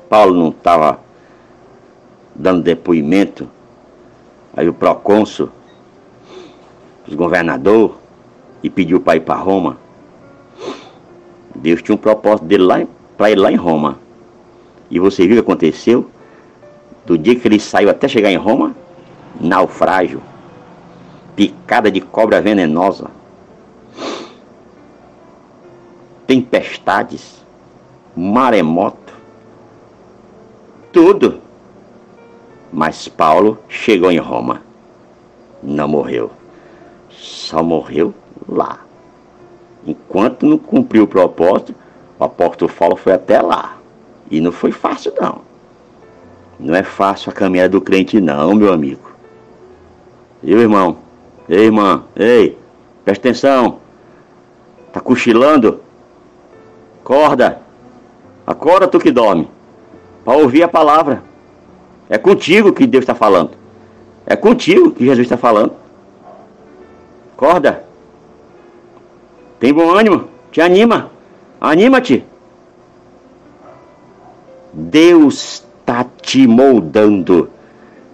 Paulo 0.09 0.35
não 0.35 0.49
estava 0.49 0.99
dando 2.35 2.63
depoimento. 2.63 3.49
Aí 4.57 4.69
o 4.69 4.73
procônsul, 4.73 5.51
os 7.07 7.15
governador, 7.15 7.99
e 8.63 8.71
pediu 8.71 8.99
para 8.99 9.17
ir 9.17 9.21
para 9.21 9.37
Roma. 9.37 9.77
Deus 11.55 11.83
tinha 11.83 11.95
um 11.95 11.99
propósito 11.99 12.47
dele 12.47 12.65
lá 12.65 12.87
para 13.17 13.31
ir 13.31 13.37
lá 13.37 13.53
em 13.53 13.57
Roma. 13.57 13.99
E 14.91 14.99
você 14.99 15.27
viu 15.27 15.33
o 15.33 15.43
que 15.43 15.47
aconteceu? 15.49 16.11
Do 17.05 17.17
dia 17.17 17.37
que 17.37 17.47
ele 17.47 17.61
saiu 17.61 17.91
até 17.91 18.09
chegar 18.09 18.31
em 18.31 18.37
Roma, 18.37 18.75
naufrágio, 19.41 20.23
picada 21.37 21.91
de 21.91 22.01
cobra 22.01 22.41
venenosa 22.41 23.11
tempestades, 26.27 27.45
maremoto, 28.17 29.15
tudo. 30.93 31.41
Mas 32.73 33.09
Paulo 33.09 33.59
chegou 33.69 34.11
em 34.11 34.19
Roma, 34.19 34.63
não 35.63 35.89
morreu, 35.89 36.31
só 37.11 37.63
morreu 37.63 38.13
lá. 38.49 38.81
Enquanto 39.87 40.45
não 40.45 40.59
cumpriu 40.59 41.05
o 41.05 41.09
propósito, 41.09 41.75
o 42.19 42.25
apóstolo 42.25 42.73
Paulo 42.73 42.97
foi 42.97 43.13
até 43.13 43.41
lá. 43.41 43.77
E 44.31 44.41
não 44.41 44.51
foi 44.51 44.73
fácil 44.73 45.13
não. 45.21 45.43
Não 46.59 46.75
é 46.75 46.83
fácil 46.83 47.31
a 47.31 47.33
caminhada 47.33 47.69
do 47.69 47.81
crente, 47.81 48.21
não, 48.21 48.55
meu 48.55 48.73
amigo. 48.73 49.13
Viu, 50.43 50.61
irmão? 50.61 50.99
Ei, 51.49 51.67
irmã, 51.67 52.05
ei, 52.17 52.59
presta 53.05 53.29
atenção. 53.29 53.79
Tá 54.93 55.01
cochilando? 55.01 55.81
Acorda. 57.01 57.61
Acorda 58.47 58.89
tu 58.89 58.99
que 58.99 59.13
dorme. 59.13 59.49
Para 60.25 60.39
ouvir 60.39 60.65
a 60.65 60.69
palavra. 60.69 61.23
É 62.09 62.19
contigo 62.19 62.73
que 62.73 62.87
Deus 62.87 63.03
está 63.03 63.15
falando. 63.15 63.51
É 64.27 64.37
contigo 64.37 64.91
que 64.91 65.05
Jesus 65.05 65.27
está 65.27 65.37
falando. 65.37 65.73
Acorda. 67.35 67.85
Tem 69.61 69.73
bom 69.73 69.91
ânimo. 69.91 70.29
Te 70.51 70.61
anima. 70.61 71.11
Anima-te. 71.61 72.25
Deus 74.73 75.65
está 75.81 76.07
te 76.23 76.47
moldando. 76.47 77.51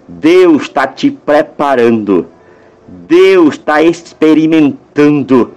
Deus 0.07 0.63
está 0.63 0.87
te 0.87 1.11
preparando. 1.11 2.27
Deus 2.87 3.55
está 3.55 3.83
experimentando. 3.83 5.53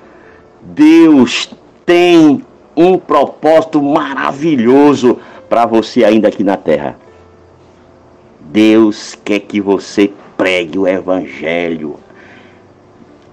Deus 0.62 1.50
tem 1.86 2.44
um 2.76 2.98
propósito 2.98 3.82
maravilhoso 3.82 5.20
para 5.48 5.66
você 5.66 6.04
ainda 6.04 6.28
aqui 6.28 6.44
na 6.44 6.58
terra. 6.58 6.98
Deus 8.56 9.16
quer 9.16 9.42
que 9.42 9.60
você 9.60 10.14
pregue 10.38 10.80
o 10.80 10.88
evangelho, 10.88 12.00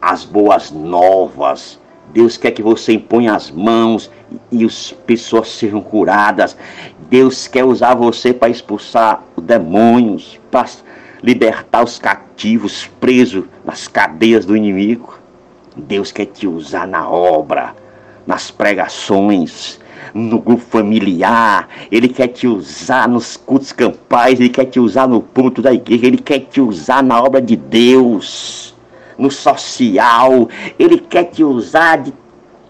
as 0.01 0.25
boas 0.25 0.73
novas. 0.73 1.79
Deus 2.13 2.37
quer 2.37 2.51
que 2.51 2.61
você 2.61 2.95
imponha 2.95 3.33
as 3.33 3.49
mãos 3.49 4.11
e 4.51 4.65
as 4.65 4.91
pessoas 4.91 5.49
sejam 5.53 5.81
curadas. 5.81 6.57
Deus 7.09 7.47
quer 7.47 7.63
usar 7.63 7.95
você 7.95 8.35
para 8.35 8.49
expulsar 8.49 9.23
os 9.37 9.45
demônios, 9.45 10.41
para 10.51 10.69
libertar 11.23 11.85
os 11.85 12.01
cativos 12.01 12.91
presos 12.99 13.45
nas 13.65 13.87
cadeias 13.87 14.45
do 14.45 14.57
inimigo. 14.57 15.21
Deus 15.77 16.11
quer 16.11 16.27
te 16.27 16.49
usar 16.49 16.89
na 16.89 17.09
obra, 17.09 17.77
nas 18.27 18.51
pregações, 18.51 19.79
no 20.15 20.39
grupo 20.39 20.63
familiar, 20.63 21.69
Ele 21.91 22.09
quer 22.09 22.29
te 22.29 22.47
usar 22.47 23.09
nos 23.09 23.37
cultos 23.37 23.73
campais, 23.73 24.39
Ele 24.41 24.49
quer 24.49 24.67
te 24.67 24.79
usar 24.79 25.07
no 25.07 25.21
ponto 25.21 25.63
da 25.63 25.73
igreja, 25.73 26.07
Ele 26.07 26.19
quer 26.19 26.41
te 26.41 26.61
usar 26.61 27.03
na 27.03 27.23
obra 27.23 27.41
de 27.41 27.57
Deus, 27.57 28.75
no 29.19 29.31
social, 29.31 30.49
Ele 30.79 30.99
quer 30.99 31.25
te 31.25 31.45
usar 31.45 31.99
de 31.99 32.13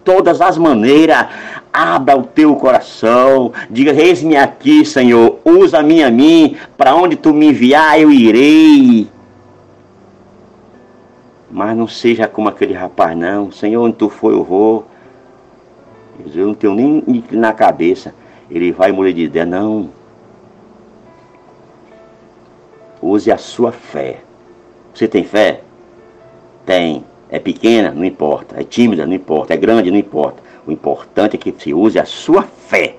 todas 0.05 0.41
as 0.41 0.59
maneiras. 0.59 1.27
Abra 1.73 2.19
o 2.19 2.23
teu 2.23 2.55
coração, 2.57 3.53
diga: 3.71 3.93
Eis-me 3.93 4.37
aqui, 4.37 4.85
Senhor, 4.85 5.39
usa-me 5.45 6.03
a 6.03 6.11
mim, 6.11 6.57
para 6.77 6.95
onde 6.95 7.17
tu 7.17 7.33
me 7.33 7.49
enviar 7.49 7.99
eu 7.99 8.11
irei. 8.11 9.09
Mas 11.51 11.77
não 11.77 11.87
seja 11.87 12.27
como 12.27 12.49
aquele 12.49 12.75
rapaz, 12.75 13.17
não. 13.17 13.51
Senhor, 13.51 13.83
onde 13.83 13.97
tu 13.97 14.09
for, 14.09 14.33
eu 14.33 14.45
vou. 14.45 14.87
Eu 16.35 16.47
não 16.47 16.55
tenho 16.55 16.75
nem 16.75 17.25
na 17.31 17.53
cabeça. 17.53 18.15
Ele 18.51 18.73
vai 18.73 18.93
morrer 18.93 19.13
de 19.13 19.23
ideia, 19.23 19.47
não. 19.47 19.91
Use 23.01 23.31
a 23.33 23.39
sua 23.39 23.73
fé. 23.73 24.21
Você 24.95 25.09
tem 25.09 25.25
fé? 25.25 25.63
Tem. 26.65 27.05
É 27.29 27.39
pequena? 27.39 27.91
Não 27.91 28.05
importa. 28.05 28.61
É 28.61 28.65
tímida? 28.65 29.07
Não 29.07 29.15
importa. 29.15 29.55
É 29.55 29.57
grande? 29.57 29.91
Não 29.91 29.99
importa. 29.99 30.43
O 30.67 30.71
importante 30.71 31.37
é 31.37 31.39
que 31.39 31.51
você 31.51 31.73
use 31.73 31.99
a 31.99 32.05
sua 32.05 32.43
fé. 32.43 32.97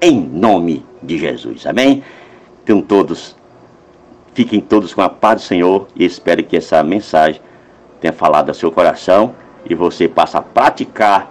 Em 0.00 0.20
nome 0.20 0.84
de 1.02 1.18
Jesus. 1.18 1.66
Amém? 1.66 2.02
Tenham 2.64 2.80
todos, 2.80 3.36
fiquem 4.32 4.60
todos 4.60 4.94
com 4.94 5.02
a 5.02 5.08
paz 5.08 5.42
do 5.42 5.46
Senhor 5.46 5.86
e 5.94 6.04
espero 6.04 6.42
que 6.42 6.56
essa 6.56 6.82
mensagem 6.82 7.40
tenha 8.00 8.12
falado 8.12 8.48
ao 8.48 8.54
seu 8.54 8.72
coração 8.72 9.34
e 9.68 9.74
você 9.74 10.08
passe 10.08 10.36
a 10.36 10.42
praticar 10.42 11.30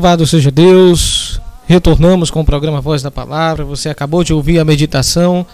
Louvado 0.00 0.26
seja 0.26 0.50
Deus. 0.50 1.38
Retornamos 1.66 2.30
com 2.30 2.40
o 2.40 2.44
programa 2.44 2.80
Voz 2.80 3.02
da 3.02 3.10
Palavra. 3.10 3.66
Você 3.66 3.90
acabou 3.90 4.24
de 4.24 4.32
ouvir 4.32 4.58
a 4.58 4.64
meditação 4.64 5.44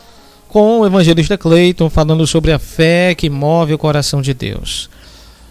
com 0.49 0.79
o 0.79 0.87
evangelista 0.87 1.37
Cleiton 1.37 1.91
falando 1.91 2.25
sobre 2.29 2.53
a 2.53 2.59
fé 2.61 3.13
que 3.17 3.29
move 3.29 3.75
o 3.75 3.79
coração 3.79 4.23
de 4.23 4.33
Deus. 4.33 4.89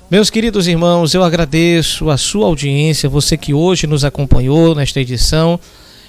Meus 0.10 0.30
queridos 0.30 0.66
irmãos, 0.66 1.14
eu 1.14 1.26
agradeço 1.26 2.10
a 2.10 2.16
sua 2.16 2.46
audiência, 2.46 3.10
você 3.10 3.36
que 3.36 3.54
hoje 3.54 3.86
nos 3.86 4.06
acompanhou 4.06 4.74
nesta 4.74 5.02
edição 5.02 5.60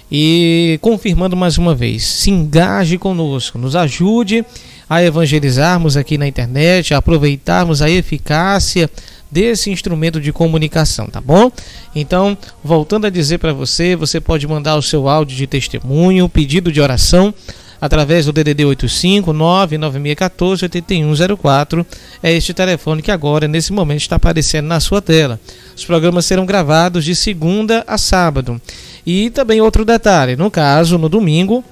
e 0.09 0.79
confirmando 0.81 1.35
mais 1.35 1.57
uma 1.57 1.75
vez, 1.75 2.05
se 2.05 2.31
engaje 2.31 2.97
conosco, 2.97 3.57
nos 3.57 3.75
ajude 3.75 4.45
a 4.89 5.03
evangelizarmos 5.03 5.97
aqui 5.97 6.17
na 6.17 6.25
internet, 6.25 6.93
a 6.93 6.99
aproveitarmos 6.99 7.81
a 7.81 7.89
eficácia 7.89 8.89
desse 9.31 9.69
instrumento 9.69 10.19
de 10.19 10.31
comunicação, 10.31 11.07
tá 11.07 11.21
bom? 11.21 11.51
Então, 11.95 12.37
voltando 12.63 13.07
a 13.07 13.09
dizer 13.09 13.37
para 13.37 13.53
você, 13.53 13.95
você 13.95 14.19
pode 14.19 14.47
mandar 14.47 14.75
o 14.75 14.81
seu 14.81 15.07
áudio 15.07 15.35
de 15.35 15.47
testemunho, 15.47 16.29
pedido 16.29 16.71
de 16.71 16.81
oração 16.81 17.33
através 17.79 18.25
do 18.25 18.33
DDD 18.33 18.65
85 18.65 19.33
99614 19.33 20.65
8104. 20.65 21.85
É 22.21 22.33
este 22.33 22.53
telefone 22.53 23.01
que 23.01 23.11
agora, 23.11 23.47
nesse 23.47 23.71
momento, 23.71 24.01
está 24.01 24.15
aparecendo 24.15 24.67
na 24.67 24.79
sua 24.79 25.01
tela. 25.01 25.39
Os 25.75 25.85
programas 25.85 26.25
serão 26.25 26.45
gravados 26.45 27.05
de 27.05 27.15
segunda 27.15 27.83
a 27.87 27.97
sábado. 27.97 28.59
E 29.05 29.29
também 29.29 29.61
outro 29.61 29.85
detalhe, 29.85 30.35
no 30.35 30.51
caso, 30.51 30.97
no 30.97 31.07
domingo, 31.07 31.63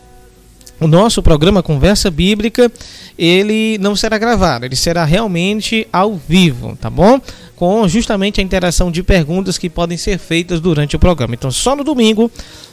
o 0.79 0.87
nosso 0.87 1.23
programa 1.23 1.63
Conversa 1.63 2.11
Bíblica, 2.11 2.71
ele 3.17 3.77
não 3.79 3.95
será 3.95 4.17
gravado, 4.17 4.65
ele 4.65 4.75
será 4.75 5.05
realmente 5.05 5.87
ao 5.91 6.15
vivo, 6.15 6.77
tá 6.79 6.89
bom? 6.89 7.19
Com 7.55 7.87
justamente 7.87 8.41
a 8.41 8.43
interação 8.43 8.91
de 8.91 9.01
perguntas 9.01 9.57
que 9.57 9.69
podem 9.69 9.97
ser 9.97 10.17
feitas 10.17 10.59
durante 10.59 10.95
o 10.95 10.99
programa. 10.99 11.33
Então, 11.33 11.49
só 11.49 11.75
no 11.75 11.83
domingo 11.83 12.29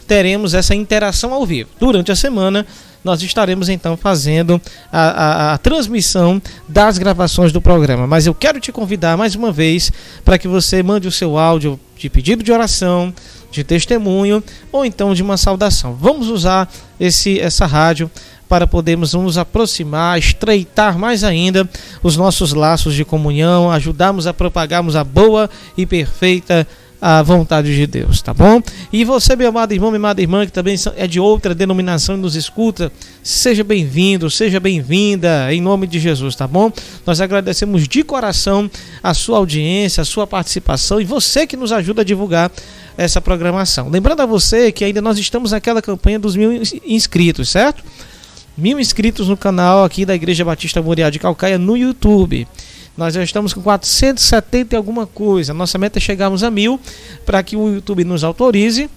teremos 0.07 0.55
essa 0.55 0.75
interação 0.75 1.33
ao 1.33 1.47
vivo. 1.47 1.71
Durante 1.79 2.11
a 2.11 2.17
semana, 2.17 2.67
nós 3.05 3.23
estaremos 3.23 3.69
então 3.69 3.97
fazendo 3.97 4.61
a, 4.91 5.01
a, 5.01 5.55
a, 5.55 5.59
transmissão 5.59 6.41
das 6.69 6.99
gravações 6.99 7.53
do 7.53 7.61
programa. 7.61 8.07
Mas 8.07 8.27
eu 8.27 8.35
quero 8.35 8.61
te 8.61 8.71
convidar 8.71 9.17
mais 9.17 9.35
uma 9.35 9.51
vez 9.51 9.91
para 10.25 10.39
que 10.39 10.47
você 10.47 10.83
mande 10.83 11.09
o 11.09 11.13
seu 11.13 11.37
áudio 11.37 11.79
de 11.97 12.09
pedido 12.09 12.43
de 12.43 12.53
oração, 12.53 13.13
de 13.51 13.63
testemunho 13.65 14.43
ou 14.71 14.85
então 14.85 15.15
de 15.15 15.23
uma 15.23 15.37
saudação. 15.37 15.95
Vamos 15.95 16.29
usar 16.29 16.73
esse, 16.99 17.39
essa 17.39 17.67
rádio 17.67 18.11
para 18.49 18.67
podermos 18.67 19.15
nos 19.15 19.39
aproximar, 19.39 20.19
estreitar 20.19 20.99
mais 20.99 21.25
ainda 21.25 21.69
os 22.03 22.19
nossos 22.19 22.53
laços 22.53 22.95
de 22.95 23.03
comunhão, 23.03 23.71
ajudarmos 23.71 24.27
a 24.27 24.35
propagarmos 24.35 24.95
a 24.95 25.03
boa 25.03 25.49
e 25.77 25.87
perfeita 25.87 26.67
a 27.05 27.21
vontade 27.21 27.75
de 27.75 27.85
Deus, 27.85 28.23
tá 28.23 28.33
bom? 28.33 28.63
E 28.93 29.05
você, 29.05 29.35
meu 29.35 29.49
amado 29.49 29.73
irmão, 29.73 29.91
minha 29.91 29.99
amada 29.99 30.21
irmã, 30.23 30.47
que 30.47 30.53
também 30.53 30.77
é 30.97 31.05
de 31.09 31.19
outra 31.19 31.53
denominação 31.53 32.15
e 32.15 32.19
nos 32.19 32.37
escuta, 32.37 32.93
seja 33.25 33.65
bem-vindo, 33.65 34.31
seja 34.31 34.61
bem-vinda, 34.61 35.53
em 35.53 35.61
nome 35.61 35.89
de 35.89 35.99
Jesus, 35.99 36.37
tá 36.37 36.47
bom? 36.47 36.71
Nós 37.05 37.21
agradecemos 37.21 37.89
de 37.89 38.05
coração 38.05 38.71
a 39.03 39.13
sua 39.15 39.39
audiência, 39.39 40.01
a 40.01 40.05
sua 40.05 40.29
participação 40.29 41.01
e 41.01 41.05
você 41.05 41.45
que 41.45 41.57
nos 41.57 41.73
ajuda 41.73 42.03
a 42.03 42.05
divulgar 42.05 42.53
essa 42.97 43.21
programação. 43.21 43.89
Lembrando 43.89 44.21
a 44.21 44.27
você 44.27 44.71
que 44.71 44.85
ainda 44.85 45.03
nós 45.03 45.19
estamos 45.19 45.51
naquela 45.51 45.83
campanha 45.83 46.21
dos 46.21 46.37
mil 46.37 46.63
inscritos, 46.87 47.49
certo? 47.49 47.83
Mil 48.57 48.79
inscritos 48.79 49.27
no 49.27 49.37
canal 49.37 49.83
aqui 49.83 50.07
da 50.07 50.15
Igreja 50.15 50.45
Batista 50.45 50.81
Moriá 50.81 51.11
de 51.11 51.19
Calcaia 51.19 51.59
no 51.59 51.77
YouTube. 51.77 52.47
Nós 52.97 53.15
já 53.15 53.23
estamos 53.23 53.55
com 53.55 53.63
470 53.63 54.75
e 54.75 54.77
alguma 54.77 55.07
coisa. 55.07 55.55
Nossa 55.55 55.79
meta 55.79 55.99
é 55.99 56.01
chegarmos 56.01 56.43
a 56.43 56.51
mil 56.51 56.79
para 57.25 57.43
que 57.43 57.57
o 57.57 57.69
YouTube 57.69 58.05
nos 58.05 58.23
autorize 58.23 58.91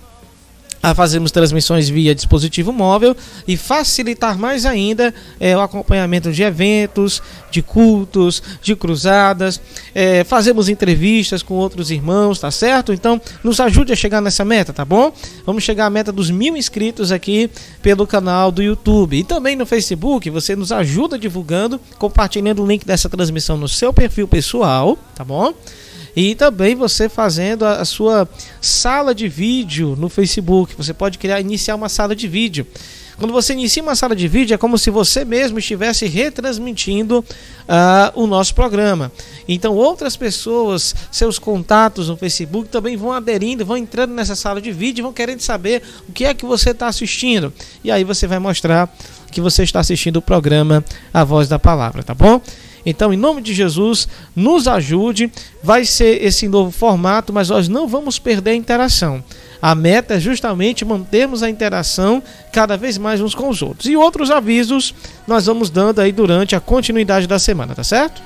a 0.82 0.94
fazermos 0.94 1.32
transmissões 1.32 1.90
via 1.90 2.14
dispositivo 2.14 2.72
móvel 2.72 3.16
e 3.48 3.58
facilitar 3.58 4.38
mais 4.38 4.66
ainda 4.66 5.14
é, 5.40 5.56
o 5.58 5.62
acompanhamento 5.62 6.32
de 6.32 6.44
eventos, 6.44 7.22
de 7.50 7.62
cultos, 7.62 8.44
de 8.62 8.76
cruzadas, 8.76 9.60
é, 9.94 10.24
fazemos 10.24 10.70
entrevistas 10.70 11.42
com 11.42 11.56
outros 11.56 11.90
irmãos, 11.90 12.40
tá 12.40 12.52
certo? 12.52 12.94
Então, 12.94 13.20
nos 13.44 13.60
ajude 13.60 13.94
a 13.94 13.96
chegar 13.96 14.22
nessa 14.22 14.44
meta, 14.44 14.74
tá 14.74 14.86
bom? 14.86 15.12
Vamos 15.46 15.64
chegar 15.64 15.86
à 15.86 15.90
meta 15.90 16.12
dos 16.12 16.30
mil 16.30 16.56
inscritos 16.58 17.12
aqui 17.12 17.50
pelo 17.82 18.06
canal 18.06 18.52
do 18.52 18.62
YouTube 18.62 19.18
e 19.18 19.24
também 19.24 19.56
no 19.56 19.66
Facebook. 19.66 20.30
Você 20.30 20.56
nos 20.56 20.72
ajuda 20.72 21.18
divulgando, 21.18 21.80
compartilhando 21.98 22.62
o 22.62 22.68
link 22.68 22.86
dessa 22.86 23.10
transmissão 23.10 23.58
no 23.58 23.68
seu 23.68 23.94
perfil 23.94 24.28
pessoal, 24.28 24.98
tá 25.16 25.24
bom? 25.24 25.54
E 26.16 26.34
também 26.36 26.76
você 26.76 27.10
fazendo 27.10 27.66
a, 27.66 27.82
a 27.82 27.86
sua 27.86 28.28
sala 28.62 29.14
de 29.14 29.28
vídeo 29.28 29.96
no 29.98 30.10
Facebook. 30.10 30.74
Você 30.78 30.94
pode 30.94 31.18
criar, 31.18 31.42
iniciar 31.42 31.76
uma 31.76 31.90
sala 31.90 32.16
de 32.16 32.28
vídeo. 32.28 32.66
Quando 33.18 33.32
você 33.32 33.54
inicia 33.54 33.82
uma 33.82 33.96
sala 33.96 34.16
de 34.16 34.28
vídeo, 34.28 34.54
é 34.54 34.58
como 34.58 34.78
se 34.78 34.90
você 34.90 35.24
mesmo 35.24 35.58
estivesse 35.58 36.06
retransmitindo 36.06 37.20
uh, 37.20 38.22
o 38.22 38.28
nosso 38.28 38.54
programa. 38.54 39.12
Então, 39.48 39.74
outras 39.74 40.18
pessoas, 40.18 40.94
seus 41.12 41.40
contatos 41.40 42.10
no 42.10 42.18
Facebook 42.18 42.68
também 42.68 42.98
vão 42.98 43.14
aderindo, 43.14 43.66
vão 43.66 43.78
entrando 43.78 44.14
nessa 44.14 44.36
sala 44.36 44.62
de 44.62 44.72
vídeo, 44.72 45.04
vão 45.04 45.14
querendo 45.14 45.40
saber 45.40 45.82
o 46.10 46.12
que 46.12 46.26
é 46.26 46.34
que 46.34 46.46
você 46.46 46.72
está 46.72 46.88
assistindo. 46.88 47.54
E 47.84 47.90
aí 47.90 48.04
você 48.04 48.28
vai 48.28 48.40
mostrar 48.40 48.94
que 49.32 49.40
você 49.40 49.64
está 49.64 49.80
assistindo 49.80 50.18
o 50.18 50.22
programa 50.22 50.84
A 51.14 51.24
Voz 51.24 51.48
da 51.48 51.58
Palavra, 51.58 52.04
tá 52.04 52.14
bom? 52.14 52.42
Então, 52.86 53.14
em 53.14 53.18
nome 53.18 53.42
de 53.42 53.54
Jesus, 53.54 54.08
nos 54.36 54.68
ajude. 54.68 55.32
Vai 55.64 55.86
ser 55.86 56.24
esse 56.24 56.48
novo 56.48 56.72
formato, 56.72 57.34
mas 57.34 57.50
nós 57.50 57.68
não 57.68 57.88
vamos 57.88 58.20
perder 58.20 58.52
a 58.52 58.56
interação. 58.56 59.24
A 59.62 59.74
meta 59.74 60.16
é 60.16 60.20
justamente 60.20 60.86
mantermos 60.86 61.42
a 61.42 61.50
interação 61.50 62.22
cada 62.52 62.78
vez 62.78 62.98
mais 62.98 63.20
uns 63.20 63.34
com 63.34 63.50
os 63.50 63.62
outros. 63.62 63.88
E 63.88 63.96
outros 63.96 64.30
avisos 64.30 64.94
nós 65.28 65.48
vamos 65.48 65.70
dando 65.70 66.00
aí 66.00 66.12
durante 66.12 66.56
a 66.56 66.60
continuidade 66.60 67.26
da 67.26 67.40
semana, 67.40 67.74
tá 67.74 67.84
certo? 67.84 68.22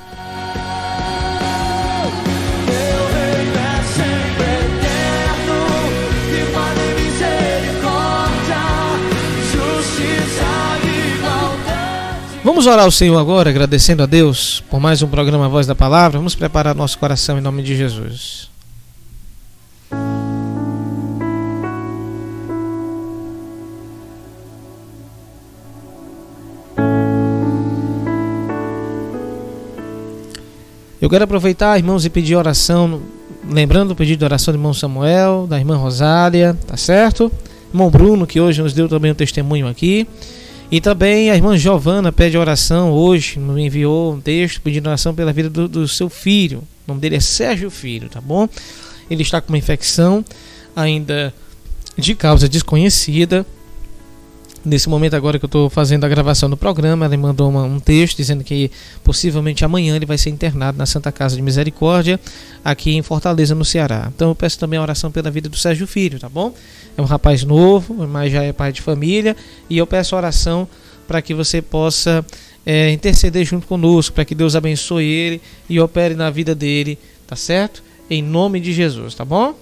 Vamos 12.50 12.66
orar 12.66 12.86
ao 12.86 12.90
Senhor 12.90 13.16
agora, 13.16 13.52
agradecendo 13.52 14.02
a 14.02 14.08
Deus 14.08 14.64
por 14.72 14.80
mais 14.80 15.04
um 15.04 15.08
programa 15.08 15.48
Voz 15.48 15.68
da 15.68 15.76
Palavra. 15.76 16.18
Vamos 16.18 16.34
preparar 16.34 16.74
nosso 16.74 16.98
coração 16.98 17.38
em 17.38 17.42
nome 17.42 17.62
de 17.62 17.78
Jesus. 17.78 18.50
Eu 31.00 31.08
quero 31.08 31.26
aproveitar, 31.26 31.78
irmãos, 31.78 32.04
e 32.04 32.10
pedir 32.10 32.36
oração, 32.36 33.04
lembrando 33.48 33.92
o 33.92 33.96
pedido 33.96 34.18
de 34.18 34.26
oração 34.26 34.52
do 34.52 34.58
irmão 34.58 34.74
Samuel, 34.74 35.46
da 35.48 35.60
irmã 35.60 35.78
Rosália, 35.78 36.58
tá 36.66 36.76
certo? 36.76 37.32
Irmão 37.72 37.92
Bruno, 37.92 38.26
que 38.26 38.42
hoje 38.42 38.60
nos 38.60 38.74
deu 38.74 38.90
também 38.90 39.12
um 39.12 39.16
testemunho 39.16 39.68
aqui. 39.68 40.08
E 40.72 40.80
também 40.80 41.32
a 41.32 41.36
irmã 41.36 41.58
Giovana 41.58 42.12
pede 42.12 42.38
oração 42.38 42.92
hoje, 42.92 43.40
me 43.40 43.66
enviou 43.66 44.14
um 44.14 44.22
texto 44.22 44.62
pedindo 44.62 44.86
oração 44.86 45.16
pela 45.16 45.34
vida 45.34 45.50
do, 45.50 45.68
do, 45.68 45.88
seu 45.88 46.10
filho. 46.10 46.60
O 46.60 46.90
nome 46.90 47.02
dele 47.02 47.16
é 47.16 47.20
Sérgio 47.20 47.72
Filho, 47.72 48.08
tá 48.08 48.22
bom? 48.22 48.48
Ele 49.10 49.24
está 49.24 49.42
com 49.42 49.52
uma 49.52 49.58
infecção 49.58 50.24
ainda 50.76 51.34
de 51.98 52.14
causa 52.14 52.48
desconhecida. 52.48 53.44
Nesse 54.64 54.90
momento 54.90 55.16
agora 55.16 55.40
que 55.40 55.46
eu 55.46 55.48
estou 55.48 55.70
fazendo 55.70 56.04
a 56.04 56.10
gravação 56.10 56.50
do 56.50 56.58
programa, 56.58 57.06
ela 57.06 57.18
mandou 57.18 57.50
uma, 57.50 57.64
um 57.64 57.80
texto 57.80 58.18
dizendo 58.18 58.44
que 58.44 58.70
possivelmente 59.04 59.64
amanhã 59.64 59.96
ele 59.96 60.06
vai 60.06 60.18
ser 60.18 60.30
internado 60.30 60.78
na 60.78 60.86
Santa 60.86 61.12
Casa 61.12 61.36
de 61.36 61.42
Misericórdia, 61.42 62.20
aqui 62.64 62.96
em 62.96 63.02
Fortaleza, 63.02 63.56
no 63.56 63.64
Ceará. 63.64 64.12
Então 64.14 64.30
eu 64.30 64.36
peço 64.36 64.60
também 64.60 64.78
a 64.78 64.82
oração 64.82 65.12
pela 65.12 65.32
vida 65.32 65.48
do 65.48 65.56
Sérgio 65.56 65.88
Filho, 65.88 66.20
tá 66.20 66.28
bom? 66.28 66.54
é 67.00 67.02
um 67.02 67.06
rapaz 67.06 67.44
novo, 67.44 68.06
mas 68.08 68.32
já 68.32 68.44
é 68.44 68.52
pai 68.52 68.72
de 68.72 68.82
família, 68.82 69.36
e 69.70 69.78
eu 69.78 69.88
peço 69.88 70.16
oração 70.16 70.68
para 71.08 71.22
que 71.22 71.34
você 71.34 71.62
possa 71.62 72.26
é, 72.66 72.92
interceder 72.92 73.46
junto 73.46 73.66
conosco, 73.66 74.14
para 74.14 74.26
que 74.26 74.36
Deus 74.36 74.56
abençoe 74.56 75.06
ele 75.06 75.42
e 75.70 75.80
opere 75.80 76.14
na 76.14 76.30
vida 76.30 76.54
dele, 76.54 77.00
tá 77.26 77.36
certo? 77.36 77.82
Em 78.10 78.22
nome 78.22 78.60
de 78.60 78.74
Jesus, 78.74 79.16
tá 79.16 79.24
bom? 79.24 79.56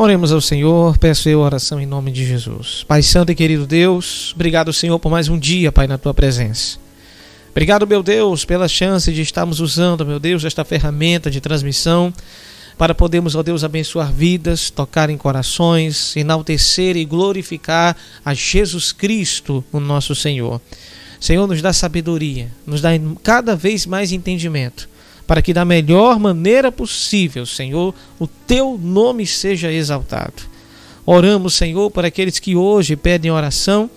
Oremos 0.00 0.30
ao 0.30 0.40
Senhor, 0.40 0.96
peço 0.96 1.28
eu 1.28 1.40
oração 1.40 1.80
em 1.80 1.84
nome 1.84 2.12
de 2.12 2.24
Jesus. 2.24 2.84
Pai 2.86 3.02
Santo 3.02 3.32
e 3.32 3.34
querido 3.34 3.66
Deus, 3.66 4.30
obrigado, 4.32 4.72
Senhor, 4.72 4.96
por 5.00 5.10
mais 5.10 5.28
um 5.28 5.36
dia, 5.36 5.72
Pai, 5.72 5.88
na 5.88 5.98
tua 5.98 6.14
presença. 6.14 6.78
Obrigado, 7.50 7.84
meu 7.84 8.00
Deus, 8.00 8.44
pela 8.44 8.68
chance 8.68 9.12
de 9.12 9.20
estarmos 9.22 9.58
usando, 9.58 10.06
meu 10.06 10.20
Deus, 10.20 10.44
esta 10.44 10.64
ferramenta 10.64 11.28
de 11.28 11.40
transmissão 11.40 12.14
para 12.78 12.94
podermos, 12.94 13.34
ó 13.34 13.42
Deus, 13.42 13.64
abençoar 13.64 14.12
vidas, 14.12 14.70
tocar 14.70 15.10
em 15.10 15.16
corações, 15.16 16.14
enaltecer 16.16 16.96
e 16.96 17.04
glorificar 17.04 17.96
a 18.24 18.32
Jesus 18.32 18.92
Cristo, 18.92 19.64
o 19.72 19.80
nosso 19.80 20.14
Senhor. 20.14 20.60
Senhor, 21.18 21.48
nos 21.48 21.60
dá 21.60 21.72
sabedoria, 21.72 22.52
nos 22.64 22.80
dá 22.80 22.90
cada 23.24 23.56
vez 23.56 23.84
mais 23.84 24.12
entendimento 24.12 24.88
para 25.28 25.42
que 25.42 25.52
da 25.52 25.62
melhor 25.62 26.18
maneira 26.18 26.72
possível, 26.72 27.44
Senhor, 27.44 27.94
o 28.18 28.26
teu 28.26 28.80
nome 28.82 29.26
seja 29.26 29.70
exaltado. 29.70 30.42
Oramos, 31.04 31.52
Senhor, 31.52 31.90
por 31.90 32.02
aqueles 32.02 32.38
que 32.38 32.56
hoje 32.56 32.96
pedem 32.96 33.30
oração. 33.30 33.90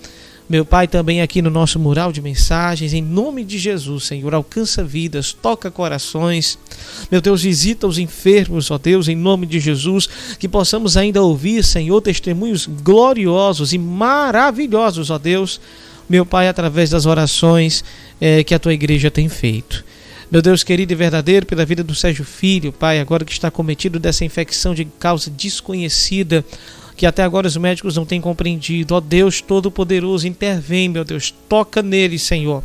Meu 0.46 0.62
Pai, 0.62 0.86
também 0.86 1.22
aqui 1.22 1.40
no 1.40 1.48
nosso 1.48 1.78
mural 1.78 2.12
de 2.12 2.20
mensagens, 2.20 2.92
em 2.92 3.00
nome 3.00 3.44
de 3.44 3.58
Jesus, 3.58 4.04
Senhor, 4.04 4.34
alcança 4.34 4.84
vidas, 4.84 5.32
toca 5.32 5.70
corações. 5.70 6.58
Meu 7.10 7.22
Deus, 7.22 7.42
visita 7.42 7.86
os 7.86 7.96
enfermos, 7.96 8.70
ó 8.70 8.76
Deus, 8.76 9.08
em 9.08 9.16
nome 9.16 9.46
de 9.46 9.58
Jesus, 9.58 10.06
que 10.38 10.46
possamos 10.46 10.98
ainda 10.98 11.22
ouvir, 11.22 11.64
Senhor, 11.64 12.02
testemunhos 12.02 12.66
gloriosos 12.66 13.72
e 13.72 13.78
maravilhosos, 13.78 15.08
ó 15.08 15.16
Deus, 15.16 15.58
meu 16.06 16.26
Pai, 16.26 16.46
através 16.46 16.90
das 16.90 17.06
orações 17.06 17.82
eh, 18.20 18.44
que 18.44 18.54
a 18.54 18.58
tua 18.58 18.74
igreja 18.74 19.10
tem 19.10 19.30
feito. 19.30 19.82
Meu 20.32 20.40
Deus 20.40 20.64
querido 20.64 20.90
e 20.90 20.96
verdadeiro, 20.96 21.44
pela 21.44 21.62
vida 21.62 21.84
do 21.84 21.94
Sérgio 21.94 22.24
Filho, 22.24 22.72
Pai, 22.72 22.98
agora 22.98 23.22
que 23.22 23.32
está 23.32 23.50
cometido 23.50 23.98
dessa 23.98 24.24
infecção 24.24 24.74
de 24.74 24.86
causa 24.86 25.30
desconhecida, 25.30 26.42
que 26.96 27.04
até 27.04 27.22
agora 27.22 27.46
os 27.46 27.58
médicos 27.58 27.96
não 27.96 28.06
têm 28.06 28.18
compreendido. 28.18 28.94
Ó 28.94 29.00
Deus 29.00 29.42
Todo-Poderoso, 29.42 30.26
intervém, 30.26 30.88
meu 30.88 31.04
Deus, 31.04 31.34
toca 31.50 31.82
nele, 31.82 32.18
Senhor. 32.18 32.64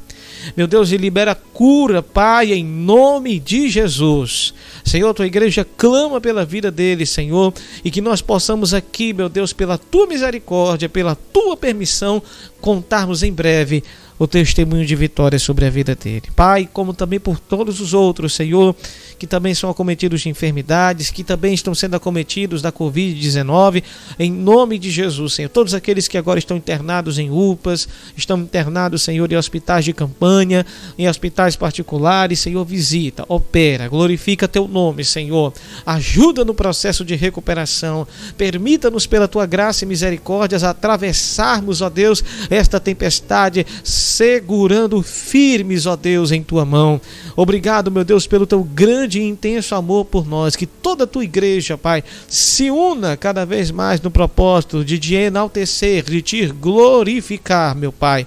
Meu 0.56 0.66
Deus, 0.66 0.94
e 0.94 0.98
libera 0.98 1.36
cura, 1.36 2.02
Pai, 2.02 2.54
em 2.54 2.64
nome 2.64 3.38
de 3.38 3.68
Jesus. 3.68 4.54
Senhor, 4.86 5.14
tua 5.14 5.28
igreja 5.28 5.68
clama 5.76 6.22
pela 6.22 6.46
vida 6.46 6.72
dele, 6.72 7.06
Senhor, 7.06 7.54
e 7.84 7.92
que 7.92 8.00
nós 8.00 8.22
possamos 8.22 8.74
aqui, 8.74 9.12
meu 9.12 9.28
Deus, 9.28 9.52
pela 9.52 9.78
tua 9.78 10.08
misericórdia, 10.08 10.88
pela 10.88 11.16
tua 11.16 11.58
permissão, 11.58 12.24
contarmos 12.62 13.24
em 13.24 13.34
breve 13.34 13.84
o 14.20 14.28
testemunho 14.28 14.86
de 14.86 14.96
vitória 14.96 15.38
sobre 15.38 15.66
a 15.66 15.70
vida 15.70 15.96
dele. 15.96 16.24
Pai, 16.36 16.68
como 16.72 16.94
também 16.94 17.20
por 17.20 17.40
todos 17.40 17.80
os 17.80 17.94
outros, 17.94 18.34
Senhor, 18.34 18.76
que 19.18 19.28
também 19.28 19.54
são 19.54 19.70
acometidos 19.70 20.22
de 20.22 20.30
enfermidades, 20.30 21.10
que 21.10 21.24
também 21.24 21.54
estão 21.54 21.74
sendo 21.74 21.96
acometidos 21.96 22.62
da 22.62 22.72
Covid-19, 22.72 23.84
em 24.20 24.32
nome 24.32 24.78
de 24.78 24.92
Jesus, 24.92 25.34
Senhor. 25.34 25.50
Todos 25.50 25.74
aqueles 25.74 26.08
que 26.08 26.18
agora 26.18 26.40
estão 26.40 26.58
internados 26.58 27.18
em 27.18 27.30
UPAs, 27.32 27.88
estão 28.16 28.40
internados, 28.40 29.02
Senhor, 29.02 29.32
em 29.32 29.36
hospitais 29.36 29.86
de 29.86 29.94
campanha, 29.94 30.66
em 30.98 31.08
hospitais 31.08 31.56
particulares, 31.56 32.40
Senhor, 32.40 32.64
visita, 32.64 33.26
opera, 33.28 33.88
glorifica 33.88 34.48
teu 34.48 34.68
nome, 34.68 35.04
Senhor. 35.04 35.54
Ajuda 35.86 36.46
no 36.46 36.54
processo 36.54 37.04
de 37.04 37.16
recuperação. 37.16 38.08
Permita-nos, 38.38 39.08
pela 39.08 39.28
tua 39.28 39.46
graça 39.46 39.84
e 39.84 39.88
misericórdia, 39.88 40.58
atravessarmos, 40.58 41.82
ó 41.82 41.90
Deus, 41.90 42.24
esta 42.50 42.80
tempestade 42.80 43.66
segurando 43.84 45.02
firmes, 45.02 45.86
ó 45.86 45.96
Deus, 45.96 46.32
em 46.32 46.44
tua 46.44 46.66
mão. 46.66 47.00
Obrigado, 47.36 47.92
meu 47.92 48.04
Deus, 48.04 48.28
pelo 48.28 48.46
teu 48.46 48.64
grande 48.64 49.07
e 49.16 49.24
intenso 49.24 49.76
amor 49.76 50.06
por 50.06 50.28
nós. 50.28 50.56
Que 50.56 50.66
toda 50.66 51.04
a 51.04 51.08
tua 51.08 51.24
igreja, 51.24 51.78
Pai, 51.78 52.04
se 52.28 52.70
una 52.72 53.18
cada 53.18 53.46
vez 53.46 53.72
mais 53.72 54.02
no 54.02 54.12
propósito 54.12 54.84
de 54.84 55.00
te 55.00 55.16
enaltecer, 55.16 56.04
de 56.04 56.22
te 56.22 56.48
glorificar, 56.48 57.76
meu 57.76 57.92
Pai. 57.92 58.26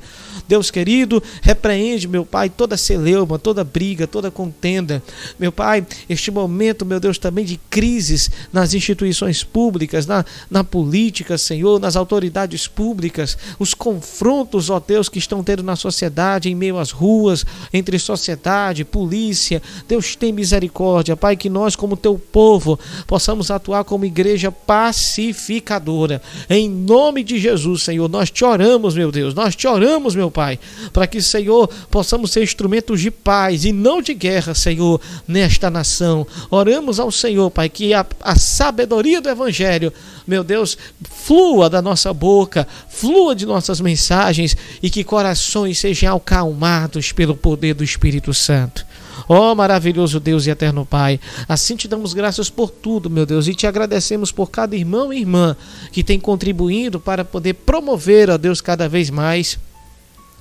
Deus 0.51 0.69
querido, 0.69 1.23
repreende, 1.41 2.09
meu 2.09 2.27
Pai, 2.27 2.51
toda 2.51 2.77
celeuma, 2.77 3.39
toda 3.39 3.63
briga, 3.63 4.05
toda 4.05 4.33
contenda. 4.33 5.01
Meu 5.39 5.53
Pai, 5.53 5.87
este 6.09 6.29
momento, 6.29 6.85
meu 6.85 6.99
Deus, 6.99 7.19
também 7.19 7.45
de 7.45 7.57
crises 7.71 8.29
nas 8.53 8.75
instituições 8.75 9.45
públicas, 9.45 10.07
na, 10.07 10.25
na 10.51 10.65
política, 10.65 11.39
Senhor, 11.39 11.79
nas 11.79 11.95
autoridades 11.95 12.67
públicas, 12.67 13.39
os 13.61 13.75
confrontos, 13.75 14.71
ó 14.71 14.83
Deus, 14.85 15.09
que 15.09 15.21
estão 15.21 15.45
tendo 15.45 15.63
na 15.63 15.77
sociedade, 15.77 16.51
em 16.51 16.55
meio 16.57 16.79
às 16.79 16.91
ruas, 16.91 17.47
entre 17.73 17.97
sociedade, 17.97 18.85
polícia. 18.85 19.63
Deus 19.87 20.17
tem 20.17 20.33
misericórdia, 20.33 21.17
Pai, 21.17 21.37
que 21.37 21.49
nós, 21.49 21.77
como 21.77 21.97
teu 21.97 22.19
povo, 22.19 22.77
possamos 23.07 23.53
atuar 23.53 23.85
como 23.85 24.05
igreja 24.05 24.51
pacificadora. 24.51 26.21
Em 26.49 26.69
nome 26.69 27.23
de 27.23 27.39
Jesus, 27.39 27.85
Senhor, 27.85 28.09
nós 28.09 28.33
te 28.33 28.45
oramos, 28.45 28.97
meu 28.97 29.13
Deus, 29.13 29.33
nós 29.33 29.55
te 29.55 29.69
oramos, 29.69 30.17
meu 30.17 30.29
Pai, 30.41 30.59
para 30.91 31.07
que, 31.07 31.21
Senhor, 31.21 31.69
possamos 31.91 32.31
ser 32.31 32.43
instrumentos 32.43 32.99
de 32.99 33.11
paz 33.11 33.67
e 33.67 33.73
não 33.75 34.01
de 34.01 34.15
guerra, 34.15 34.55
Senhor, 34.55 34.99
nesta 35.29 35.69
nação. 35.69 36.27
Oramos 36.51 36.99
ao 36.99 37.13
Senhor, 37.13 37.51
Pai, 37.51 37.69
que 37.69 37.93
a, 37.93 38.07
a 38.23 38.35
sabedoria 38.37 39.21
do 39.21 39.29
Evangelho, 39.29 39.93
meu 40.27 40.43
Deus, 40.43 40.79
flua 41.11 41.69
da 41.69 41.83
nossa 41.83 42.11
boca, 42.15 42.67
flua 42.89 43.35
de 43.35 43.45
nossas 43.45 43.83
mensagens 43.83 44.57
e 44.83 44.89
que 44.89 45.05
corações 45.05 45.79
sejam 45.79 46.17
acalmados 46.17 47.13
pelo 47.13 47.37
poder 47.37 47.75
do 47.75 47.85
Espírito 47.85 48.33
Santo. 48.33 48.87
Ó 49.29 49.53
oh, 49.53 49.55
maravilhoso 49.55 50.19
Deus 50.19 50.47
e 50.47 50.51
eterno 50.51 50.87
Pai, 50.87 51.21
assim 51.47 51.77
te 51.77 51.87
damos 51.87 52.15
graças 52.15 52.49
por 52.49 52.71
tudo, 52.71 53.11
meu 53.11 53.27
Deus, 53.27 53.47
e 53.47 53.55
te 53.55 53.67
agradecemos 53.67 54.33
por 54.33 54.51
cada 54.51 54.75
irmão 54.75 55.13
e 55.13 55.21
irmã 55.21 55.55
que 55.93 56.03
tem 56.03 56.19
contribuído 56.19 56.99
para 56.99 57.27
poder 57.27 57.53
promover, 57.53 58.31
ó 58.31 58.39
Deus, 58.39 58.63
cada 58.63 58.89
vez 58.89 59.11
mais 59.11 59.59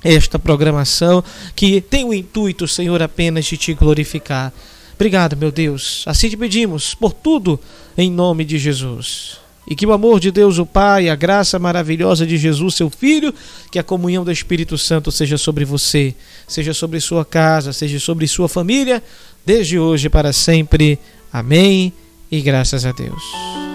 esta 0.04 0.40
programação 0.40 1.24
que 1.56 1.82
tem 1.82 2.06
o 2.06 2.14
intuito, 2.14 2.68
Senhor, 2.68 3.02
apenas 3.02 3.46
de 3.46 3.58
te 3.58 3.74
glorificar. 3.74 4.54
Obrigado, 4.96 5.38
meu 5.38 5.52
Deus. 5.52 6.04
Assim 6.06 6.30
te 6.30 6.36
pedimos 6.36 6.94
por 6.94 7.14
tudo, 7.14 7.60
em 7.98 8.12
nome 8.12 8.44
de 8.44 8.58
Jesus. 8.58 9.38
E 9.66 9.76
que 9.76 9.86
o 9.86 9.94
amor 9.94 10.20
de 10.20 10.32
Deus, 10.32 10.58
o 10.58 10.66
Pai, 10.66 11.10
a 11.10 11.16
graça 11.16 11.60
maravilhosa 11.60 12.26
de 12.26 12.38
Jesus, 12.38 12.76
seu 12.76 12.90
Filho, 12.90 13.34
que 13.72 13.78
a 13.78 13.84
comunhão 13.84 14.26
do 14.26 14.32
Espírito 14.32 14.78
Santo 14.78 15.12
seja 15.12 15.38
sobre 15.38 15.64
você, 15.64 16.16
seja 16.48 16.74
sobre 16.74 17.00
sua 17.00 17.24
casa, 17.24 17.72
seja 17.72 18.00
sobre 18.00 18.28
sua 18.28 18.50
família, 18.50 19.02
desde 19.46 19.78
hoje 19.78 20.10
para 20.10 20.34
sempre. 20.34 20.98
Amém. 21.32 21.94
E 22.32 22.42
graças 22.42 22.86
a 22.86 22.92
Deus. 22.92 23.69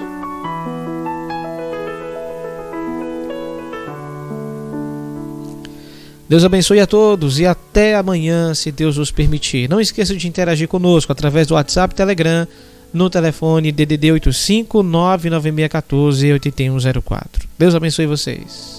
Deus 6.29 6.45
abençoe 6.45 6.81
a 6.81 6.87
todos 6.87 7.39
e 7.39 7.47
até 7.47 7.95
amanhã, 7.95 8.55
se 8.55 8.73
Deus 8.73 8.97
nos 8.97 9.11
permitir. 9.11 9.69
Não 9.69 9.81
esqueça 9.81 10.17
de 10.17 10.27
interagir 10.27 10.69
conosco 10.69 11.13
através 11.13 11.47
do 11.47 11.55
WhatsApp, 11.55 11.95
Telegram 11.95 12.47
no 12.95 13.11
telefone 13.11 13.73
DDD 13.73 14.13
85 14.13 14.83
99614 14.83 16.33
8104. 16.33 17.49
Deus 17.59 17.75
abençoe 17.75 18.07
vocês. 18.07 18.74